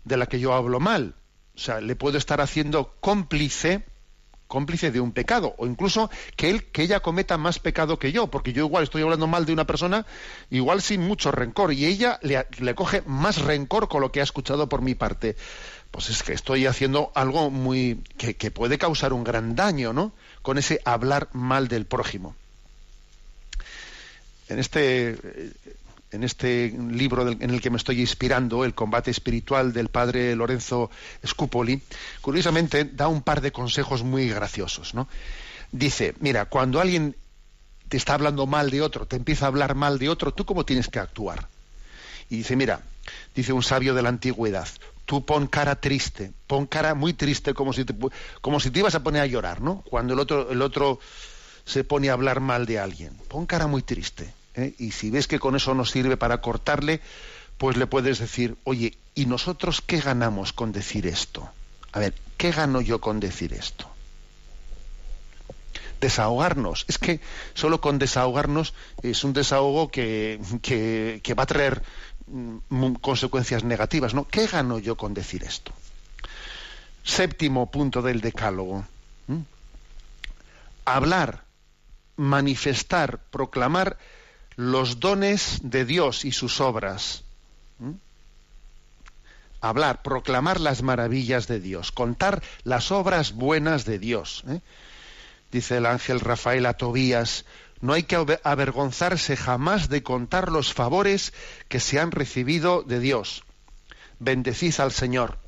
de 0.05 0.16
la 0.16 0.26
que 0.26 0.40
yo 0.40 0.55
hablo 0.55 0.81
mal. 0.81 1.14
O 1.55 1.59
sea, 1.59 1.81
le 1.81 1.94
puedo 1.94 2.18
estar 2.18 2.40
haciendo 2.40 2.96
cómplice 3.00 3.85
cómplice 4.51 4.91
de 4.91 5.01
un 5.01 5.13
pecado 5.13 5.55
o 5.59 5.67
incluso 5.67 6.11
que 6.35 6.51
él 6.51 6.65
que 6.65 6.83
ella 6.83 6.99
cometa 6.99 7.39
más 7.39 7.61
pecado 7.61 8.01
que 8.01 8.11
yo 8.11 8.27
porque 8.27 8.53
yo 8.53 8.65
igual 8.67 8.83
estoy 8.83 9.03
hablando 9.03 9.29
mal 9.29 9.47
de 9.47 9.53
una 9.53 9.65
persona 9.65 10.05
igual 10.51 10.83
sin 10.83 11.03
mucho 11.03 11.31
rencor 11.31 11.73
y 11.73 11.87
ella 11.87 12.19
le, 12.23 12.75
coge 12.75 13.03
más 13.07 13.41
rencor 13.41 13.89
con 13.89 14.01
lo 14.01 14.11
que 14.11 14.21
ha 14.21 14.25
escuchado 14.25 14.69
por 14.69 14.83
mi 14.83 14.97
parte. 14.97 15.37
Pues 15.93 16.11
es 16.11 16.23
que 16.23 16.33
estoy 16.33 16.67
haciendo 16.67 17.13
algo 17.15 17.51
muy 17.51 18.03
que, 18.19 18.35
que 18.35 18.51
puede 18.51 18.77
causar 18.77 19.13
un 19.13 19.23
gran 19.23 19.55
daño 19.55 19.93
no 19.93 20.13
con 20.43 20.59
ese 20.59 20.81
hablar 20.85 21.29
mal 21.33 21.69
del 21.69 21.87
prójimo. 21.87 22.35
En 24.49 24.59
este 24.59 25.17
en 26.12 26.25
este 26.25 26.75
libro 26.90 27.29
en 27.29 27.51
el 27.51 27.61
que 27.61 27.70
me 27.70 27.77
estoy 27.77 28.01
inspirando, 28.01 28.64
El 28.64 28.75
combate 28.75 29.11
espiritual 29.11 29.73
del 29.73 29.88
padre 29.88 30.35
Lorenzo 30.35 30.90
Scupoli, 31.25 31.81
curiosamente 32.20 32.85
da 32.85 33.09
un 33.09 33.23
par 33.23 33.40
de 33.40 33.53
consejos 33.53 34.03
muy 34.03 34.29
graciosos. 34.29 34.94
¿no? 34.94 35.09
Dice, 35.73 36.14
mira, 36.20 36.46
cuando 36.46 36.81
alguien 36.81 37.16
te 37.88 37.96
está 37.96 38.14
hablando 38.14 38.46
mal 38.46 38.70
de 38.70 38.83
otro, 38.83 39.07
te 39.07 39.16
empieza 39.16 39.44
a 39.44 39.49
hablar 39.49 39.75
mal 39.75 39.99
de 39.99 40.09
otro, 40.09 40.33
¿tú 40.33 40.44
cómo 40.44 40.64
tienes 40.64 40.88
que 40.88 40.99
actuar? 40.99 41.49
Y 42.29 42.38
dice, 42.38 42.57
mira, 42.57 42.83
dice 43.35 43.53
un 43.53 43.62
sabio 43.62 43.94
de 43.94 44.03
la 44.03 44.09
antigüedad, 44.09 44.68
tú 45.07 45.25
pon 45.25 45.49
cara 45.49 45.75
triste, 45.75 46.33
pon 46.46 46.66
cara 46.66 46.94
muy 46.94 47.14
triste 47.14 47.55
como 47.55 47.73
si 47.73 47.85
te, 47.85 47.94
como 48.40 48.61
si 48.61 48.70
te 48.70 48.79
ibas 48.79 48.94
a 48.94 49.03
poner 49.03 49.23
a 49.23 49.27
llorar, 49.27 49.61
¿no? 49.61 49.83
Cuando 49.83 50.14
el 50.14 50.20
otro, 50.20 50.51
el 50.51 50.62
otro 50.62 51.01
se 51.64 51.83
pone 51.83 52.11
a 52.11 52.12
hablar 52.12 52.38
mal 52.38 52.66
de 52.66 52.79
alguien, 52.79 53.16
pon 53.29 53.46
cara 53.46 53.66
muy 53.66 53.83
triste. 53.83 54.33
¿Eh? 54.55 54.75
Y 54.79 54.93
si 54.93 55.11
ves 55.11 55.27
que 55.27 55.39
con 55.39 55.57
eso 55.57 55.75
no 55.75 55.85
sirve 55.85 56.17
para 56.17 56.41
cortarle, 56.41 57.01
pues 57.59 57.77
le 57.77 57.87
puedes 57.87 58.19
decir, 58.19 58.57
oye, 58.65 58.97
¿y 59.15 59.27
nosotros 59.27 59.83
qué 59.87 60.01
ganamos 60.01 60.53
con 60.53 60.73
decir 60.73 61.07
esto? 61.07 61.49
A 61.93 61.99
ver, 61.99 62.15
¿qué 62.37 62.51
gano 62.53 62.81
yo 62.81 63.01
con 63.01 63.21
decir 63.21 63.53
esto? 63.53 63.89
Desahogarnos. 66.01 66.87
Es 66.89 66.97
que 66.99 67.21
solo 67.55 67.81
con 67.81 67.99
desahogarnos 67.99 68.73
es 69.03 69.23
un 69.25 69.35
desahogo 69.35 69.91
que, 69.91 70.41
que- 70.63 71.35
va 71.35 71.43
a 71.43 71.47
traer 71.47 71.83
mm, 72.27 72.95
consecuencias 73.03 73.65
negativas, 73.65 74.15
¿no? 74.15 74.27
¿Qué 74.27 74.47
gano 74.47 74.79
yo 74.79 74.97
con 74.97 75.13
decir 75.13 75.45
esto? 75.45 75.73
Séptimo 77.05 77.71
punto 77.71 78.01
del 78.03 78.21
decálogo. 78.23 78.87
Hablar, 80.87 81.45
manifestar, 82.17 83.21
proclamar 83.31 83.99
los 84.61 85.01
dones 85.01 85.61
de 85.62 85.87
Dios 85.87 86.27
y 86.27 86.33
sus 86.33 86.61
obras. 86.61 87.25
¿m? 87.81 87.94
Hablar, 89.62 90.03
proclamar 90.03 90.61
las 90.61 90.83
maravillas 90.83 91.46
de 91.46 91.61
Dios, 91.61 91.92
contar 91.92 92.42
las 92.64 92.92
obras 92.92 93.33
buenas 93.33 93.87
de 93.87 93.99
Dios. 93.99 94.44
¿eh? 94.49 94.61
Dice 95.51 95.79
el 95.79 95.87
ángel 95.87 96.20
Rafael 96.20 96.66
a 96.66 96.75
Tobías, 96.75 97.46
no 97.81 97.94
hay 97.94 98.03
que 98.03 98.18
aver- 98.18 98.40
avergonzarse 98.44 99.35
jamás 99.35 99.88
de 99.88 100.03
contar 100.03 100.53
los 100.53 100.75
favores 100.75 101.33
que 101.68 101.81
se 101.81 101.99
han 101.99 102.11
recibido 102.11 102.83
de 102.83 103.01
Dios. 103.01 103.42
Bendecid 104.18 104.79
al 104.81 104.92
Señor. 104.92 105.38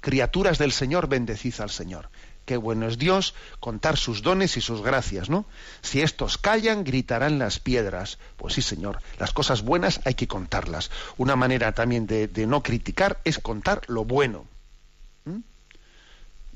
Criaturas 0.00 0.58
del 0.58 0.72
Señor, 0.72 1.08
bendecid 1.08 1.54
al 1.60 1.70
Señor. 1.70 2.10
Qué 2.46 2.56
bueno 2.56 2.86
es 2.86 2.96
Dios 2.96 3.34
contar 3.58 3.96
sus 3.96 4.22
dones 4.22 4.56
y 4.56 4.60
sus 4.60 4.80
gracias, 4.80 5.28
¿no? 5.28 5.46
Si 5.82 6.00
estos 6.00 6.38
callan, 6.38 6.84
gritarán 6.84 7.40
las 7.40 7.58
piedras. 7.58 8.18
Pues 8.36 8.54
sí, 8.54 8.62
Señor, 8.62 9.00
las 9.18 9.32
cosas 9.32 9.62
buenas 9.62 10.00
hay 10.04 10.14
que 10.14 10.28
contarlas. 10.28 10.92
Una 11.18 11.34
manera 11.34 11.72
también 11.72 12.06
de, 12.06 12.46
no 12.46 12.62
criticar 12.62 13.20
es 13.24 13.40
contar 13.40 13.82
lo 13.88 14.04
bueno. 14.04 14.46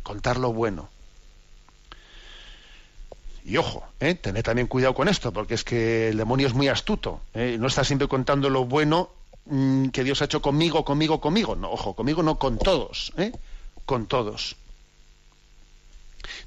Contar 0.04 0.38
lo 0.38 0.52
bueno. 0.52 0.88
Y 3.44 3.56
ojo, 3.56 3.84
¿eh? 3.98 4.14
tened 4.14 4.44
también 4.44 4.68
cuidado 4.68 4.94
con 4.94 5.08
esto, 5.08 5.32
porque 5.32 5.54
es 5.54 5.64
que 5.64 6.10
el 6.10 6.18
demonio 6.18 6.46
es 6.46 6.54
muy 6.54 6.68
astuto. 6.68 7.20
¿eh? 7.34 7.56
No 7.58 7.66
está 7.66 7.82
siempre 7.82 8.06
contando 8.06 8.48
lo 8.48 8.64
bueno 8.64 9.10
mm, 9.46 9.88
que 9.88 10.04
Dios 10.04 10.22
ha 10.22 10.26
hecho 10.26 10.40
conmigo, 10.40 10.84
conmigo, 10.84 11.20
conmigo. 11.20 11.56
No, 11.56 11.72
ojo, 11.72 11.96
conmigo 11.96 12.22
no, 12.22 12.38
con 12.38 12.58
todos. 12.58 13.12
¿eh? 13.16 13.32
Con 13.84 14.06
todos. 14.06 14.56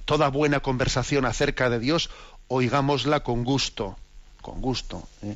Toda 0.05 0.29
buena 0.29 0.59
conversación 0.59 1.25
acerca 1.25 1.69
de 1.69 1.79
Dios, 1.79 2.09
oigámosla 2.47 3.21
con 3.21 3.43
gusto. 3.43 3.97
con 4.41 4.61
gusto. 4.61 5.07
¿eh? 5.21 5.35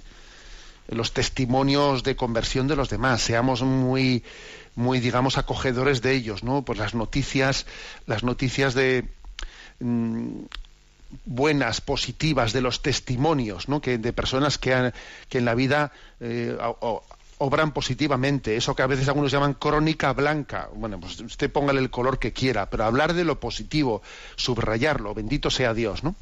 Los 0.90 1.14
testimonios 1.14 2.04
de 2.04 2.16
conversión 2.16 2.68
de 2.68 2.76
los 2.76 2.90
demás, 2.90 3.22
seamos 3.22 3.62
muy, 3.62 4.24
muy, 4.76 5.00
digamos, 5.00 5.38
acogedores 5.38 6.02
de 6.02 6.14
ellos, 6.14 6.44
¿no? 6.44 6.62
Pues 6.62 6.80
las 6.80 6.94
noticias, 6.94 7.66
las 8.06 8.24
noticias 8.24 8.74
de 8.74 9.06
mm, 9.80 10.44
buenas, 11.26 11.82
positivas, 11.82 12.54
de 12.54 12.62
los 12.62 12.82
testimonios, 12.82 13.68
¿no? 13.70 13.82
Que 13.82 13.98
de 13.98 14.14
personas 14.14 14.58
que, 14.58 14.74
han, 14.74 14.94
que 15.30 15.40
en 15.40 15.46
la 15.46 15.56
vida 15.56 15.92
eh, 16.20 16.58
obran 17.40 17.72
positivamente, 17.72 18.56
eso 18.56 18.76
que 18.76 18.82
a 18.82 18.88
veces 18.88 19.08
algunos 19.08 19.32
llaman 19.32 19.54
crónica 19.54 20.14
blanca. 20.14 20.70
Bueno, 20.74 21.00
pues 21.00 21.20
usted 21.20 21.52
póngale 21.52 21.80
el 21.80 21.90
color 21.90 22.20
que 22.20 22.34
quiera, 22.34 22.70
pero 22.70 22.86
hablar 22.86 23.14
de 23.14 23.24
lo 23.24 23.40
positivo, 23.40 24.02
subrayarlo, 24.36 25.14
bendito 25.14 25.50
sea 25.50 25.74
Dios, 25.74 26.04
¿no? 26.04 26.16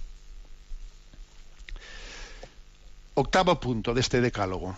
Octavo 3.14 3.60
punto 3.60 3.94
de 3.94 4.02
este 4.02 4.20
decálogo. 4.20 4.76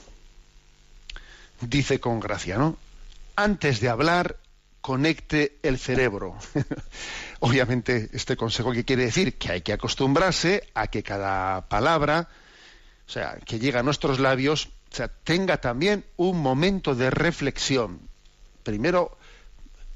Dice 1.62 2.00
con 2.00 2.19
gracia, 2.19 2.58
¿no? 2.58 2.78
Antes 3.36 3.80
de 3.80 3.89
hablar, 3.89 4.38
conecte 4.82 5.58
el 5.63 5.80
cerebro. 5.80 6.38
Obviamente, 7.39 8.10
este 8.13 8.38
consejo 8.38 8.71
que 8.71 8.86
quiere 8.86 9.06
decir 9.06 9.39
que 9.39 9.52
hay 9.52 9.62
que 9.62 9.73
acostumbrarse 9.73 10.69
a 10.76 10.88
que 10.88 11.02
cada 11.02 11.67
palabra, 11.67 12.30
o 13.08 13.10
sea, 13.10 13.39
que 13.43 13.58
llega 13.58 13.80
a 13.80 13.84
nuestros 13.84 14.19
labios, 14.19 14.69
o 14.91 14.95
sea, 14.95 15.08
tenga 15.08 15.58
también 15.58 16.06
un 16.15 16.41
momento 16.41 16.95
de 16.95 17.10
reflexión. 17.10 18.00
Primero, 18.63 19.17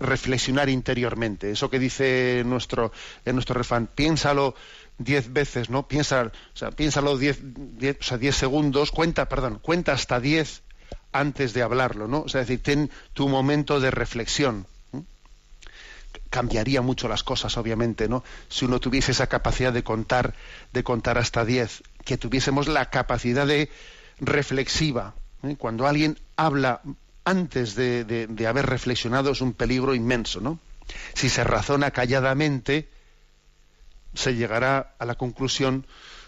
reflexionar 0.01 0.69
interiormente. 0.69 1.51
Eso 1.51 1.69
que 1.69 1.79
dice 1.79 2.43
nuestro, 2.45 2.91
en 3.25 3.35
nuestro 3.35 3.55
refán, 3.55 3.87
piénsalo 3.87 4.55
diez 4.97 5.31
veces, 5.31 5.69
¿no? 5.69 5.87
Piensa, 5.87 6.31
o 6.53 6.57
sea, 6.57 6.71
piénsalo 6.71 7.17
diez, 7.17 7.39
diez, 7.41 7.97
o 7.99 8.03
sea, 8.03 8.17
diez 8.17 8.35
segundos, 8.35 8.91
cuenta, 8.91 9.29
perdón, 9.29 9.59
cuenta 9.61 9.93
hasta 9.93 10.19
diez 10.19 10.63
antes 11.11 11.53
de 11.53 11.61
hablarlo, 11.61 12.07
¿no? 12.07 12.21
O 12.21 12.29
sea, 12.29 12.41
es 12.41 12.47
decir, 12.47 12.63
ten 12.63 12.91
tu 13.13 13.29
momento 13.29 13.79
de 13.79 13.91
reflexión. 13.91 14.67
Cambiaría 16.29 16.81
mucho 16.81 17.07
las 17.07 17.23
cosas, 17.23 17.57
obviamente, 17.57 18.07
¿no? 18.07 18.23
Si 18.49 18.65
uno 18.65 18.79
tuviese 18.79 19.11
esa 19.11 19.27
capacidad 19.27 19.73
de 19.73 19.83
contar, 19.83 20.33
de 20.71 20.83
contar 20.83 21.17
hasta 21.17 21.45
diez, 21.45 21.83
que 22.05 22.17
tuviésemos 22.17 22.67
la 22.67 22.89
capacidad 22.89 23.45
de 23.45 23.69
reflexiva. 24.21 25.15
¿eh? 25.43 25.55
Cuando 25.57 25.87
alguien 25.87 26.17
habla 26.37 26.81
antes 27.25 27.75
de, 27.75 28.05
de, 28.05 28.47
haber 28.47 28.67
reflexionado 28.67 29.31
es 29.31 29.41
un 29.41 29.53
peligro 29.53 29.93
inmenso, 29.93 30.39
¿no? 30.39 30.59
Si 31.13 31.29
se 31.29 31.43
razona 31.43 31.91
calladamente, 31.91 32.87
se 34.13 34.35
llegará 34.35 34.93
a 34.97 35.05
la 35.05 35.15
conclusión 35.15 35.85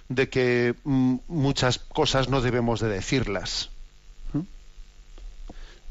de 0.10 0.30
que 0.30 0.76
mm, 0.84 1.16
muchas 1.28 1.80
cosas 1.80 2.30
no 2.30 2.42
debemos 2.42 2.80
de 2.80 2.90
decirlas. 2.90 3.70
¿Mm? 4.34 4.42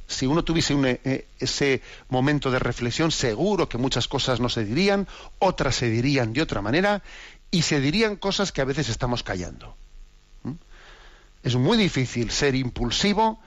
Si 0.06 0.26
uno 0.26 0.44
tuviese 0.44 0.74
eh, 1.04 1.26
ese 1.38 1.82
momento 2.08 2.50
de 2.50 2.58
reflexión, 2.58 3.10
seguro 3.10 3.68
que 3.68 3.78
muchas 3.78 4.08
cosas 4.08 4.40
no 4.40 4.48
se 4.48 4.64
dirían, 4.64 5.08
otras 5.38 5.76
se 5.76 5.90
dirían 5.90 6.32
de 6.32 6.42
otra 6.42 6.62
manera 6.62 7.02
y 7.50 7.62
se 7.62 7.80
dirían 7.80 8.16
cosas 8.16 8.52
que 8.52 8.60
a 8.60 8.66
veces 8.66 8.88
estamos 8.88 9.22
callando. 9.22 9.76
Es 11.42 11.56
muy 11.56 11.76
difícil 11.76 12.30
ser 12.30 12.54
impulsivo 12.54 13.40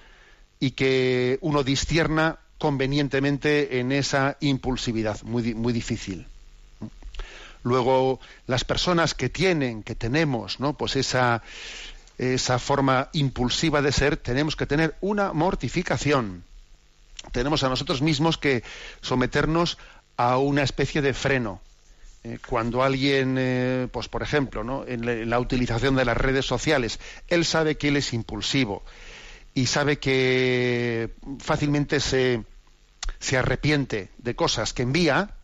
y 0.60 0.72
que 0.72 1.38
uno 1.42 1.64
discierna 1.64 2.40
convenientemente 2.58 3.80
en 3.80 3.92
esa 3.92 4.38
impulsividad, 4.40 5.22
muy, 5.24 5.54
muy 5.54 5.74
difícil. 5.74 6.28
Luego, 7.64 8.20
las 8.48 8.64
personas 8.64 9.14
que 9.14 9.30
tienen, 9.30 9.84
que 9.84 9.96
tenemos, 9.96 10.60
¿no? 10.60 10.78
Pues 10.78 10.96
esa, 10.96 11.42
esa 12.18 12.60
forma 12.60 13.10
impulsiva 13.14 13.82
de 13.82 13.92
ser, 13.92 14.18
tenemos 14.18 14.56
que 14.56 14.66
tener 14.66 14.96
una 15.02 15.34
mortificación. 15.34 16.44
Tenemos 17.32 17.64
a 17.64 17.70
nosotros 17.70 18.02
mismos 18.02 18.38
que 18.38 18.64
someternos 19.02 19.78
a 20.16 20.38
una 20.38 20.64
especie 20.64 21.02
de 21.02 21.14
freno. 21.14 21.60
Eh, 22.28 22.40
cuando 22.48 22.82
alguien, 22.82 23.36
eh, 23.38 23.88
pues 23.92 24.08
por 24.08 24.24
ejemplo, 24.24 24.64
¿no? 24.64 24.84
en, 24.88 25.30
la, 25.30 25.40
utilización 25.40 25.96
de 25.96 26.06
las 26.06 26.18
redes 26.18 26.44
sociales, 26.44 27.00
él 27.28 27.46
sabe 27.46 27.78
que 27.78 27.90
él 27.90 27.98
es 27.98 28.14
impulsivo 28.14 28.84
y 29.54 29.68
sabe 29.68 30.00
que 30.00 31.12
fácilmente 31.38 32.00
se, 32.00 32.44
se 33.20 33.38
arrepiente 33.38 34.10
de 34.18 34.36
cosas 34.36 34.74
que 34.74 34.82
envía, 34.82 35.36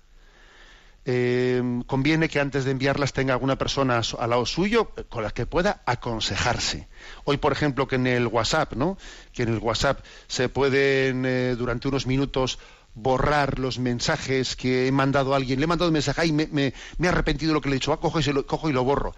eh, 1.06 1.62
conviene 1.86 2.30
que 2.30 2.40
antes 2.40 2.66
de 2.66 2.72
enviarlas 2.72 3.14
tenga 3.14 3.34
alguna 3.34 3.60
persona 3.60 4.02
al 4.18 4.30
lado 4.32 4.48
suyo 4.48 4.90
con 5.10 5.22
la 5.22 5.30
que 5.30 5.46
pueda 5.46 5.84
aconsejarse. 5.86 6.88
Hoy, 7.26 7.38
por 7.38 7.52
ejemplo, 7.52 7.88
que 7.88 7.98
en 7.98 8.08
el 8.08 8.26
WhatsApp, 8.26 8.74
¿no? 8.74 8.98
Que 9.34 9.44
en 9.44 9.50
el 9.50 9.60
WhatsApp 9.60 10.04
se 10.28 10.50
pueden 10.50 11.58
durante 11.58 11.88
unos 11.88 12.08
minutos 12.08 12.58
borrar 12.94 13.60
los 13.60 13.80
mensajes 13.80 14.56
que 14.56 14.88
he 14.88 14.92
mandado 14.92 15.34
a 15.34 15.38
alguien. 15.38 15.60
Le 15.60 15.66
he 15.66 15.68
mandado 15.68 15.90
un 15.90 15.94
mensaje 15.94 16.26
y 16.26 16.32
me, 16.32 16.48
me, 16.48 16.74
he 17.02 17.08
arrepentido 17.08 17.50
de 17.50 17.54
lo 17.54 17.62
que 17.62 17.70
le 17.70 17.76
he 17.76 17.80
dicho. 17.80 17.94
Ah, 17.94 18.00
cojo, 18.00 18.20
y 18.20 18.24
lo, 18.24 18.46
cojo 18.46 18.70
y 18.70 18.74
lo 18.74 18.84
borro. 18.84 19.16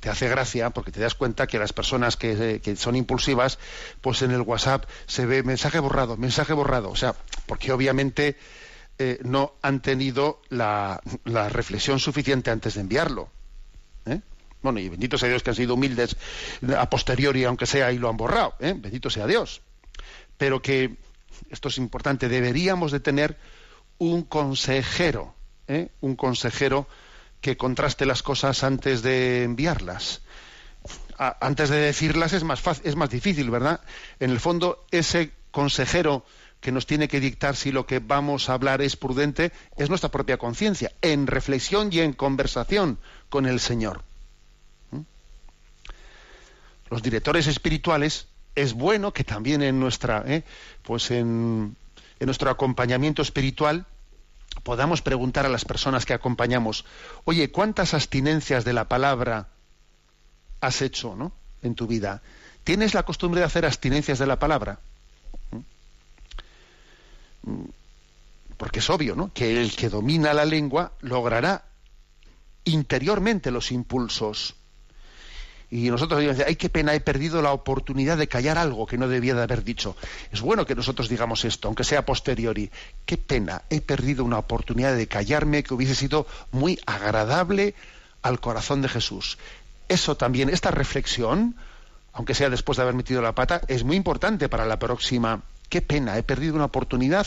Te 0.00 0.10
hace 0.10 0.28
gracia 0.28 0.70
porque 0.70 0.92
te 0.92 1.00
das 1.00 1.14
cuenta 1.14 1.46
que 1.46 1.58
las 1.58 1.72
personas 1.72 2.16
que, 2.16 2.60
que, 2.62 2.76
son 2.76 2.96
impulsivas, 2.96 3.58
pues 4.00 4.22
en 4.22 4.32
el 4.32 4.40
WhatsApp 4.40 4.84
se 5.06 5.26
ve 5.26 5.42
mensaje 5.42 5.78
borrado, 5.78 6.16
mensaje 6.16 6.52
borrado. 6.52 6.90
O 6.90 6.96
sea, 6.96 7.14
porque 7.46 7.72
obviamente 7.72 8.36
eh, 8.98 9.18
no 9.24 9.54
han 9.60 9.82
tenido 9.82 10.40
la, 10.48 11.00
reflexión 11.50 11.98
suficiente 11.98 12.50
antes 12.50 12.74
de 12.74 12.80
enviarlo. 12.80 13.28
¿eh? 14.06 14.20
Bueno, 14.62 14.80
y 14.80 14.88
bendito 14.88 15.18
sea 15.18 15.28
Dios 15.28 15.42
que 15.42 15.50
han 15.50 15.56
sido 15.56 15.74
humildes 15.74 16.16
a 16.76 16.88
posteriori, 16.88 17.44
aunque 17.44 17.66
sea, 17.66 17.92
y 17.92 17.98
lo 17.98 18.08
han 18.08 18.16
borrado. 18.16 18.54
¿eh? 18.58 18.74
Bendito 18.76 19.10
sea 19.10 19.26
Dios. 19.26 19.60
Pero 20.38 20.62
que, 20.62 20.96
esto 21.50 21.68
es 21.68 21.78
importante, 21.78 22.28
deberíamos 22.28 22.92
de 22.92 23.00
tener 23.00 23.36
un 23.98 24.22
consejero, 24.22 25.34
un 26.00 26.16
consejero 26.16 26.86
que 27.40 27.56
contraste 27.56 28.06
las 28.06 28.22
cosas 28.22 28.64
antes 28.64 29.02
de 29.02 29.44
enviarlas. 29.44 30.22
antes 31.18 31.70
de 31.70 31.76
decirlas 31.76 32.32
es 32.32 32.44
más, 32.44 32.60
fácil, 32.60 32.86
es 32.86 32.96
más 32.96 33.10
difícil, 33.10 33.50
¿verdad? 33.50 33.80
En 34.20 34.30
el 34.30 34.40
fondo, 34.40 34.84
ese 34.90 35.32
consejero 35.50 36.24
que 36.60 36.72
nos 36.72 36.86
tiene 36.86 37.08
que 37.08 37.20
dictar 37.20 37.56
si 37.56 37.72
lo 37.72 37.86
que 37.86 38.00
vamos 38.00 38.48
a 38.48 38.54
hablar 38.54 38.82
es 38.82 38.96
prudente 38.96 39.52
es 39.76 39.88
nuestra 39.88 40.10
propia 40.10 40.38
conciencia, 40.38 40.92
en 41.02 41.26
reflexión 41.26 41.90
y 41.92 42.00
en 42.00 42.12
conversación 42.12 42.98
con 43.28 43.46
el 43.46 43.60
Señor. 43.60 44.02
¿Mm? 44.90 45.00
Los 46.90 47.02
directores 47.02 47.46
espirituales 47.46 48.28
es 48.56 48.72
bueno 48.72 49.12
que 49.12 49.22
también 49.22 49.62
en 49.62 49.78
nuestra, 49.78 50.24
¿eh? 50.26 50.42
pues 50.82 51.10
en, 51.10 51.76
en 52.18 52.26
nuestro 52.26 52.50
acompañamiento 52.50 53.22
espiritual 53.22 53.86
podamos 54.62 55.02
preguntar 55.02 55.46
a 55.46 55.50
las 55.50 55.64
personas 55.64 56.04
que 56.06 56.14
acompañamos, 56.14 56.84
oye, 57.24 57.50
¿cuántas 57.52 57.94
abstinencias 57.94 58.64
de 58.64 58.72
la 58.72 58.88
palabra 58.88 59.48
has 60.60 60.82
hecho 60.82 61.14
¿no? 61.14 61.32
en 61.62 61.74
tu 61.74 61.86
vida? 61.86 62.22
¿Tienes 62.64 62.94
la 62.94 63.04
costumbre 63.04 63.40
de 63.40 63.46
hacer 63.46 63.64
abstinencias 63.64 64.18
de 64.18 64.26
la 64.26 64.38
palabra? 64.38 64.80
porque 68.56 68.80
es 68.80 68.90
obvio, 68.90 69.14
¿no? 69.14 69.32
Que 69.32 69.60
el 69.60 69.74
que 69.76 69.88
domina 69.88 70.34
la 70.34 70.44
lengua 70.44 70.92
logrará 71.00 71.64
interiormente 72.64 73.50
los 73.50 73.70
impulsos. 73.70 74.54
Y 75.76 75.90
nosotros 75.90 76.20
decimos, 76.20 76.42
ay, 76.48 76.56
qué 76.56 76.70
pena, 76.70 76.94
he 76.94 77.00
perdido 77.00 77.42
la 77.42 77.52
oportunidad 77.52 78.16
de 78.16 78.28
callar 78.28 78.56
algo 78.56 78.86
que 78.86 78.96
no 78.96 79.08
debía 79.08 79.34
de 79.34 79.42
haber 79.42 79.62
dicho. 79.62 79.94
Es 80.32 80.40
bueno 80.40 80.64
que 80.64 80.74
nosotros 80.74 81.10
digamos 81.10 81.44
esto, 81.44 81.68
aunque 81.68 81.84
sea 81.84 82.06
posteriori. 82.06 82.70
Qué 83.04 83.18
pena, 83.18 83.60
he 83.68 83.82
perdido 83.82 84.24
una 84.24 84.38
oportunidad 84.38 84.96
de 84.96 85.06
callarme 85.06 85.62
que 85.62 85.74
hubiese 85.74 85.94
sido 85.94 86.26
muy 86.50 86.80
agradable 86.86 87.74
al 88.22 88.40
corazón 88.40 88.80
de 88.80 88.88
Jesús. 88.88 89.36
Eso 89.86 90.16
también, 90.16 90.48
esta 90.48 90.70
reflexión, 90.70 91.56
aunque 92.14 92.32
sea 92.32 92.48
después 92.48 92.76
de 92.76 92.82
haber 92.82 92.94
metido 92.94 93.20
la 93.20 93.34
pata, 93.34 93.60
es 93.68 93.84
muy 93.84 93.96
importante 93.96 94.48
para 94.48 94.64
la 94.64 94.78
próxima 94.78 95.42
Qué 95.68 95.82
pena, 95.82 96.16
he 96.16 96.22
perdido 96.22 96.54
una 96.54 96.66
oportunidad 96.66 97.26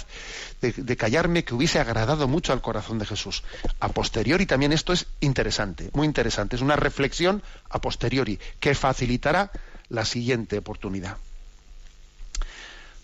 de, 0.62 0.98
callarme 0.98 1.44
que 1.44 1.54
hubiese 1.54 1.80
agradado 1.80 2.28
mucho 2.28 2.54
al 2.54 2.62
corazón 2.62 2.98
de 2.98 3.06
Jesús. 3.06 3.44
A 3.80 3.90
posteriori 3.90 4.46
también 4.46 4.72
esto 4.72 4.94
es 4.94 5.08
interesante, 5.20 5.90
muy 5.94 6.08
interesante. 6.08 6.56
Es 6.56 6.62
una 6.62 6.78
reflexión 6.78 7.44
a 7.70 7.80
posteriori 7.80 8.40
que 8.60 8.76
facilitará 8.76 9.52
la 9.90 10.06
siguiente 10.06 10.58
oportunidad. 10.58 11.18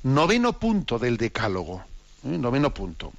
Noveno 0.03 0.57
punto 0.57 0.99
del 0.99 1.17
decálogo. 1.17 1.83
¿eh? 2.23 2.37
Noveno 2.37 2.73
punto. 2.73 3.11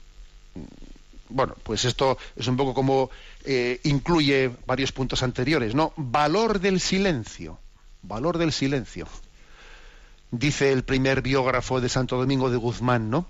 Bueno, 1.29 1.55
pues 1.63 1.85
esto 1.85 2.17
es 2.35 2.47
un 2.47 2.57
poco 2.57 2.73
como 2.73 3.11
eh, 3.45 3.81
incluye 3.85 4.53
varios 4.65 4.93
puntos 4.93 5.23
anteriores, 5.23 5.75
¿no? 5.75 5.93
Valor 5.97 6.61
del 6.61 6.81
silencio. 6.81 7.59
Valor 8.03 8.39
del 8.39 8.53
silencio 8.53 9.07
dice 10.31 10.73
el 10.73 10.85
primer 10.85 11.23
biógrafo 11.23 11.81
de 11.81 11.89
Santo 11.89 12.17
Domingo 12.17 12.51
de 12.51 12.57
Guzmán, 12.57 13.11
¿no? 13.11 13.27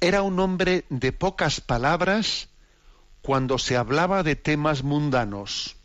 Era 0.00 0.22
un 0.22 0.38
hombre 0.40 0.84
de 0.88 1.12
pocas 1.12 1.60
palabras 1.60 2.48
cuando 3.22 3.58
se 3.58 3.76
hablaba 3.76 4.22
de 4.22 4.34
temas 4.36 4.82
mundanos 4.82 5.76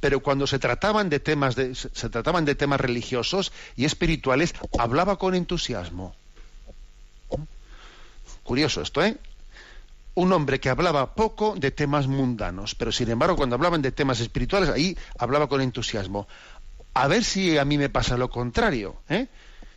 Pero 0.00 0.20
cuando 0.20 0.46
se 0.46 0.58
trataban 0.58 1.10
de 1.10 1.20
temas 1.20 1.54
de, 1.54 1.74
se 1.74 2.08
trataban 2.08 2.44
de 2.44 2.54
temas 2.54 2.80
religiosos 2.80 3.52
y 3.76 3.84
espirituales, 3.84 4.54
hablaba 4.78 5.16
con 5.16 5.34
entusiasmo. 5.34 6.14
Curioso 8.42 8.80
esto, 8.80 9.04
¿eh? 9.04 9.18
Un 10.14 10.32
hombre 10.32 10.60
que 10.60 10.70
hablaba 10.70 11.14
poco 11.14 11.56
de 11.56 11.70
temas 11.70 12.06
mundanos, 12.06 12.74
pero 12.74 12.90
sin 12.90 13.10
embargo 13.10 13.36
cuando 13.36 13.54
hablaban 13.54 13.82
de 13.82 13.92
temas 13.92 14.20
espirituales, 14.20 14.70
ahí 14.70 14.96
hablaba 15.18 15.46
con 15.46 15.60
entusiasmo. 15.60 16.26
A 16.96 17.08
ver 17.08 17.24
si 17.24 17.58
a 17.58 17.64
mí 17.66 17.76
me 17.76 17.90
pasa 17.90 18.16
lo 18.16 18.30
contrario, 18.30 18.96
¿eh? 19.10 19.26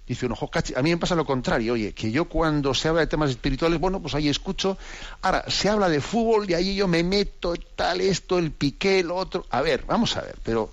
Dice 0.07 0.25
uno, 0.25 0.37
"Jo, 0.37 0.49
cachi, 0.49 0.73
a 0.73 0.81
mí 0.81 0.89
me 0.89 0.97
pasa 0.97 1.15
lo 1.15 1.25
contrario, 1.25 1.73
oye, 1.73 1.91
que 1.91 2.11
yo 2.11 2.29
cuando 2.29 2.73
se 2.73 2.87
habla 2.87 3.01
de 3.01 3.07
temas 3.07 3.29
espirituales, 3.29 3.77
bueno, 3.77 4.01
pues 4.01 4.15
ahí 4.15 4.29
escucho, 4.29 4.77
ahora 5.21 5.43
se 5.49 5.67
habla 5.67 5.89
de 5.89 5.99
fútbol 5.99 6.49
y 6.49 6.53
ahí 6.53 6.75
yo 6.75 6.87
me 6.87 7.03
meto 7.03 7.55
tal, 7.75 7.99
esto, 7.99 8.39
el 8.39 8.51
piqué, 8.51 8.99
el 8.99 9.11
otro. 9.11 9.45
A 9.49 9.61
ver, 9.61 9.83
vamos 9.85 10.15
a 10.15 10.21
ver, 10.21 10.37
pero, 10.43 10.71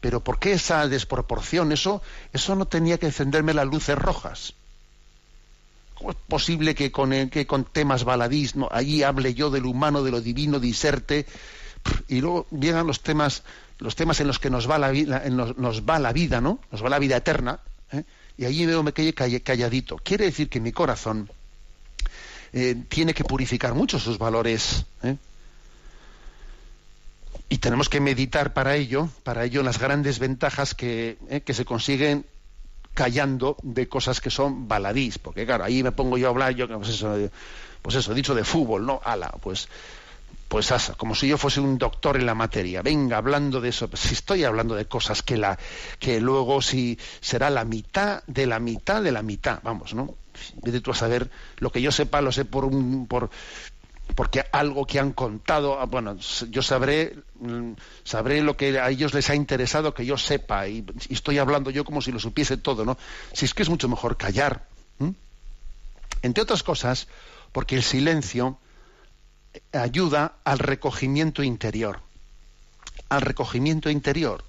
pero 0.00 0.20
¿por 0.20 0.38
qué 0.38 0.52
esa 0.52 0.86
desproporción? 0.86 1.72
Eso, 1.72 2.02
eso 2.32 2.54
no 2.54 2.66
tenía 2.66 2.96
que 2.96 3.06
encenderme 3.06 3.52
las 3.52 3.66
luces 3.66 3.98
rojas. 3.98 4.54
¿Cómo 5.96 6.12
es 6.12 6.16
posible 6.28 6.76
que 6.76 6.92
con, 6.92 7.12
eh, 7.12 7.30
que 7.30 7.48
con 7.48 7.64
temas 7.64 8.04
baladís, 8.04 8.54
allí 8.70 9.02
hable 9.02 9.34
yo 9.34 9.50
del 9.50 9.66
humano, 9.66 10.04
de 10.04 10.12
lo 10.12 10.20
divino, 10.20 10.60
diserte, 10.60 11.26
y 12.08 12.20
luego 12.20 12.46
llegan 12.50 12.86
los 12.86 13.00
temas, 13.02 13.42
los 13.84 13.94
temas 13.96 14.18
en 14.20 14.26
los 14.26 14.38
que 14.38 14.48
nos 14.50 14.68
va 14.68 14.78
la 14.78 14.90
vida, 14.90 15.22
en 15.24 15.36
los- 15.36 15.56
nos 15.58 15.82
va 15.82 15.98
la 15.98 16.12
vida, 16.12 16.40
¿no? 16.40 16.58
Nos 16.72 16.82
va 16.82 16.88
la 16.88 16.98
vida 16.98 17.16
eterna, 17.18 17.60
¿eh? 17.92 18.02
y 18.38 18.46
allí 18.46 18.64
veo 18.66 18.82
me 18.82 18.92
quedé 18.92 19.12
calladito. 19.12 19.96
Quiere 19.98 20.24
decir 20.24 20.48
que 20.48 20.58
mi 20.58 20.72
corazón 20.72 21.28
eh, 22.54 22.76
tiene 22.88 23.12
que 23.14 23.24
purificar 23.24 23.74
mucho 23.74 23.98
sus 23.98 24.16
valores. 24.16 24.86
¿eh? 25.02 25.16
Y 27.48 27.58
tenemos 27.58 27.88
que 27.88 28.00
meditar 28.00 28.54
para 28.54 28.74
ello, 28.74 29.08
para 29.22 29.44
ello 29.44 29.62
las 29.62 29.78
grandes 29.78 30.18
ventajas 30.18 30.74
que, 30.74 31.18
que 31.44 31.52
se 31.54 31.64
consiguen 31.64 32.24
callando 32.94 33.56
de 33.62 33.88
cosas 33.88 34.20
que 34.20 34.30
son 34.30 34.66
baladís, 34.68 35.18
porque 35.18 35.44
claro, 35.44 35.64
ahí 35.64 35.82
me 35.82 35.92
pongo 35.92 36.16
yo 36.16 36.28
a 36.28 36.30
hablar, 36.30 36.54
yo 36.54 36.66
pues 36.68 36.88
eso, 36.90 37.14
pues 37.82 37.96
eso, 37.96 38.14
dicho 38.14 38.34
de 38.34 38.44
fútbol, 38.44 38.86
¿no? 38.86 39.00
Ala, 39.04 39.30
pues 39.42 39.68
pues 40.48 40.72
como 40.96 41.14
si 41.14 41.28
yo 41.28 41.38
fuese 41.38 41.60
un 41.60 41.78
doctor 41.78 42.16
en 42.16 42.26
la 42.26 42.34
materia. 42.34 42.82
Venga, 42.82 43.16
hablando 43.16 43.60
de 43.60 43.70
eso, 43.70 43.88
si 43.94 44.14
estoy 44.14 44.44
hablando 44.44 44.74
de 44.74 44.86
cosas 44.86 45.22
que 45.22 45.36
la 45.36 45.58
que 45.98 46.20
luego 46.20 46.62
si 46.62 46.98
será 47.20 47.50
la 47.50 47.64
mitad 47.64 48.22
de 48.26 48.46
la 48.46 48.60
mitad 48.60 49.02
de 49.02 49.12
la 49.12 49.22
mitad, 49.22 49.60
vamos, 49.62 49.94
¿no? 49.94 50.14
Vete 50.62 50.80
tú 50.80 50.90
a 50.90 50.94
saber 50.94 51.30
lo 51.58 51.70
que 51.70 51.80
yo 51.80 51.92
sepa, 51.92 52.20
lo 52.20 52.32
sé 52.32 52.44
por 52.44 52.64
un 52.64 53.06
por 53.06 53.30
porque 54.14 54.44
algo 54.52 54.86
que 54.86 55.00
han 55.00 55.12
contado, 55.12 55.80
ah, 55.80 55.86
bueno, 55.86 56.16
yo 56.50 56.62
sabré 56.62 57.16
mm, 57.40 57.72
sabré 58.04 58.42
lo 58.42 58.56
que 58.56 58.78
a 58.78 58.90
ellos 58.90 59.14
les 59.14 59.30
ha 59.30 59.34
interesado 59.34 59.94
que 59.94 60.04
yo 60.04 60.18
sepa 60.18 60.68
y, 60.68 60.84
estoy 61.08 61.38
hablando 61.38 61.70
yo 61.70 61.84
como 61.84 62.02
si 62.02 62.12
lo 62.12 62.20
supiese 62.20 62.58
todo, 62.58 62.84
¿no? 62.84 62.98
Si 63.32 63.46
es 63.46 63.54
que 63.54 63.62
es 63.62 63.68
mucho 63.68 63.88
mejor 63.88 64.16
callar. 64.16 64.66
Entre 66.22 66.42
otras 66.42 66.62
cosas, 66.62 67.06
porque 67.52 67.76
el 67.76 67.82
silencio 67.82 68.58
ayuda 69.72 70.36
al 70.44 70.58
recogimiento 70.58 71.42
interior, 71.42 72.00
al 73.08 73.22
recogimiento 73.22 73.90
interior 73.90 74.44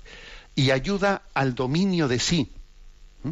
y 0.56 0.72
ayuda 0.72 1.24
al 1.34 1.56
dominio 1.56 2.08
de 2.08 2.20
sí. 2.20 2.52
¿Mm? 3.24 3.32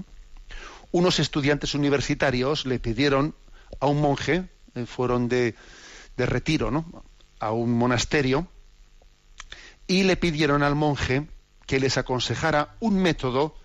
Unos 0.92 1.20
estudiantes 1.20 1.74
universitarios 1.74 2.66
le 2.66 2.80
pidieron 2.80 3.36
a 3.80 3.88
un 3.88 4.02
monje, 4.02 4.46
eh, 4.76 4.86
fueron 4.86 5.30
de, 5.30 5.56
de 6.18 6.26
retiro, 6.26 6.72
¿no? 6.72 7.04
A 7.40 7.52
un 7.52 7.72
monasterio 7.78 8.48
y 9.88 10.04
le 10.04 10.18
pidieron 10.18 10.64
al 10.64 10.76
monje 10.76 11.28
que 11.66 11.80
les 11.80 11.98
aconsejara 11.98 12.76
un 12.80 13.02
método 13.02 13.56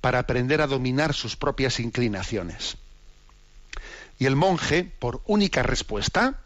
para 0.00 0.18
aprender 0.18 0.60
a 0.62 0.66
dominar 0.66 1.14
sus 1.14 1.36
propias 1.36 1.80
inclinaciones. 1.80 2.76
Y 4.18 4.26
el 4.26 4.36
monje, 4.36 4.84
por 4.84 5.22
única 5.26 5.62
respuesta, 5.62 6.40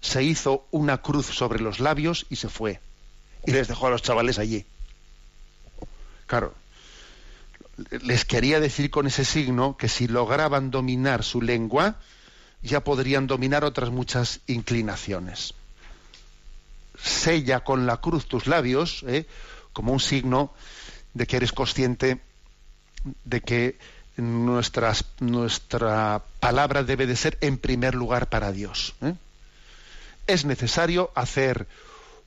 se 0.00 0.22
hizo 0.22 0.66
una 0.70 0.98
cruz 0.98 1.26
sobre 1.26 1.60
los 1.60 1.80
labios 1.80 2.26
y 2.30 2.36
se 2.36 2.48
fue. 2.48 2.80
Y 3.46 3.52
les 3.52 3.68
dejó 3.68 3.86
a 3.86 3.90
los 3.90 4.02
chavales 4.02 4.38
allí. 4.38 4.64
Claro, 6.26 6.54
les 8.02 8.24
quería 8.24 8.60
decir 8.60 8.90
con 8.90 9.06
ese 9.06 9.24
signo 9.24 9.76
que 9.76 9.88
si 9.88 10.06
lograban 10.06 10.70
dominar 10.70 11.24
su 11.24 11.42
lengua, 11.42 11.96
ya 12.62 12.84
podrían 12.84 13.26
dominar 13.26 13.64
otras 13.64 13.90
muchas 13.90 14.40
inclinaciones. 14.46 15.54
Sella 17.02 17.60
con 17.60 17.86
la 17.86 17.98
cruz 17.98 18.26
tus 18.26 18.46
labios, 18.46 19.04
¿eh? 19.06 19.26
como 19.72 19.92
un 19.92 20.00
signo 20.00 20.52
de 21.14 21.26
que 21.26 21.36
eres 21.36 21.52
consciente 21.52 22.20
de 23.24 23.40
que 23.40 23.78
nuestras, 24.16 25.04
nuestra 25.20 26.22
palabra 26.40 26.84
debe 26.84 27.06
de 27.06 27.16
ser 27.16 27.38
en 27.40 27.56
primer 27.56 27.94
lugar 27.94 28.28
para 28.28 28.52
Dios. 28.52 28.94
¿eh? 29.00 29.14
Es 30.30 30.44
necesario 30.44 31.10
hacer 31.16 31.66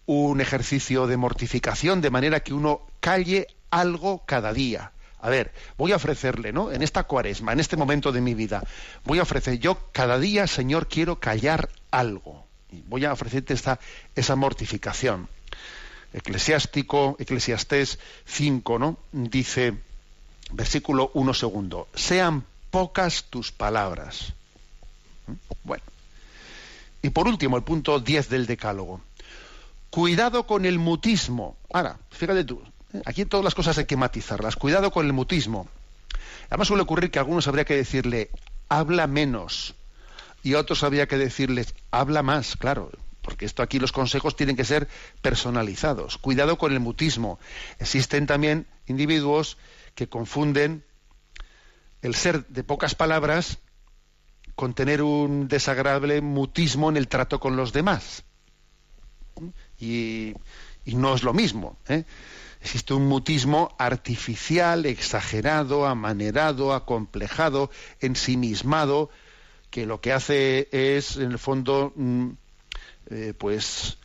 un 0.05 0.41
ejercicio 0.41 1.07
de 1.07 1.15
mortificación 1.15 2.01
de 2.01 2.09
manera 2.09 2.41
que 2.41 2.53
uno 2.53 2.81
calle 2.99 3.47
algo 3.71 4.23
cada 4.25 4.51
día. 4.51 4.91
A 5.21 5.29
ver, 5.29 5.53
voy 5.77 5.93
a 5.93 5.95
ofrecerle, 5.95 6.51
¿no? 6.51 6.69
En 6.69 6.83
esta 6.83 7.03
cuaresma, 7.03 7.53
en 7.53 7.61
este 7.61 7.77
momento 7.77 8.11
de 8.11 8.19
mi 8.19 8.33
vida, 8.33 8.61
voy 9.05 9.19
a 9.19 9.21
ofrecer, 9.21 9.57
yo 9.57 9.77
cada 9.93 10.19
día, 10.19 10.47
Señor, 10.47 10.89
quiero 10.89 11.21
callar 11.21 11.69
algo. 11.91 12.45
Y 12.73 12.81
voy 12.81 13.05
a 13.05 13.13
ofrecerte 13.13 13.53
esta, 13.53 13.79
esa 14.15 14.35
mortificación. 14.35 15.29
Eclesiástico, 16.11 17.15
Eclesiastés 17.19 17.99
5, 18.25 18.79
¿no? 18.79 18.97
Dice, 19.13 19.75
versículo 20.51 21.09
1 21.13 21.33
segundo, 21.33 21.87
sean 21.95 22.43
pocas 22.69 23.23
tus 23.29 23.53
palabras. 23.53 24.33
¿Mm? 25.25 25.33
Bueno. 25.63 25.92
Y 27.03 27.09
por 27.09 27.27
último, 27.27 27.57
el 27.57 27.63
punto 27.63 27.99
10 27.99 28.29
del 28.29 28.47
decálogo. 28.47 29.01
Cuidado 29.89 30.47
con 30.47 30.65
el 30.65 30.79
mutismo. 30.79 31.57
Ahora, 31.71 31.99
fíjate 32.09 32.45
tú, 32.45 32.63
¿eh? 32.93 33.01
aquí 33.05 33.25
todas 33.25 33.43
las 33.43 33.53
cosas 33.53 33.77
hay 33.77 33.85
que 33.85 33.97
matizarlas. 33.97 34.55
Cuidado 34.55 34.89
con 34.89 35.05
el 35.05 35.11
mutismo. 35.13 35.67
Además 36.49 36.69
suele 36.69 36.83
ocurrir 36.83 37.11
que 37.11 37.19
a 37.19 37.21
algunos 37.21 37.47
habría 37.47 37.65
que 37.65 37.75
decirle, 37.75 38.31
habla 38.69 39.05
menos. 39.05 39.75
Y 40.43 40.53
a 40.53 40.59
otros 40.59 40.81
habría 40.83 41.07
que 41.07 41.17
decirles, 41.17 41.75
habla 41.91 42.23
más, 42.23 42.55
claro. 42.55 42.89
Porque 43.21 43.45
esto 43.45 43.63
aquí 43.63 43.79
los 43.79 43.91
consejos 43.91 44.37
tienen 44.37 44.55
que 44.55 44.65
ser 44.65 44.87
personalizados. 45.21 46.17
Cuidado 46.17 46.57
con 46.57 46.71
el 46.71 46.79
mutismo. 46.79 47.37
Existen 47.79 48.27
también 48.27 48.65
individuos 48.87 49.57
que 49.93 50.07
confunden 50.07 50.85
el 52.01 52.15
ser 52.15 52.47
de 52.47 52.63
pocas 52.63 52.95
palabras 52.95 53.59
con 54.55 54.73
tener 54.73 55.01
un 55.01 55.47
desagradable 55.47 56.21
mutismo 56.21 56.89
en 56.89 56.97
el 56.97 57.07
trato 57.07 57.39
con 57.39 57.55
los 57.55 57.73
demás. 57.73 58.23
Y, 59.79 60.33
no 60.85 61.15
es 61.15 61.23
lo 61.23 61.33
mismo. 61.33 61.77
¿eh? 61.87 62.03
Existe 62.61 62.93
un 62.93 63.07
mutismo 63.07 63.75
artificial, 63.77 64.85
exagerado, 64.85 65.85
amanerado, 65.85 66.73
acomplejado, 66.73 67.71
ensimismado, 67.99 69.09
que 69.69 69.85
lo 69.85 70.01
que 70.01 70.13
hace 70.13 70.69
es, 70.71 71.17
en 71.17 71.31
el 71.31 71.39
fondo, 71.39 71.93
mm, 71.95 72.29
eh, 73.09 73.33
pues 73.37 73.97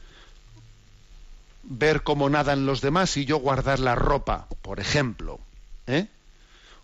ver 1.62 2.02
cómo 2.02 2.30
nadan 2.30 2.64
los 2.64 2.80
demás 2.80 3.16
y 3.16 3.26
yo 3.26 3.38
guardar 3.38 3.78
la 3.78 3.94
ropa, 3.94 4.48
por 4.62 4.80
ejemplo. 4.80 5.38
¿eh? 5.86 6.08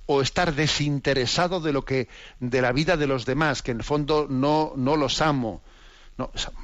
O 0.06 0.20
estar 0.20 0.54
desinteresado 0.54 1.60
de 1.60 1.72
lo 1.72 1.84
que 1.84 2.08
de 2.40 2.60
la 2.60 2.72
vida 2.72 2.96
de 2.96 3.06
los 3.06 3.24
demás 3.24 3.62
que 3.62 3.70
en 3.70 3.78
el 3.78 3.84
fondo 3.84 4.26
no 4.28 4.72
no 4.76 4.96
los 4.96 5.20
amo. 5.20 5.62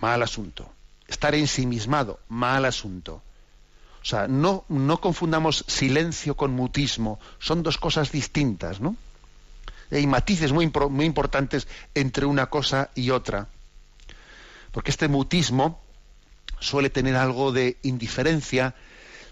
Mal 0.01 0.23
asunto. 0.23 0.71
Estar 1.09 1.35
ensimismado 1.35 2.21
mal 2.29 2.65
asunto. 2.65 3.23
O 4.03 4.05
sea 4.05 4.29
no 4.29 4.65
no 4.69 5.01
confundamos 5.01 5.65
silencio 5.67 6.37
con 6.37 6.53
mutismo. 6.53 7.19
Son 7.39 7.63
dos 7.63 7.79
cosas 7.79 8.13
distintas 8.13 8.81
no 8.81 8.97
hay 9.91 10.07
matices 10.07 10.53
muy 10.53 10.71
muy 10.91 11.05
importantes 11.05 11.67
entre 11.95 12.27
una 12.27 12.47
cosa 12.47 12.91
y 12.95 13.11
otra. 13.11 13.49
Porque 14.73 14.91
este 14.91 15.09
mutismo 15.09 15.81
suele 16.61 16.91
tener 16.91 17.17
algo 17.17 17.53
de 17.53 17.79
indiferencia 17.83 18.75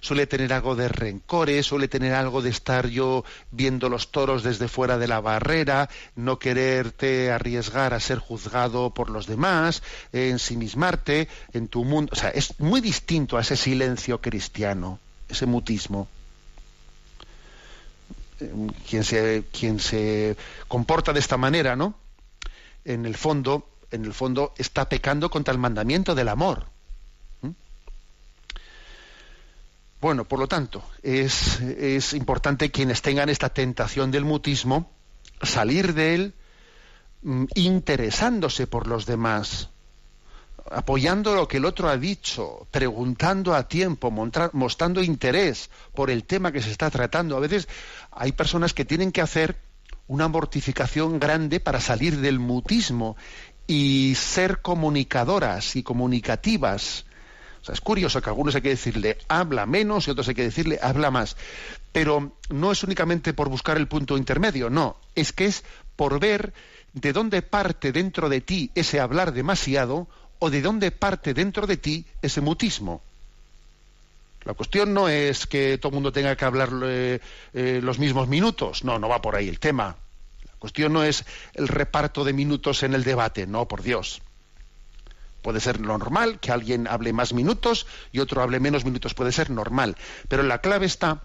suele 0.00 0.26
tener 0.26 0.52
algo 0.52 0.76
de 0.76 0.88
rencores, 0.88 1.66
suele 1.66 1.88
tener 1.88 2.14
algo 2.14 2.42
de 2.42 2.50
estar 2.50 2.88
yo 2.88 3.24
viendo 3.50 3.88
los 3.88 4.10
toros 4.10 4.42
desde 4.42 4.68
fuera 4.68 4.98
de 4.98 5.08
la 5.08 5.20
barrera, 5.20 5.88
no 6.16 6.38
quererte 6.38 7.30
arriesgar 7.30 7.94
a 7.94 8.00
ser 8.00 8.18
juzgado 8.18 8.90
por 8.90 9.10
los 9.10 9.26
demás, 9.26 9.82
eh, 10.12 10.30
ensimismarte 10.30 11.28
en 11.52 11.68
tu 11.68 11.84
mundo. 11.84 12.10
O 12.12 12.16
sea, 12.16 12.30
es 12.30 12.58
muy 12.60 12.80
distinto 12.80 13.36
a 13.36 13.40
ese 13.40 13.56
silencio 13.56 14.20
cristiano, 14.20 14.98
ese 15.28 15.46
mutismo. 15.46 16.08
Eh, 18.40 18.52
Quien 18.88 19.04
se, 19.04 19.44
quien 19.52 19.80
se 19.80 20.36
comporta 20.68 21.12
de 21.12 21.20
esta 21.20 21.36
manera, 21.36 21.76
¿no? 21.76 21.94
En 22.84 23.04
el 23.04 23.16
fondo, 23.16 23.68
en 23.90 24.04
el 24.04 24.14
fondo 24.14 24.54
está 24.56 24.88
pecando 24.88 25.30
contra 25.30 25.52
el 25.52 25.58
mandamiento 25.58 26.14
del 26.14 26.28
amor. 26.28 26.66
Bueno, 30.00 30.24
por 30.24 30.38
lo 30.38 30.46
tanto, 30.46 30.84
es, 31.02 32.12
importante 32.12 32.70
quienes 32.70 33.02
tengan 33.02 33.28
esta 33.28 33.48
tentación 33.48 34.10
del 34.12 34.24
mutismo, 34.24 34.90
salir 35.42 35.92
de 35.94 36.14
él 36.14 36.34
mm, 37.22 37.46
interesándose 37.56 38.68
por 38.68 38.86
los 38.86 39.06
demás, 39.06 39.70
apoyando 40.70 41.34
lo 41.34 41.48
que 41.48 41.56
el 41.56 41.64
otro 41.64 41.88
ha 41.88 41.96
dicho, 41.96 42.68
preguntando 42.70 43.54
a 43.54 43.66
tiempo, 43.66 44.12
mostrando 44.52 45.02
interés 45.02 45.68
por 45.94 46.10
el 46.10 46.24
tema 46.24 46.52
que 46.52 46.62
se 46.62 46.70
está 46.70 46.90
tratando. 46.90 47.36
A 47.36 47.40
veces 47.40 47.66
hay 48.12 48.32
personas 48.32 48.74
que 48.74 48.84
tienen 48.84 49.10
que 49.10 49.22
hacer 49.22 49.56
una 50.06 50.28
mortificación 50.28 51.18
grande 51.18 51.58
para 51.58 51.80
salir 51.80 52.18
del 52.20 52.38
mutismo 52.38 53.16
y 53.66 54.14
ser 54.14 54.62
comunicadoras 54.62 55.74
y 55.76 55.82
comunicativas. 55.82 57.04
O 57.60 57.64
sea, 57.64 57.74
es 57.74 57.80
curioso 57.80 58.20
que 58.20 58.28
a 58.28 58.32
algunos 58.32 58.54
hay 58.54 58.62
que 58.62 58.70
decirle 58.70 59.18
habla 59.28 59.66
menos 59.66 60.06
y 60.06 60.10
a 60.10 60.12
otros 60.12 60.28
hay 60.28 60.34
que 60.34 60.44
decirle 60.44 60.78
habla 60.82 61.10
más. 61.10 61.36
Pero 61.92 62.36
no 62.50 62.72
es 62.72 62.82
únicamente 62.82 63.34
por 63.34 63.48
buscar 63.48 63.76
el 63.76 63.88
punto 63.88 64.16
intermedio, 64.16 64.70
no, 64.70 64.96
es 65.14 65.32
que 65.32 65.46
es 65.46 65.64
por 65.96 66.20
ver 66.20 66.52
de 66.92 67.12
dónde 67.12 67.42
parte 67.42 67.92
dentro 67.92 68.28
de 68.28 68.40
ti 68.40 68.70
ese 68.74 69.00
hablar 69.00 69.32
demasiado 69.32 70.08
o 70.38 70.50
de 70.50 70.62
dónde 70.62 70.90
parte 70.90 71.34
dentro 71.34 71.66
de 71.66 71.76
ti 71.76 72.06
ese 72.22 72.40
mutismo. 72.40 73.02
La 74.44 74.54
cuestión 74.54 74.94
no 74.94 75.08
es 75.08 75.46
que 75.46 75.78
todo 75.78 75.90
el 75.90 75.94
mundo 75.94 76.12
tenga 76.12 76.36
que 76.36 76.44
hablar 76.44 76.70
eh, 76.84 77.20
eh, 77.52 77.80
los 77.82 77.98
mismos 77.98 78.28
minutos, 78.28 78.84
no, 78.84 78.98
no 78.98 79.08
va 79.08 79.20
por 79.20 79.36
ahí 79.36 79.48
el 79.48 79.58
tema. 79.58 79.96
La 80.44 80.52
cuestión 80.58 80.92
no 80.92 81.02
es 81.02 81.24
el 81.54 81.68
reparto 81.68 82.24
de 82.24 82.32
minutos 82.32 82.82
en 82.82 82.94
el 82.94 83.04
debate, 83.04 83.46
no, 83.46 83.68
por 83.68 83.82
Dios. 83.82 84.22
Puede 85.42 85.60
ser 85.60 85.80
normal 85.80 86.40
que 86.40 86.52
alguien 86.52 86.88
hable 86.88 87.12
más 87.12 87.32
minutos 87.32 87.86
y 88.12 88.20
otro 88.20 88.42
hable 88.42 88.60
menos 88.60 88.84
minutos, 88.84 89.14
puede 89.14 89.32
ser 89.32 89.50
normal. 89.50 89.96
Pero 90.28 90.42
la 90.42 90.60
clave 90.60 90.86
está 90.86 91.22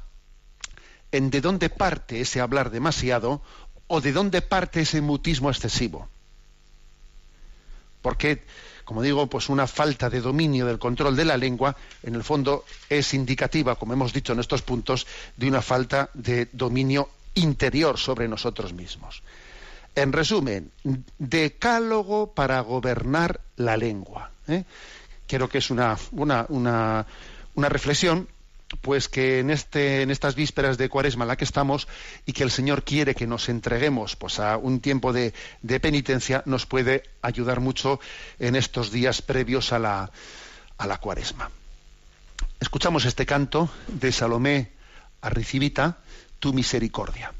en 1.11 1.29
de 1.29 1.41
dónde 1.41 1.69
parte 1.69 2.21
ese 2.21 2.41
hablar 2.41 2.69
demasiado 2.69 3.41
o 3.87 4.01
de 4.01 4.11
dónde 4.11 4.41
parte 4.41 4.81
ese 4.81 5.01
mutismo 5.01 5.49
excesivo. 5.49 6.07
Porque 8.01 8.43
como 8.85 9.01
digo, 9.01 9.27
pues 9.27 9.49
una 9.49 9.67
falta 9.67 10.09
de 10.09 10.21
dominio 10.21 10.65
del 10.65 10.79
control 10.79 11.15
de 11.15 11.25
la 11.25 11.37
lengua, 11.37 11.75
en 12.03 12.15
el 12.15 12.23
fondo 12.23 12.65
es 12.89 13.13
indicativa, 13.13 13.75
como 13.75 13.93
hemos 13.93 14.13
dicho 14.13 14.33
en 14.33 14.39
estos 14.39 14.61
puntos, 14.61 15.07
de 15.37 15.47
una 15.47 15.61
falta 15.61 16.09
de 16.13 16.49
dominio 16.51 17.09
interior 17.35 17.97
sobre 17.97 18.27
nosotros 18.27 18.73
mismos. 18.73 19.23
En 19.95 20.11
resumen, 20.11 20.71
decálogo 21.19 22.33
para 22.33 22.59
gobernar 22.61 23.41
la 23.57 23.77
lengua. 23.77 24.31
¿eh? 24.47 24.63
Creo 25.27 25.49
que 25.49 25.59
es 25.59 25.69
una, 25.69 25.97
una, 26.11 26.45
una, 26.49 27.69
reflexión 27.69 28.27
pues 28.81 29.07
que 29.07 29.39
en, 29.39 29.51
este, 29.51 30.01
en 30.01 30.09
estas 30.09 30.33
vísperas 30.33 30.79
de 30.79 30.89
cuaresma 30.89 31.25
en 31.25 31.27
la 31.27 31.35
que 31.35 31.43
estamos 31.43 31.87
y 32.25 32.33
que 32.33 32.41
el 32.41 32.49
Señor 32.49 32.83
quiere 32.83 33.13
que 33.13 33.27
nos 33.27 33.49
entreguemos 33.49 34.15
pues, 34.15 34.39
a 34.39 34.57
un 34.57 34.79
tiempo 34.79 35.13
de, 35.13 35.33
penitencia, 35.79 36.41
nos 36.47 36.65
puede 36.65 37.03
ayudar 37.21 37.59
mucho 37.59 37.99
en 38.39 38.55
estos 38.55 38.91
días 38.91 39.21
previos 39.21 39.73
a 39.73 39.79
la, 39.79 40.11
a 40.77 40.87
la 40.87 40.97
cuaresma. 40.97 41.51
Escuchamos 42.59 43.05
este 43.05 43.27
canto 43.27 43.69
de 43.87 44.11
Salomé 44.11 44.71
Arricivita, 45.21 45.97
Tu 46.39 46.51
misericordia. 46.51 47.31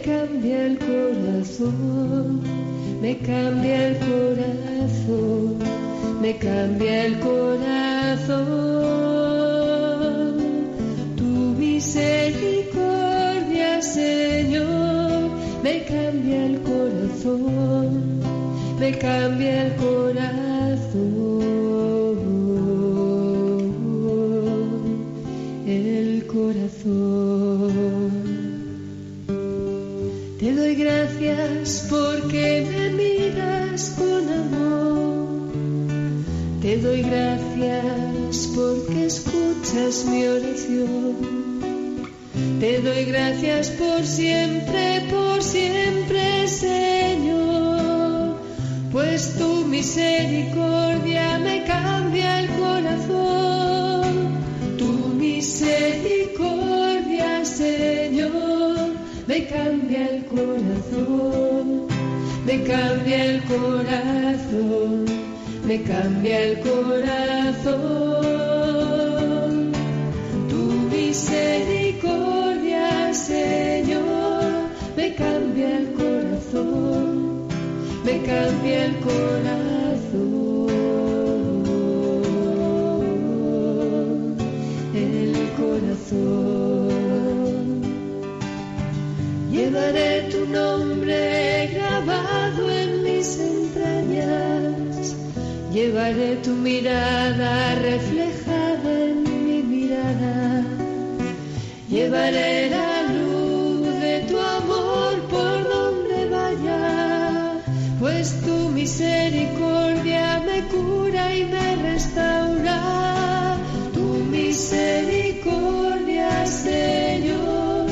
Cambia 0.00 0.66
el 0.66 0.78
corazón, 0.78 2.40
me 3.00 3.18
cambia 3.18 3.88
el 3.88 3.98
corazón, 3.98 5.58
me 6.20 6.36
cambia 6.36 7.06
el 7.06 7.18
corazón. 7.20 8.38
Tu 11.16 11.24
misericordia, 11.58 12.70
Señor, 13.82 15.30
me 15.62 15.84
cambia 15.84 16.46
el 16.46 16.60
corazón, 16.62 18.20
me 18.78 18.92
cambia 18.98 19.66
el 19.66 19.76
corazón. 19.76 21.29
Escuchas 39.70 40.04
mi 40.06 40.26
oración. 40.26 41.16
Te 42.58 42.80
doy 42.80 43.04
gracias 43.04 43.68
por 43.70 44.04
siempre, 44.04 45.06
por 45.10 45.40
siempre, 45.42 46.48
Señor. 46.48 48.40
Pues 48.90 49.36
tu 49.38 49.64
misericordia 49.66 51.38
me 51.38 51.62
cambia 51.64 52.40
el 52.40 52.48
corazón. 52.48 54.40
Tu 54.76 54.92
misericordia, 55.18 57.44
Señor 57.44 58.90
me 59.26 59.46
cambia 59.46 60.08
el 60.10 60.24
corazón, 60.26 61.86
me 62.44 62.62
cambia 62.64 63.24
el 63.26 63.42
corazón, 63.44 65.04
me 65.64 65.82
cambia 65.82 66.40
el 66.40 66.60
corazón. 66.60 68.49
Misericordia, 71.10 72.88
Señor, 73.12 74.44
me 74.96 75.12
cambia 75.16 75.78
el 75.78 75.92
corazón, 75.94 77.48
me 78.04 78.22
cambia 78.22 78.84
el 78.84 78.94
corazón. 79.00 80.70
El 84.94 85.34
corazón. 85.58 87.00
Llevaré 89.50 90.28
tu 90.30 90.46
nombre 90.46 91.70
grabado 91.74 92.70
en 92.70 93.02
mis 93.02 93.36
entrañas. 93.40 95.16
Llevaré 95.72 96.36
tu 96.36 96.50
mirada 96.50 97.74
reflejada 97.80 98.39
Llevaré 102.10 102.68
la 102.70 103.02
luz 103.04 103.86
de 104.00 104.26
tu 104.28 104.36
amor 104.36 105.14
por 105.28 105.62
donde 105.62 106.28
vaya. 106.28 107.62
Pues 108.00 108.40
tu 108.40 108.70
misericordia 108.70 110.42
me 110.44 110.66
cura 110.66 111.32
y 111.32 111.44
me 111.44 111.76
restaura. 111.76 113.56
Tu 113.94 114.00
misericordia, 114.24 115.24
Señor, 116.46 117.86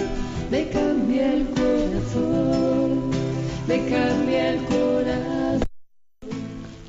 me 0.51 0.69
cambia 0.69 1.33
el 1.35 1.51
corazón, 1.51 3.11
me 3.69 3.89
cambia 3.89 4.51
el 4.51 4.65
corazón, 4.65 5.61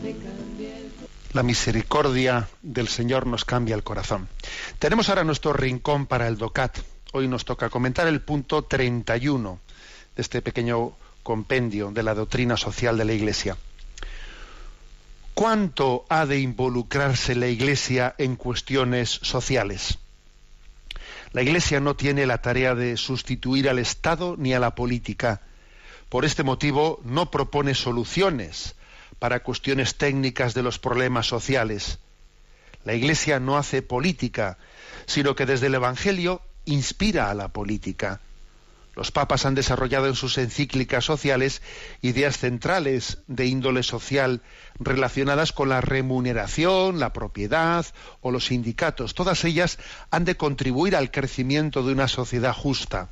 me 0.01 0.13
cambia 0.13 0.77
el 0.79 0.89
corazón. 0.93 1.33
La 1.33 1.43
misericordia 1.43 2.49
del 2.63 2.87
Señor 2.87 3.27
nos 3.27 3.45
cambia 3.45 3.75
el 3.75 3.83
corazón. 3.83 4.27
Tenemos 4.79 5.09
ahora 5.09 5.23
nuestro 5.23 5.53
rincón 5.53 6.07
para 6.07 6.27
el 6.27 6.39
DOCAT. 6.39 6.79
Hoy 7.11 7.27
nos 7.27 7.43
toca 7.43 7.71
comentar 7.71 8.07
el 8.07 8.21
punto 8.21 8.65
31 8.65 9.59
de 10.15 10.21
este 10.21 10.43
pequeño 10.43 10.91
compendio 11.23 11.89
de 11.89 12.03
la 12.03 12.13
doctrina 12.13 12.55
social 12.55 12.99
de 12.99 13.05
la 13.05 13.13
Iglesia. 13.13 13.57
¿Cuánto 15.33 16.05
ha 16.09 16.27
de 16.27 16.39
involucrarse 16.39 17.33
la 17.33 17.47
Iglesia 17.47 18.13
en 18.19 18.35
cuestiones 18.35 19.09
sociales? 19.09 19.97
La 21.33 21.41
Iglesia 21.41 21.79
no 21.79 21.95
tiene 21.95 22.27
la 22.27 22.43
tarea 22.43 22.75
de 22.75 22.95
sustituir 22.95 23.69
al 23.69 23.79
Estado 23.79 24.35
ni 24.37 24.53
a 24.53 24.59
la 24.59 24.75
política. 24.75 25.41
Por 26.09 26.25
este 26.25 26.43
motivo 26.43 27.01
no 27.03 27.31
propone 27.31 27.73
soluciones 27.73 28.75
para 29.17 29.41
cuestiones 29.41 29.95
técnicas 29.95 30.53
de 30.53 30.61
los 30.61 30.77
problemas 30.77 31.25
sociales. 31.25 31.97
La 32.85 32.93
Iglesia 32.93 33.39
no 33.39 33.57
hace 33.57 33.81
política, 33.81 34.59
sino 35.07 35.33
que 35.33 35.47
desde 35.47 35.67
el 35.67 35.73
Evangelio 35.73 36.43
inspira 36.69 37.29
a 37.29 37.33
la 37.33 37.49
política. 37.49 38.21
Los 38.95 39.11
papas 39.11 39.45
han 39.45 39.55
desarrollado 39.55 40.07
en 40.07 40.15
sus 40.15 40.37
encíclicas 40.37 41.05
sociales 41.05 41.61
ideas 42.01 42.37
centrales 42.37 43.19
de 43.27 43.45
índole 43.45 43.83
social 43.83 44.41
relacionadas 44.77 45.51
con 45.53 45.69
la 45.69 45.79
remuneración, 45.79 46.99
la 46.99 47.13
propiedad 47.13 47.85
o 48.21 48.31
los 48.31 48.47
sindicatos. 48.47 49.13
Todas 49.13 49.45
ellas 49.45 49.79
han 50.11 50.25
de 50.25 50.35
contribuir 50.35 50.95
al 50.95 51.11
crecimiento 51.11 51.83
de 51.83 51.93
una 51.93 52.07
sociedad 52.07 52.53
justa. 52.53 53.09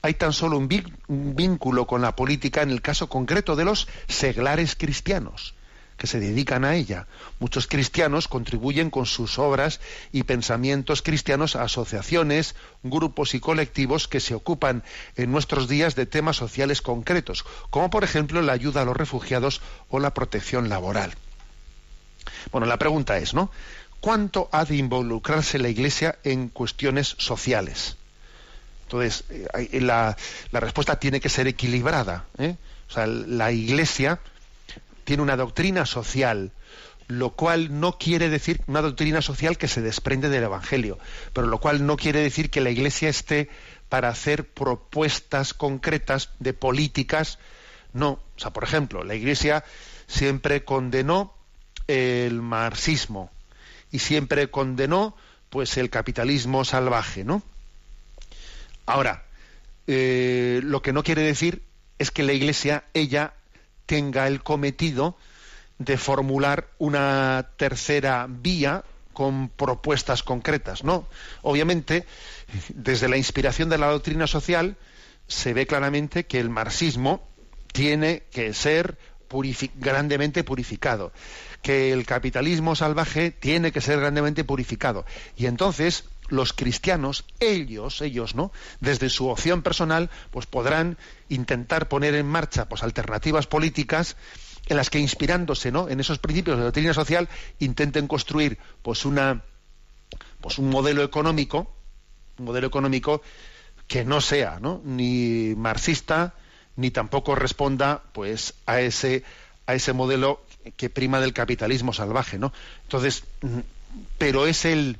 Hay 0.00 0.14
tan 0.14 0.32
solo 0.32 0.58
un, 0.58 0.68
vínculo 1.08 1.86
con 1.86 2.02
la 2.02 2.14
política 2.14 2.62
en 2.62 2.70
el 2.70 2.82
caso 2.82 3.08
concreto 3.08 3.56
de 3.56 3.64
los 3.64 3.88
seglares 4.08 4.76
cristianos 4.76 5.54
que 5.96 6.06
se 6.06 6.20
dedican 6.20 6.64
a 6.64 6.74
ella. 6.74 7.06
Muchos 7.38 7.66
cristianos 7.66 8.28
contribuyen 8.28 8.90
con 8.90 9.06
sus 9.06 9.38
obras 9.38 9.80
y 10.12 10.24
pensamientos 10.24 11.02
cristianos 11.02 11.56
a 11.56 11.62
asociaciones, 11.62 12.54
grupos 12.82 13.34
y 13.34 13.40
colectivos 13.40 14.08
que 14.08 14.20
se 14.20 14.34
ocupan 14.34 14.82
en 15.16 15.30
nuestros 15.30 15.68
días 15.68 15.94
de 15.94 16.06
temas 16.06 16.36
sociales 16.36 16.82
concretos, 16.82 17.44
como 17.70 17.90
por 17.90 18.04
ejemplo 18.04 18.42
la 18.42 18.52
ayuda 18.52 18.82
a 18.82 18.84
los 18.84 18.96
refugiados 18.96 19.60
o 19.88 19.98
la 20.00 20.14
protección 20.14 20.68
laboral. 20.68 21.14
Bueno, 22.50 22.66
la 22.66 22.78
pregunta 22.78 23.18
es, 23.18 23.34
¿no? 23.34 23.50
¿Cuánto 24.00 24.48
ha 24.52 24.64
de 24.64 24.76
involucrarse 24.76 25.58
la 25.58 25.68
Iglesia 25.68 26.18
en 26.24 26.48
cuestiones 26.48 27.14
sociales? 27.18 27.96
Entonces, 28.84 29.24
eh, 29.30 29.80
la, 29.80 30.16
respuesta 30.52 30.98
tiene 30.98 31.20
que 31.20 31.28
ser 31.28 31.46
equilibrada. 31.46 32.26
¿eh? 32.36 32.56
O 32.88 32.92
sea, 32.92 33.06
la 33.06 33.52
Iglesia 33.52 34.20
tiene 35.04 35.22
una 35.22 35.36
doctrina 35.36 35.86
social, 35.86 36.52
lo 37.08 37.30
cual 37.30 37.80
no 37.80 37.98
quiere 37.98 38.28
decir 38.28 38.60
una 38.66 38.82
doctrina 38.82 39.22
social 39.22 39.58
que 39.58 39.68
se 39.68 39.82
desprende 39.82 40.28
del 40.28 40.44
Evangelio, 40.44 40.98
pero 41.32 41.46
lo 41.46 41.58
cual 41.58 41.86
no 41.86 41.96
quiere 41.96 42.20
decir 42.20 42.50
que 42.50 42.60
la 42.60 42.70
Iglesia 42.70 43.08
esté 43.08 43.48
para 43.88 44.08
hacer 44.08 44.48
propuestas 44.48 45.52
concretas 45.52 46.30
de 46.38 46.54
políticas. 46.54 47.38
No, 47.92 48.12
o 48.12 48.38
sea, 48.38 48.52
por 48.52 48.64
ejemplo, 48.64 49.04
la 49.04 49.14
Iglesia 49.14 49.64
siempre 50.06 50.64
condenó 50.64 51.34
el 51.88 52.40
marxismo 52.40 53.30
y 53.90 53.98
siempre 53.98 54.50
condenó 54.50 55.14
pues 55.50 55.76
el 55.76 55.90
capitalismo 55.90 56.64
salvaje, 56.64 57.24
¿no? 57.24 57.42
Ahora, 58.86 59.24
eh, 59.86 60.60
lo 60.64 60.80
que 60.80 60.92
no 60.92 61.02
quiere 61.02 61.22
decir 61.22 61.62
es 61.98 62.10
que 62.10 62.22
la 62.22 62.32
Iglesia, 62.32 62.84
ella, 62.94 63.34
tenga 63.86 64.26
el 64.26 64.42
cometido 64.42 65.16
de 65.78 65.96
formular 65.96 66.68
una 66.78 67.50
tercera 67.56 68.26
vía 68.28 68.84
con 69.12 69.48
propuestas 69.48 70.22
concretas. 70.22 70.84
No, 70.84 71.06
obviamente, 71.42 72.06
desde 72.68 73.08
la 73.08 73.16
inspiración 73.16 73.68
de 73.68 73.78
la 73.78 73.88
doctrina 73.88 74.26
social 74.26 74.76
se 75.26 75.52
ve 75.52 75.66
claramente 75.66 76.26
que 76.26 76.40
el 76.40 76.50
marxismo 76.50 77.26
tiene 77.72 78.24
que 78.30 78.52
ser 78.54 78.98
grandemente 79.76 80.44
purificado, 80.44 81.12
que 81.62 81.92
el 81.92 82.04
capitalismo 82.04 82.76
salvaje 82.76 83.30
tiene 83.30 83.72
que 83.72 83.80
ser 83.80 83.98
grandemente 83.98 84.44
purificado. 84.44 85.06
Y 85.36 85.46
entonces 85.46 86.04
los 86.32 86.52
cristianos, 86.52 87.24
ellos, 87.40 88.00
ellos, 88.00 88.34
¿no? 88.34 88.52
Desde 88.80 89.10
su 89.10 89.28
opción 89.28 89.62
personal, 89.62 90.10
pues 90.30 90.46
podrán 90.46 90.96
intentar 91.28 91.88
poner 91.88 92.14
en 92.14 92.26
marcha 92.26 92.68
pues 92.68 92.82
alternativas 92.82 93.46
políticas 93.46 94.16
en 94.66 94.76
las 94.78 94.88
que 94.88 94.98
inspirándose, 94.98 95.70
¿no? 95.70 95.88
En 95.88 96.00
esos 96.00 96.18
principios 96.18 96.56
de 96.56 96.60
la 96.60 96.64
doctrina 96.66 96.94
social 96.94 97.28
intenten 97.58 98.08
construir 98.08 98.58
pues 98.82 99.04
una 99.04 99.42
pues 100.40 100.58
un 100.58 100.70
modelo 100.70 101.02
económico, 101.02 101.70
un 102.38 102.46
modelo 102.46 102.66
económico 102.66 103.22
que 103.86 104.04
no 104.04 104.20
sea, 104.20 104.58
¿no? 104.58 104.80
ni 104.84 105.54
marxista 105.56 106.34
ni 106.76 106.90
tampoco 106.90 107.34
responda 107.34 108.02
pues 108.12 108.54
a 108.64 108.80
ese 108.80 109.22
a 109.66 109.74
ese 109.74 109.92
modelo 109.92 110.40
que 110.76 110.88
prima 110.88 111.20
del 111.20 111.34
capitalismo 111.34 111.92
salvaje, 111.92 112.38
¿no? 112.38 112.52
Entonces, 112.84 113.24
mm, 113.42 113.60
pero 114.16 114.46
es 114.46 114.64
el 114.64 114.96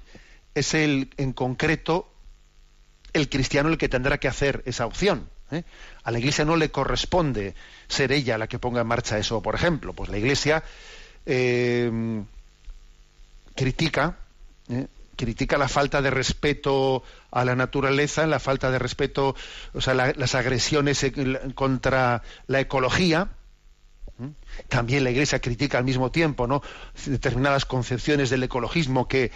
es 0.54 0.74
el, 0.74 1.10
en 1.16 1.32
concreto, 1.32 2.12
el 3.12 3.28
cristiano 3.28 3.68
el 3.68 3.78
que 3.78 3.88
tendrá 3.88 4.18
que 4.18 4.28
hacer 4.28 4.62
esa 4.66 4.86
opción. 4.86 5.28
¿eh? 5.50 5.64
A 6.02 6.10
la 6.10 6.18
Iglesia 6.18 6.44
no 6.44 6.56
le 6.56 6.70
corresponde 6.70 7.54
ser 7.88 8.12
ella 8.12 8.38
la 8.38 8.46
que 8.46 8.58
ponga 8.58 8.80
en 8.80 8.86
marcha 8.86 9.18
eso. 9.18 9.42
Por 9.42 9.54
ejemplo, 9.54 9.92
pues 9.92 10.10
la 10.10 10.18
Iglesia 10.18 10.62
eh, 11.26 12.22
critica, 13.54 14.16
¿eh? 14.68 14.86
critica 15.16 15.58
la 15.58 15.68
falta 15.68 16.02
de 16.02 16.10
respeto 16.10 17.02
a 17.30 17.44
la 17.44 17.54
naturaleza, 17.54 18.26
la 18.26 18.40
falta 18.40 18.70
de 18.70 18.78
respeto, 18.78 19.36
o 19.74 19.80
sea, 19.80 19.94
las 19.94 20.34
agresiones 20.34 21.06
contra 21.54 22.22
la 22.46 22.60
ecología, 22.60 23.28
también 24.68 25.04
la 25.04 25.10
Iglesia 25.10 25.40
critica 25.40 25.78
al 25.78 25.84
mismo 25.84 26.10
tiempo 26.10 26.46
¿no? 26.46 26.62
determinadas 27.06 27.64
concepciones 27.64 28.30
del 28.30 28.42
ecologismo 28.42 29.08
que, 29.08 29.30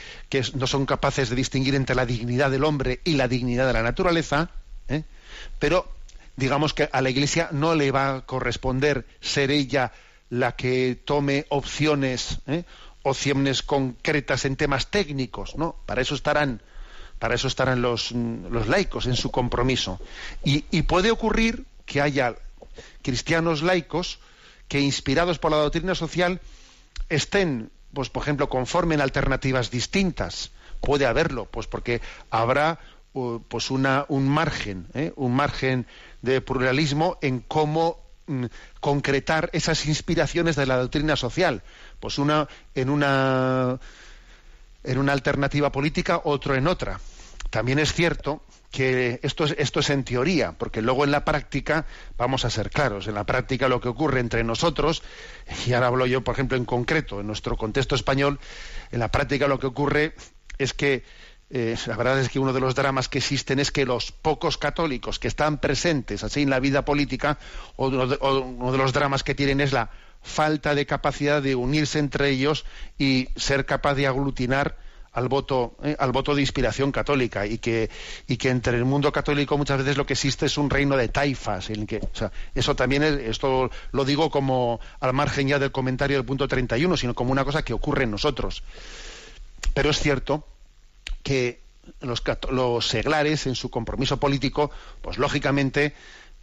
no 0.54 0.66
son 0.66 0.86
capaces 0.86 1.30
de 1.30 1.36
distinguir 1.36 1.74
entre 1.74 1.96
la 1.96 2.06
dignidad 2.06 2.50
del 2.50 2.64
hombre 2.64 3.00
y 3.04 3.14
la 3.14 3.28
dignidad 3.28 3.66
de 3.66 3.72
la 3.72 3.82
naturaleza, 3.82 4.50
¿eh? 4.88 5.04
pero 5.58 5.88
digamos 6.36 6.74
que 6.74 6.88
a 6.92 7.00
la 7.00 7.10
Iglesia 7.10 7.48
no 7.52 7.74
le 7.74 7.90
va 7.90 8.16
a 8.16 8.20
corresponder 8.22 9.06
ser 9.20 9.50
ella 9.50 9.92
la 10.30 10.52
que 10.52 10.98
tome 11.04 11.46
opciones, 11.48 12.40
¿eh? 12.46 12.64
opciones 13.02 13.62
concretas 13.62 14.44
en 14.44 14.56
temas 14.56 14.90
técnicos, 14.90 15.56
¿no? 15.56 15.76
Para 15.86 16.02
eso 16.02 16.14
estarán, 16.14 16.60
para 17.18 17.36
eso 17.36 17.46
estarán 17.46 17.80
los, 17.80 18.10
los 18.12 18.66
laicos 18.66 19.06
en 19.06 19.14
su 19.14 19.30
compromiso. 19.30 20.00
Y, 20.44 20.64
y 20.70 20.82
puede 20.82 21.12
ocurrir 21.12 21.64
que 21.84 22.00
haya 22.00 22.34
cristianos 23.02 23.62
laicos 23.62 24.18
que 24.68 24.80
inspirados 24.80 25.38
por 25.38 25.50
la 25.50 25.58
doctrina 25.58 25.94
social 25.94 26.40
estén, 27.08 27.70
pues 27.92 28.10
por 28.10 28.22
ejemplo, 28.22 28.48
conformen 28.48 29.00
alternativas 29.00 29.70
distintas. 29.70 30.50
Puede 30.80 31.06
haberlo, 31.06 31.46
pues 31.46 31.66
porque 31.66 32.00
habrá 32.30 32.78
uh, 33.14 33.40
pues 33.48 33.70
una, 33.70 34.04
un 34.08 34.28
margen, 34.28 34.88
¿eh? 34.94 35.12
un 35.16 35.34
margen 35.34 35.86
de 36.22 36.40
pluralismo 36.40 37.18
en 37.22 37.40
cómo 37.40 37.98
mm, 38.26 38.46
concretar 38.80 39.50
esas 39.52 39.86
inspiraciones 39.86 40.56
de 40.56 40.66
la 40.66 40.76
doctrina 40.76 41.16
social. 41.16 41.62
Pues 42.00 42.18
una 42.18 42.48
en 42.74 42.90
una 42.90 43.78
en 44.84 44.98
una 44.98 45.12
alternativa 45.12 45.72
política, 45.72 46.20
otro 46.24 46.54
en 46.54 46.68
otra. 46.68 47.00
También 47.50 47.78
es 47.78 47.92
cierto 47.92 48.42
que 48.70 49.20
esto 49.22 49.44
es, 49.44 49.54
esto 49.58 49.80
es 49.80 49.90
en 49.90 50.04
teoría, 50.04 50.52
porque 50.52 50.82
luego 50.82 51.04
en 51.04 51.10
la 51.10 51.24
práctica, 51.24 51.86
vamos 52.16 52.44
a 52.44 52.50
ser 52.50 52.70
claros, 52.70 53.06
en 53.08 53.14
la 53.14 53.24
práctica 53.24 53.68
lo 53.68 53.80
que 53.80 53.88
ocurre 53.88 54.20
entre 54.20 54.44
nosotros, 54.44 55.02
y 55.66 55.72
ahora 55.72 55.88
hablo 55.88 56.06
yo, 56.06 56.22
por 56.22 56.34
ejemplo, 56.34 56.56
en 56.56 56.64
concreto, 56.64 57.20
en 57.20 57.26
nuestro 57.26 57.56
contexto 57.56 57.94
español, 57.94 58.38
en 58.90 59.00
la 59.00 59.10
práctica 59.10 59.48
lo 59.48 59.58
que 59.58 59.66
ocurre 59.66 60.14
es 60.58 60.72
que 60.72 61.04
eh, 61.48 61.76
la 61.86 61.96
verdad 61.96 62.18
es 62.18 62.28
que 62.28 62.40
uno 62.40 62.52
de 62.52 62.60
los 62.60 62.74
dramas 62.74 63.08
que 63.08 63.18
existen 63.18 63.60
es 63.60 63.70
que 63.70 63.86
los 63.86 64.10
pocos 64.10 64.58
católicos 64.58 65.20
que 65.20 65.28
están 65.28 65.58
presentes 65.58 66.24
así 66.24 66.42
en 66.42 66.50
la 66.50 66.58
vida 66.58 66.84
política, 66.84 67.38
o 67.76 67.86
uno 67.88 68.72
de 68.72 68.78
los 68.78 68.92
dramas 68.92 69.22
que 69.22 69.34
tienen 69.34 69.60
es 69.60 69.72
la 69.72 69.90
falta 70.22 70.74
de 70.74 70.86
capacidad 70.86 71.40
de 71.40 71.54
unirse 71.54 72.00
entre 72.00 72.30
ellos 72.30 72.64
y 72.98 73.28
ser 73.36 73.64
capaz 73.64 73.94
de 73.94 74.08
aglutinar 74.08 74.76
al 75.16 75.28
voto 75.28 75.76
eh, 75.82 75.96
al 75.98 76.12
voto 76.12 76.34
de 76.34 76.42
inspiración 76.42 76.92
católica 76.92 77.46
y 77.46 77.58
que 77.58 77.90
y 78.28 78.36
que 78.36 78.50
entre 78.50 78.76
el 78.76 78.84
mundo 78.84 79.10
católico 79.10 79.56
muchas 79.56 79.78
veces 79.78 79.96
lo 79.96 80.04
que 80.04 80.12
existe 80.12 80.44
es 80.46 80.58
un 80.58 80.68
reino 80.68 80.96
de 80.96 81.08
taifas 81.08 81.70
en 81.70 81.86
que 81.86 82.00
eso 82.54 82.76
también 82.76 83.02
es, 83.02 83.14
esto 83.20 83.70
lo 83.92 84.04
digo 84.04 84.30
como 84.30 84.78
al 85.00 85.14
margen 85.14 85.48
ya 85.48 85.58
del 85.58 85.72
comentario 85.72 86.18
del 86.18 86.26
punto 86.26 86.46
31 86.46 86.96
sino 86.98 87.14
como 87.14 87.32
una 87.32 87.44
cosa 87.44 87.64
que 87.64 87.72
ocurre 87.72 88.04
en 88.04 88.10
nosotros. 88.10 88.62
Pero 89.72 89.90
es 89.90 89.98
cierto 89.98 90.46
que 91.22 91.60
los, 92.00 92.22
los 92.50 92.86
seglares 92.86 93.46
en 93.46 93.54
su 93.54 93.70
compromiso 93.70 94.18
político 94.18 94.70
pues 95.00 95.16
lógicamente 95.16 95.94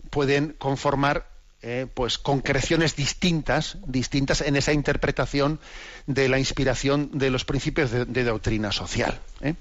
pueden 0.10 0.56
conformar 0.58 1.28
eh, 1.66 1.88
pues 1.94 2.18
concreciones 2.18 2.98
distintas, 2.98 3.78
distintas 3.88 4.42
en 4.42 4.58
esa 4.58 4.74
interpretación 4.74 5.62
de 6.08 6.28
la 6.28 6.38
inspiración 6.38 7.10
de 7.14 7.30
los 7.30 7.46
principios 7.46 7.90
de, 7.90 8.24
doctrina 8.26 8.74
social. 8.74 9.18
¿eh? 9.40 9.56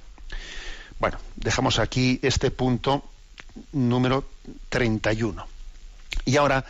Bueno, 0.98 1.18
dejamos 1.36 1.78
aquí 1.78 2.18
este 2.22 2.50
punto 2.50 3.04
número 3.70 4.24
31. 4.68 5.46
Y 6.24 6.36
ahora, 6.38 6.64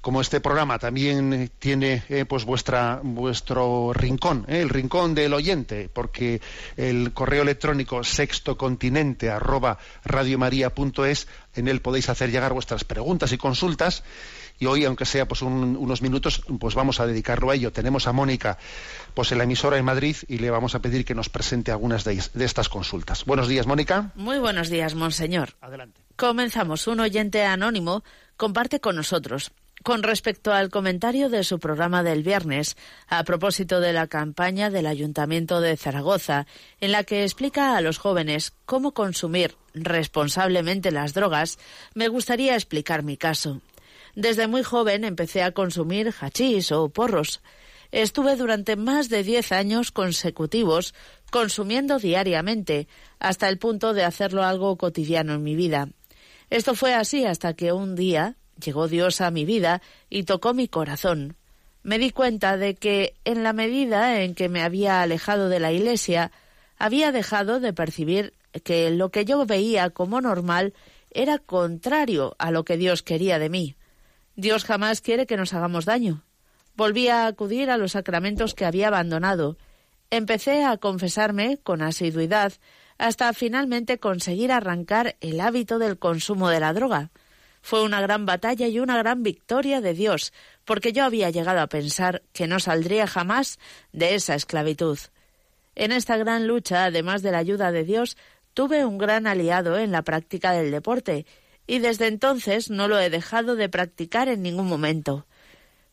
como 0.00 0.22
este 0.22 0.40
programa 0.40 0.78
también 0.78 1.50
tiene 1.58 2.02
eh, 2.08 2.24
pues 2.24 2.46
vuestra 2.46 3.00
vuestro 3.02 3.92
rincón, 3.92 4.46
el 4.48 4.70
rincón 4.70 5.14
del 5.14 5.34
oyente, 5.34 5.90
porque 5.92 6.40
el 6.78 7.12
correo 7.12 7.42
electrónico 7.42 8.02
sextocontinente 8.02 9.28
arroba 9.28 9.78
en 11.54 11.68
él 11.68 11.80
podéis 11.82 12.08
hacer 12.08 12.30
llegar 12.30 12.54
vuestras 12.54 12.84
preguntas 12.84 13.32
y 13.32 13.36
consultas 13.36 14.02
y 14.60 14.66
hoy, 14.66 14.84
aunque 14.84 15.06
sea 15.06 15.26
pues 15.26 15.42
unos 15.42 16.02
minutos, 16.02 16.42
pues 16.60 16.74
vamos 16.74 17.00
a 17.00 17.06
dedicarlo 17.06 17.50
a 17.50 17.54
ello. 17.54 17.72
Tenemos 17.72 18.06
a 18.06 18.12
Mónica 18.12 18.58
pues 19.14 19.32
en 19.32 19.38
la 19.38 19.44
emisora 19.44 19.78
en 19.78 19.84
Madrid 19.84 20.16
y 20.28 20.38
le 20.38 20.50
vamos 20.50 20.74
a 20.74 20.80
pedir 20.80 21.04
que 21.04 21.14
nos 21.14 21.30
presente 21.30 21.72
algunas 21.72 22.04
de, 22.04 22.22
de 22.34 22.44
estas 22.44 22.68
consultas. 22.68 23.24
Buenos 23.24 23.48
días, 23.48 23.66
Mónica. 23.66 24.12
Muy 24.14 24.38
buenos 24.38 24.68
días, 24.68 24.94
monseñor. 24.94 25.56
Adelante. 25.62 26.02
Comenzamos. 26.14 26.86
Un 26.86 27.00
oyente 27.00 27.42
anónimo 27.44 28.04
comparte 28.36 28.80
con 28.80 28.96
nosotros. 28.96 29.50
Con 29.82 30.02
respecto 30.02 30.52
al 30.52 30.68
comentario 30.68 31.30
de 31.30 31.42
su 31.42 31.58
programa 31.58 32.02
del 32.02 32.22
viernes, 32.22 32.76
a 33.08 33.24
propósito 33.24 33.80
de 33.80 33.94
la 33.94 34.08
campaña 34.08 34.68
del 34.68 34.86
Ayuntamiento 34.86 35.62
de 35.62 35.74
Zaragoza, 35.78 36.46
en 36.80 36.92
la 36.92 37.04
que 37.04 37.22
explica 37.22 37.78
a 37.78 37.80
los 37.80 37.96
jóvenes 37.96 38.52
cómo 38.66 38.92
consumir 38.92 39.56
responsablemente 39.72 40.90
las 40.90 41.14
drogas, 41.14 41.58
me 41.94 42.08
gustaría 42.08 42.56
explicar 42.56 43.02
mi 43.02 43.16
caso. 43.16 43.62
Desde 44.20 44.48
muy 44.48 44.62
joven 44.62 45.04
empecé 45.04 45.42
a 45.42 45.52
consumir 45.52 46.12
hachís 46.20 46.72
o 46.72 46.90
porros. 46.90 47.40
Estuve 47.90 48.36
durante 48.36 48.76
más 48.76 49.08
de 49.08 49.22
diez 49.22 49.50
años 49.50 49.92
consecutivos 49.92 50.92
consumiendo 51.30 51.98
diariamente, 51.98 52.86
hasta 53.18 53.48
el 53.48 53.56
punto 53.56 53.94
de 53.94 54.04
hacerlo 54.04 54.42
algo 54.42 54.76
cotidiano 54.76 55.32
en 55.32 55.42
mi 55.42 55.54
vida. 55.56 55.88
Esto 56.50 56.74
fue 56.74 56.92
así 56.92 57.24
hasta 57.24 57.54
que 57.54 57.72
un 57.72 57.96
día 57.96 58.36
llegó 58.62 58.88
Dios 58.88 59.22
a 59.22 59.30
mi 59.30 59.46
vida 59.46 59.80
y 60.10 60.24
tocó 60.24 60.52
mi 60.52 60.68
corazón. 60.68 61.36
Me 61.82 61.98
di 61.98 62.10
cuenta 62.10 62.58
de 62.58 62.74
que, 62.74 63.14
en 63.24 63.42
la 63.42 63.54
medida 63.54 64.20
en 64.20 64.34
que 64.34 64.50
me 64.50 64.60
había 64.60 65.00
alejado 65.00 65.48
de 65.48 65.60
la 65.60 65.72
Iglesia, 65.72 66.30
había 66.76 67.10
dejado 67.10 67.58
de 67.58 67.72
percibir 67.72 68.34
que 68.64 68.90
lo 68.90 69.08
que 69.08 69.24
yo 69.24 69.46
veía 69.46 69.88
como 69.88 70.20
normal 70.20 70.74
era 71.10 71.38
contrario 71.38 72.36
a 72.38 72.50
lo 72.50 72.66
que 72.66 72.76
Dios 72.76 73.02
quería 73.02 73.38
de 73.38 73.48
mí. 73.48 73.76
Dios 74.40 74.64
jamás 74.64 75.02
quiere 75.02 75.26
que 75.26 75.36
nos 75.36 75.52
hagamos 75.52 75.84
daño. 75.84 76.24
Volví 76.74 77.08
a 77.08 77.26
acudir 77.26 77.70
a 77.70 77.76
los 77.76 77.92
sacramentos 77.92 78.54
que 78.54 78.64
había 78.64 78.88
abandonado. 78.88 79.58
Empecé 80.10 80.64
a 80.64 80.78
confesarme 80.78 81.58
con 81.58 81.82
asiduidad 81.82 82.54
hasta 82.96 83.32
finalmente 83.34 83.98
conseguir 83.98 84.50
arrancar 84.50 85.16
el 85.20 85.40
hábito 85.40 85.78
del 85.78 85.98
consumo 85.98 86.48
de 86.48 86.60
la 86.60 86.72
droga. 86.72 87.10
Fue 87.60 87.82
una 87.82 88.00
gran 88.00 88.24
batalla 88.24 88.66
y 88.66 88.78
una 88.78 88.96
gran 88.96 89.22
victoria 89.22 89.82
de 89.82 89.92
Dios, 89.92 90.32
porque 90.64 90.92
yo 90.92 91.04
había 91.04 91.28
llegado 91.28 91.60
a 91.60 91.66
pensar 91.66 92.22
que 92.32 92.46
no 92.46 92.60
saldría 92.60 93.06
jamás 93.06 93.58
de 93.92 94.14
esa 94.14 94.34
esclavitud. 94.34 94.98
En 95.74 95.92
esta 95.92 96.16
gran 96.16 96.46
lucha, 96.46 96.86
además 96.86 97.20
de 97.22 97.32
la 97.32 97.38
ayuda 97.38 97.72
de 97.72 97.84
Dios, 97.84 98.16
tuve 98.54 98.86
un 98.86 98.96
gran 98.96 99.26
aliado 99.26 99.78
en 99.78 99.92
la 99.92 100.02
práctica 100.02 100.52
del 100.52 100.70
deporte, 100.70 101.26
y 101.70 101.78
desde 101.78 102.08
entonces 102.08 102.68
no 102.68 102.88
lo 102.88 102.98
he 102.98 103.10
dejado 103.10 103.54
de 103.54 103.68
practicar 103.68 104.26
en 104.26 104.42
ningún 104.42 104.66
momento. 104.66 105.24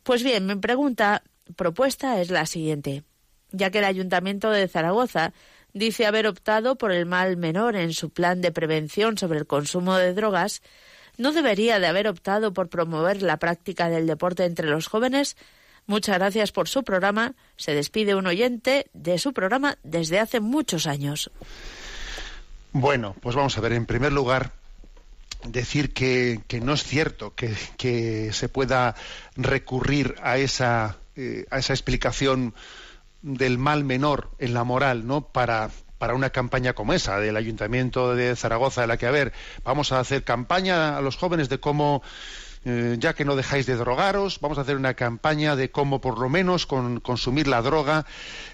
Pues 0.02 0.24
bien, 0.24 0.48
mi 0.48 0.56
pregunta 0.56 1.22
propuesta 1.56 2.20
es 2.20 2.32
la 2.32 2.48
siguiente. 2.48 3.04
Ya 3.52 3.70
que 3.70 3.78
el 3.78 3.84
Ayuntamiento 3.84 4.50
de 4.50 4.68
Zaragoza 4.68 5.34
dice 5.74 6.08
haber 6.08 6.26
optado 6.26 6.80
por 6.80 6.92
el 6.92 7.06
mal 7.06 7.38
menor 7.38 7.76
en 7.76 7.94
su 7.94 8.10
plan 8.10 8.42
de 8.42 8.52
prevención 8.52 9.20
sobre 9.20 9.38
el 9.38 9.46
consumo 9.46 9.96
de 9.98 10.16
drogas, 10.16 10.64
¿no 11.16 11.32
debería 11.32 11.80
de 11.80 11.86
haber 11.86 12.08
optado 12.08 12.54
por 12.54 12.70
promover 12.70 13.22
la 13.22 13.38
práctica 13.38 13.88
del 13.88 14.08
deporte 14.08 14.46
entre 14.46 14.66
los 14.66 14.88
jóvenes? 14.88 15.38
Muchas 15.86 16.18
gracias 16.18 16.52
por 16.52 16.68
su 16.68 16.84
programa. 16.84 17.36
Se 17.56 17.76
despide 17.76 18.16
un 18.16 18.26
oyente 18.26 18.88
de 18.94 19.20
su 19.20 19.32
programa 19.32 19.78
desde 19.84 20.20
hace 20.20 20.40
muchos 20.40 20.88
años. 20.88 21.30
Bueno, 22.72 23.16
pues 23.22 23.36
vamos 23.36 23.56
a 23.60 23.62
ver. 23.62 23.74
En 23.74 23.86
primer 23.86 24.12
lugar, 24.12 24.57
decir 25.48 25.94
que, 25.94 26.42
no 26.62 26.74
es 26.74 26.84
cierto 26.84 27.34
que, 27.36 28.32
se 28.34 28.50
pueda 28.50 28.96
recurrir 29.36 30.16
a 30.22 30.38
esa, 30.38 30.98
eh, 31.16 31.46
a 31.50 31.60
esa 31.60 31.74
explicación 31.74 32.54
del 33.22 33.58
mal 33.58 33.84
menor 33.84 34.30
en 34.40 34.54
la 34.54 34.64
moral, 34.64 35.08
¿no? 35.08 35.22
Para, 35.22 35.70
para 35.98 36.14
una 36.14 36.30
campaña 36.30 36.74
como 36.74 36.94
esa 36.94 37.20
del 37.20 37.38
Ayuntamiento 37.38 38.16
de 38.16 38.36
Zaragoza, 38.36 38.82
de 38.82 38.88
la 38.88 38.98
que, 38.98 39.08
a 39.08 39.12
ver, 39.12 39.34
vamos 39.64 39.92
a 39.92 40.00
hacer 40.00 40.24
campaña 40.24 40.98
a 40.98 41.02
los 41.02 41.18
jóvenes 41.18 41.50
de 41.50 41.60
cómo 41.60 42.04
eh, 42.70 42.98
ya 43.00 43.14
que 43.14 43.24
no 43.24 43.38
dejáis 43.38 43.66
de 43.66 43.78
drogaros, 43.78 44.42
vamos 44.42 44.58
a 44.58 44.62
hacer 44.62 44.76
una 44.76 44.94
campaña 44.94 45.56
de 45.56 45.72
cómo 45.72 46.02
por 46.02 46.20
lo 46.20 46.28
menos 46.28 46.66
consumir 46.66 47.48
la 47.48 47.62
droga 47.62 48.06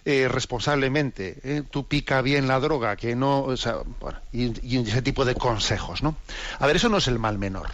eh, 0.05 0.27
responsablemente. 0.29 1.39
¿eh? 1.43 1.63
Tú 1.67 1.87
pica 1.87 2.21
bien 2.21 2.47
la 2.47 2.59
droga, 2.59 2.95
que 2.95 3.15
no, 3.15 3.47
y, 4.31 4.77
ese 4.77 5.01
tipo 5.01 5.25
de 5.25 5.33
consejos, 5.33 6.03
¿no? 6.03 6.15
A 6.59 6.67
ver, 6.67 6.75
eso 6.75 6.89
no 6.89 6.97
es 6.97 7.07
el 7.07 7.17
mal 7.17 7.39
menor. 7.39 7.71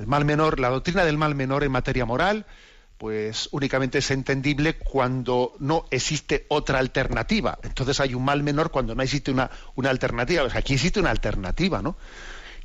El 0.00 0.08
mal 0.08 0.24
menor, 0.24 0.58
la 0.58 0.68
doctrina 0.68 1.04
del 1.04 1.16
mal 1.16 1.36
menor 1.36 1.62
en 1.62 1.70
materia 1.70 2.04
moral, 2.04 2.44
pues 2.98 3.50
únicamente 3.52 3.98
es 3.98 4.10
entendible 4.10 4.78
cuando 4.78 5.54
no 5.60 5.86
existe 5.92 6.44
otra 6.48 6.80
alternativa. 6.80 7.56
Entonces 7.62 8.00
hay 8.00 8.14
un 8.14 8.24
mal 8.24 8.42
menor 8.42 8.72
cuando 8.72 8.96
no 8.96 9.02
existe 9.04 9.30
una, 9.30 9.48
una 9.76 9.90
alternativa. 9.90 10.42
aquí 10.52 10.74
existe 10.74 10.98
una 10.98 11.10
alternativa, 11.10 11.82
¿no? 11.82 11.94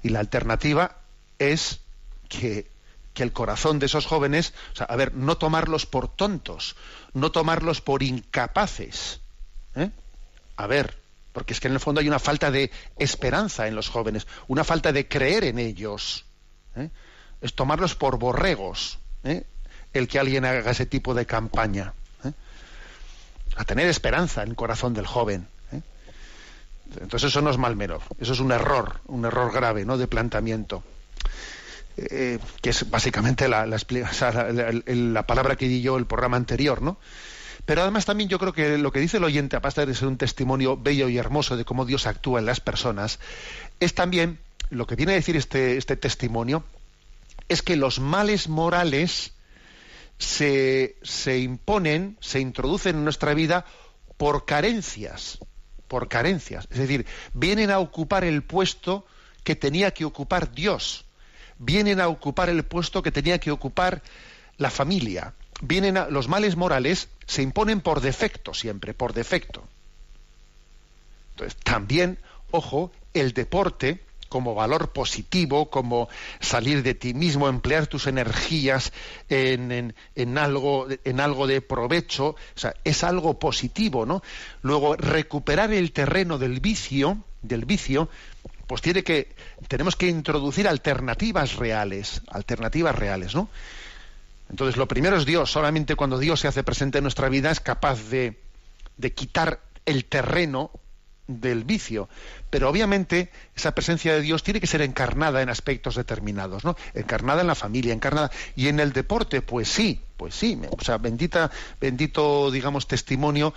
Y 0.02 0.10
la 0.10 0.20
alternativa 0.20 0.98
es 1.38 1.85
que, 2.28 2.74
el 3.16 3.32
corazón 3.32 3.80
de 3.80 3.86
esos 3.86 4.06
jóvenes, 4.06 4.54
o 4.74 4.76
sea, 4.76 4.88
a 4.88 4.96
ver, 4.98 5.14
no 5.14 5.38
tomarlos 5.38 5.86
por 5.86 6.10
tontos, 6.10 6.76
no 7.14 7.32
tomarlos 7.32 7.80
por 7.80 8.04
incapaces. 8.04 9.22
¿eh? 9.76 9.90
A 10.58 10.68
ver, 10.68 10.98
porque 11.32 11.54
es 11.54 11.62
que 11.62 11.68
en 11.68 11.74
el 11.74 11.80
fondo 11.80 12.02
hay 12.02 12.08
una 12.10 12.20
falta 12.20 12.52
de 12.52 12.72
esperanza 12.98 13.68
en 13.68 13.76
los 13.76 13.88
jóvenes, 13.88 14.28
una 14.48 14.66
falta 14.66 14.92
de 14.92 15.08
creer 15.08 15.46
en 15.46 15.60
ellos. 15.60 16.26
¿eh? 16.76 16.90
Es 17.42 17.54
tomarlos 17.54 17.96
por 17.96 18.20
borregos, 18.20 19.00
¿eh? 19.24 19.46
el 19.94 20.10
que 20.10 20.20
alguien 20.20 20.44
haga 20.44 20.72
ese 20.72 20.86
tipo 20.86 21.14
de 21.14 21.26
campaña. 21.26 21.94
A 23.58 23.64
tener 23.64 23.88
esperanza 23.88 24.44
en 24.44 24.50
el 24.50 24.56
corazón 24.58 24.94
del 24.94 25.08
joven. 25.08 25.48
Entonces 27.00 27.30
eso 27.30 27.42
no 27.42 27.50
es 27.50 27.58
mal 27.58 27.76
menor, 27.76 28.02
eso 28.20 28.34
es 28.34 28.40
un 28.40 28.52
error, 28.52 29.00
un 29.08 29.26
error 29.26 29.52
grave, 29.52 29.86
¿no? 29.86 29.98
De 29.98 30.08
planteamiento. 30.08 30.84
Eh, 31.98 32.40
que 32.62 32.72
es 32.72 32.90
básicamente 32.90 33.48
la, 33.48 33.66
la, 33.68 35.28
palabra 35.28 35.56
que 35.56 35.68
di 35.70 35.82
yo 35.82 35.98
el 35.98 36.06
programa 36.06 36.36
anterior, 36.36 36.82
¿no? 36.82 36.98
Pero 37.66 37.82
además 37.82 38.06
también 38.06 38.30
yo 38.30 38.38
creo 38.38 38.52
que 38.52 38.78
lo 38.78 38.92
que 38.92 39.00
dice 39.00 39.18
el 39.18 39.24
oyente, 39.24 39.56
aparte 39.56 39.86
de 39.86 39.96
ser 39.96 40.10
un 40.10 40.18
testimonio 40.18 40.76
bello 40.76 41.08
y 41.08 41.18
hermoso 41.18 41.56
de 41.56 41.64
cómo 41.64 41.86
Dios 41.86 42.06
actúa 42.06 42.40
en 42.40 42.46
las 42.46 42.60
personas, 42.60 43.20
es 43.80 43.96
también, 43.96 44.40
lo 44.70 44.86
que 44.88 44.96
viene 44.96 45.14
a 45.14 45.16
decir 45.16 45.38
este, 45.38 45.78
este 45.78 45.96
testimonio, 45.96 46.66
es 47.48 47.62
que 47.62 47.78
los 47.78 48.00
males 48.00 48.50
morales 48.50 49.32
se, 50.18 50.98
se 51.02 51.40
imponen, 51.40 52.18
se 52.20 52.42
introducen 52.42 52.98
en 52.98 53.04
nuestra 53.06 53.34
vida 53.34 53.66
por 54.18 54.46
carencias, 54.46 55.40
por 55.88 56.10
carencias. 56.10 56.68
Es 56.70 56.78
decir, 56.78 57.06
vienen 57.34 57.72
a 57.72 57.80
ocupar 57.80 58.26
el 58.26 58.44
puesto 58.44 59.06
que 59.46 59.56
tenía 59.56 59.92
que 59.92 60.04
ocupar 60.04 60.52
Dios 60.54 61.05
vienen 61.58 62.00
a 62.00 62.08
ocupar 62.08 62.50
el 62.50 62.64
puesto 62.64 63.02
que 63.02 63.12
tenía 63.12 63.40
que 63.40 63.52
ocupar 63.52 64.02
la 64.58 64.70
familia. 64.70 65.34
Vienen 65.62 65.98
a, 65.98 66.10
los 66.10 66.28
males 66.28 66.56
morales 66.56 67.10
se 67.26 67.42
imponen 67.42 67.82
por 67.82 68.02
defecto 68.02 68.54
siempre, 68.54 68.94
por 68.94 69.14
defecto. 69.14 69.64
Entonces, 71.32 71.58
también, 71.64 72.20
ojo, 72.52 72.92
el 73.14 73.34
deporte 73.34 74.06
como 74.30 74.56
valor 74.56 74.92
positivo, 74.92 75.70
como 75.70 76.10
salir 76.40 76.84
de 76.84 76.94
ti 76.94 77.14
mismo, 77.14 77.48
emplear 77.48 77.88
tus 77.88 78.08
energías 78.08 78.92
en, 79.30 79.94
en, 80.16 80.38
algo, 80.38 80.88
en 81.04 81.20
algo 81.20 81.48
de 81.48 81.62
provecho, 81.62 82.30
o 82.30 82.36
sea, 82.56 82.74
es 82.84 83.04
algo 83.04 83.40
positivo, 83.40 84.06
¿no? 84.06 84.22
Luego, 84.62 84.96
recuperar 84.96 85.72
el 85.72 85.92
terreno 85.92 86.38
del 86.38 86.60
vicio, 86.60 87.20
del 87.44 87.66
vicio, 87.66 88.10
pues 88.68 88.82
tiene 88.82 89.04
que 89.04 89.36
tenemos 89.68 89.96
que 89.96 90.08
introducir 90.08 90.68
alternativas 90.68 91.56
reales, 91.56 92.22
alternativas 92.28 92.96
reales, 92.96 93.36
¿no? 93.36 93.50
Entonces, 94.50 94.78
lo 94.78 94.88
primero 94.88 95.18
es 95.18 95.26
Dios. 95.26 95.52
Solamente 95.52 95.96
cuando 95.96 96.20
Dios 96.20 96.40
se 96.40 96.48
hace 96.48 96.64
presente 96.64 97.00
en 97.00 97.04
nuestra 97.04 97.30
vida 97.30 97.52
es 97.52 97.60
capaz 97.60 98.10
de, 98.10 98.40
de 98.98 99.14
quitar 99.14 99.60
el 99.86 100.06
terreno 100.06 100.72
del 101.28 101.64
vicio. 101.64 102.08
Pero 102.50 102.70
obviamente 102.70 103.32
esa 103.56 103.74
presencia 103.74 104.14
de 104.14 104.22
Dios 104.22 104.44
tiene 104.44 104.62
que 104.62 104.68
ser 104.68 104.82
encarnada 104.82 105.42
en 105.42 105.50
aspectos 105.50 105.96
determinados, 105.96 106.64
¿no? 106.64 106.76
Encarnada 106.94 107.42
en 107.42 107.48
la 107.48 107.56
familia, 107.56 107.94
encarnada. 107.94 108.32
Y 108.56 108.68
en 108.68 108.80
el 108.80 108.94
deporte, 108.94 109.42
pues 109.42 109.68
sí, 109.68 110.02
pues 110.18 110.36
sí. 110.36 110.60
O 110.70 110.84
sea, 110.84 110.98
bendita, 110.98 111.50
bendito, 111.82 112.52
digamos, 112.52 112.88
testimonio 112.88 113.54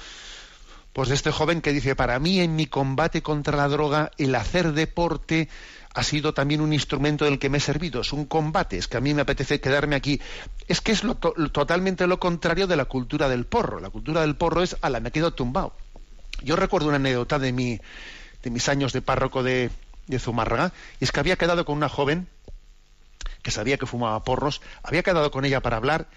pues 0.99 1.11
de 1.11 1.15
este 1.15 1.31
joven 1.31 1.61
que 1.61 1.73
dice, 1.73 1.95
para 1.95 2.19
mí 2.19 2.41
en 2.41 2.57
mi 2.57 2.67
combate 2.67 3.23
contra 3.23 3.57
la 3.57 3.69
droga, 3.69 4.11
el 4.19 4.35
hacer 4.35 4.73
deporte 4.73 5.49
ha 5.95 6.03
sido 6.03 6.35
también 6.35 6.61
un 6.61 6.73
instrumento 6.73 7.25
del 7.25 7.39
que 7.39 7.49
me 7.49 7.59
he 7.59 7.61
servido, 7.61 8.01
es 8.01 8.13
un 8.13 8.25
combate, 8.25 8.79
es 8.79 8.89
que 8.89 8.97
a 8.97 9.01
mí 9.01 9.15
me 9.15 9.23
apetece 9.23 9.61
quedarme 9.61 9.95
aquí. 9.95 10.21
Es 10.67 10.81
que 10.81 10.91
es 10.91 11.05
lo, 11.05 11.15
totalmente 11.15 12.09
lo 12.09 12.19
contrario 12.19 12.67
de 12.67 12.75
la 12.75 12.87
cultura 12.87 13.29
del 13.29 13.47
porro. 13.47 13.79
La 13.79 13.91
cultura 13.91 14.23
del 14.23 14.35
porro 14.35 14.61
es, 14.61 14.77
ala, 14.81 14.99
me 14.99 15.13
quedo 15.13 15.33
tumbado. 15.33 15.73
Yo 16.43 16.57
recuerdo 16.57 16.89
una 16.89 16.97
anécdota 16.97 17.39
de, 17.39 17.53
mi, 17.53 17.79
de 18.43 18.51
mis 18.51 18.69
años 18.69 18.93
de 18.93 19.01
párroco 19.01 19.45
de, 19.45 19.71
de 20.09 20.19
Zumárraga, 20.19 20.73
y 20.99 21.05
es 21.05 21.13
que 21.13 21.21
había 21.21 21.37
quedado 21.37 21.65
con 21.65 21.77
una 21.77 21.89
joven 21.89 22.27
que 23.43 23.53
sabía 23.53 23.79
que 23.79 23.87
fumaba 23.87 24.25
porros, 24.25 24.63
había 24.83 25.05
quedado 25.05 25.31
con 25.31 25.45
ella 25.45 25.61
para 25.61 25.77
hablar 25.77 26.09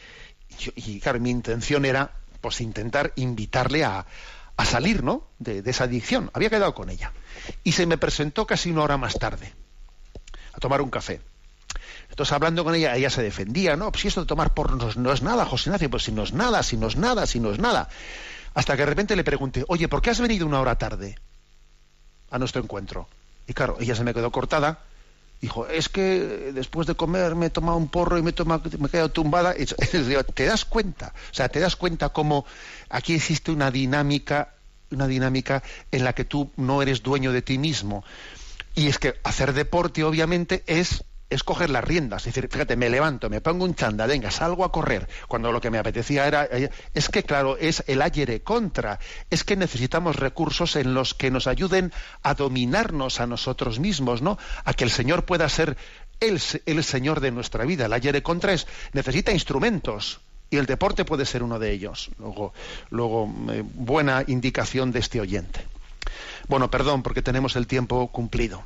y, 0.76 1.00
claro, 1.02 1.20
mi 1.20 1.30
intención 1.30 1.86
era 1.86 2.14
pues 2.42 2.62
intentar 2.62 3.14
invitarle 3.16 3.86
a, 3.86 4.08
a 4.62 4.66
salir, 4.66 5.04
¿no? 5.04 5.28
De, 5.40 5.64
esa 5.66 5.86
adicción. 5.86 6.30
Había 6.34 6.50
quedado 6.50 6.76
con 6.76 6.90
ella. 6.90 7.12
Y 7.64 7.72
se 7.72 7.88
me 7.88 7.98
presentó 7.98 8.46
casi 8.46 8.70
una 8.70 8.84
hora 8.84 8.98
más 8.98 9.16
tarde 9.16 9.54
a 10.54 10.60
tomar 10.60 10.82
un 10.82 10.92
café. 10.92 11.20
Entonces, 12.10 12.32
hablando 12.34 12.64
con 12.64 12.76
ella, 12.76 12.96
ella 12.96 13.10
se 13.10 13.24
defendía, 13.24 13.76
¿no? 13.76 13.92
Pues 13.92 14.02
si 14.04 14.10
esto 14.10 14.22
de 14.22 14.28
tomar 14.28 14.54
porros 14.54 14.98
no, 14.98 15.12
es 15.12 15.22
nada, 15.24 15.46
José 15.46 15.70
Ignacio, 15.70 15.90
pues 15.90 16.04
si 16.04 16.12
no 16.12 16.24
es 16.24 16.34
nada, 16.34 16.62
si 16.62 16.78
no 16.78 16.88
es 16.88 16.96
nada, 16.96 17.26
si 17.26 17.40
no 17.40 17.52
es 17.52 17.58
nada. 17.58 17.90
Hasta 18.54 18.76
que 18.76 18.84
de 18.84 18.86
repente 18.86 19.16
le 19.16 19.24
pregunté, 19.24 19.66
oye, 19.68 19.88
¿por 19.88 20.02
qué 20.02 20.12
has 20.12 20.20
venido 20.20 20.46
una 20.46 20.60
hora 20.60 20.78
tarde 20.78 21.18
a 22.30 22.38
nuestro 22.38 22.62
encuentro? 22.62 23.08
Y 23.48 23.54
claro, 23.54 23.78
ella 23.80 23.96
se 23.96 24.04
me 24.04 24.14
quedó 24.14 24.32
cortada. 24.32 24.80
Dijo, 25.42 25.68
es 25.68 25.90
que 25.90 26.52
después 26.54 26.86
de 26.86 26.94
comer 26.94 27.34
me 27.34 27.48
he 27.48 27.50
tomado 27.50 27.76
un 27.76 27.90
porro 27.90 28.20
y 28.20 28.22
me 28.22 28.30
he, 28.30 28.34
tomado, 28.34 28.70
me 28.78 28.88
he 28.88 28.90
quedado 28.92 29.10
tumbada. 29.10 29.56
Y, 29.58 29.66
¿Te 30.34 30.46
das 30.46 30.66
cuenta? 30.66 31.14
O 31.32 31.34
sea, 31.34 31.50
te 31.50 31.60
das 31.60 31.76
cuenta 31.76 32.10
cómo 32.10 32.46
aquí 32.90 33.16
existe 33.16 33.52
una 33.52 33.72
dinámica, 33.72 34.54
una 34.92 35.08
dinámica 35.08 35.64
en 35.92 36.04
la 36.04 36.14
que 36.14 36.26
tú 36.26 36.52
no 36.58 36.84
eres 36.84 37.02
dueño 37.02 37.32
de 37.32 37.42
ti 37.42 37.58
mismo. 37.58 38.04
Y 38.76 38.88
es 38.88 39.00
que 39.00 39.16
hacer 39.24 39.54
deporte, 39.54 40.04
obviamente, 40.04 40.64
es 40.68 41.04
es 41.32 41.44
coger 41.44 41.70
las 41.70 41.84
riendas, 41.84 42.28
es 42.28 42.36
decir, 42.36 42.50
fíjate, 42.52 42.76
me 42.76 42.90
levanto, 42.90 43.30
me 43.30 43.40
pongo 43.40 43.64
un 43.64 43.74
chanda, 43.74 44.06
venga, 44.06 44.30
salgo 44.30 44.66
a 44.66 44.72
correr, 44.72 45.08
cuando 45.30 45.52
lo 45.54 45.62
que 45.62 45.72
me 45.72 45.78
apetecía 45.78 46.28
era, 46.28 46.44
eh, 46.52 46.70
es 46.94 47.08
que 47.08 47.24
claro, 47.24 47.58
es 47.58 47.84
el 47.88 48.02
ayer 48.02 48.44
contra, 48.44 49.00
es 49.30 49.46
que 49.46 49.56
necesitamos 49.56 50.18
recursos 50.18 50.76
en 50.76 50.94
los 50.94 51.14
que 51.14 51.32
nos 51.32 51.48
ayuden 51.48 51.94
a 52.22 52.34
dominarnos 52.34 53.22
a 53.22 53.28
nosotros 53.28 53.80
mismos, 53.80 54.22
¿no? 54.22 54.38
A 54.66 54.74
que 54.74 54.84
el 54.84 54.92
Señor 54.92 55.24
pueda 55.26 55.48
ser 55.48 55.78
el, 56.20 56.42
el 56.66 56.84
Señor 56.84 57.22
de 57.22 57.32
nuestra 57.32 57.64
vida. 57.64 57.86
El 57.86 57.94
ayer 57.94 58.22
contra 58.22 58.52
es, 58.52 58.68
necesita 58.92 59.32
instrumentos, 59.32 60.20
y 60.50 60.58
el 60.58 60.66
deporte 60.66 61.06
puede 61.06 61.26
ser 61.26 61.44
uno 61.44 61.60
de 61.60 61.72
ellos. 61.72 62.12
Luego, 62.20 62.54
luego 62.90 63.34
eh, 63.52 63.64
buena 63.66 64.26
indicación 64.28 64.92
de 64.92 65.00
este 65.00 65.22
oyente. 65.22 65.66
Bueno, 66.50 66.70
perdón, 66.70 67.04
porque 67.04 67.22
tenemos 67.22 67.56
el 67.56 67.68
tiempo 67.68 68.08
cumplido 68.08 68.66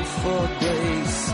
For 0.21 0.47
grace. 0.59 1.30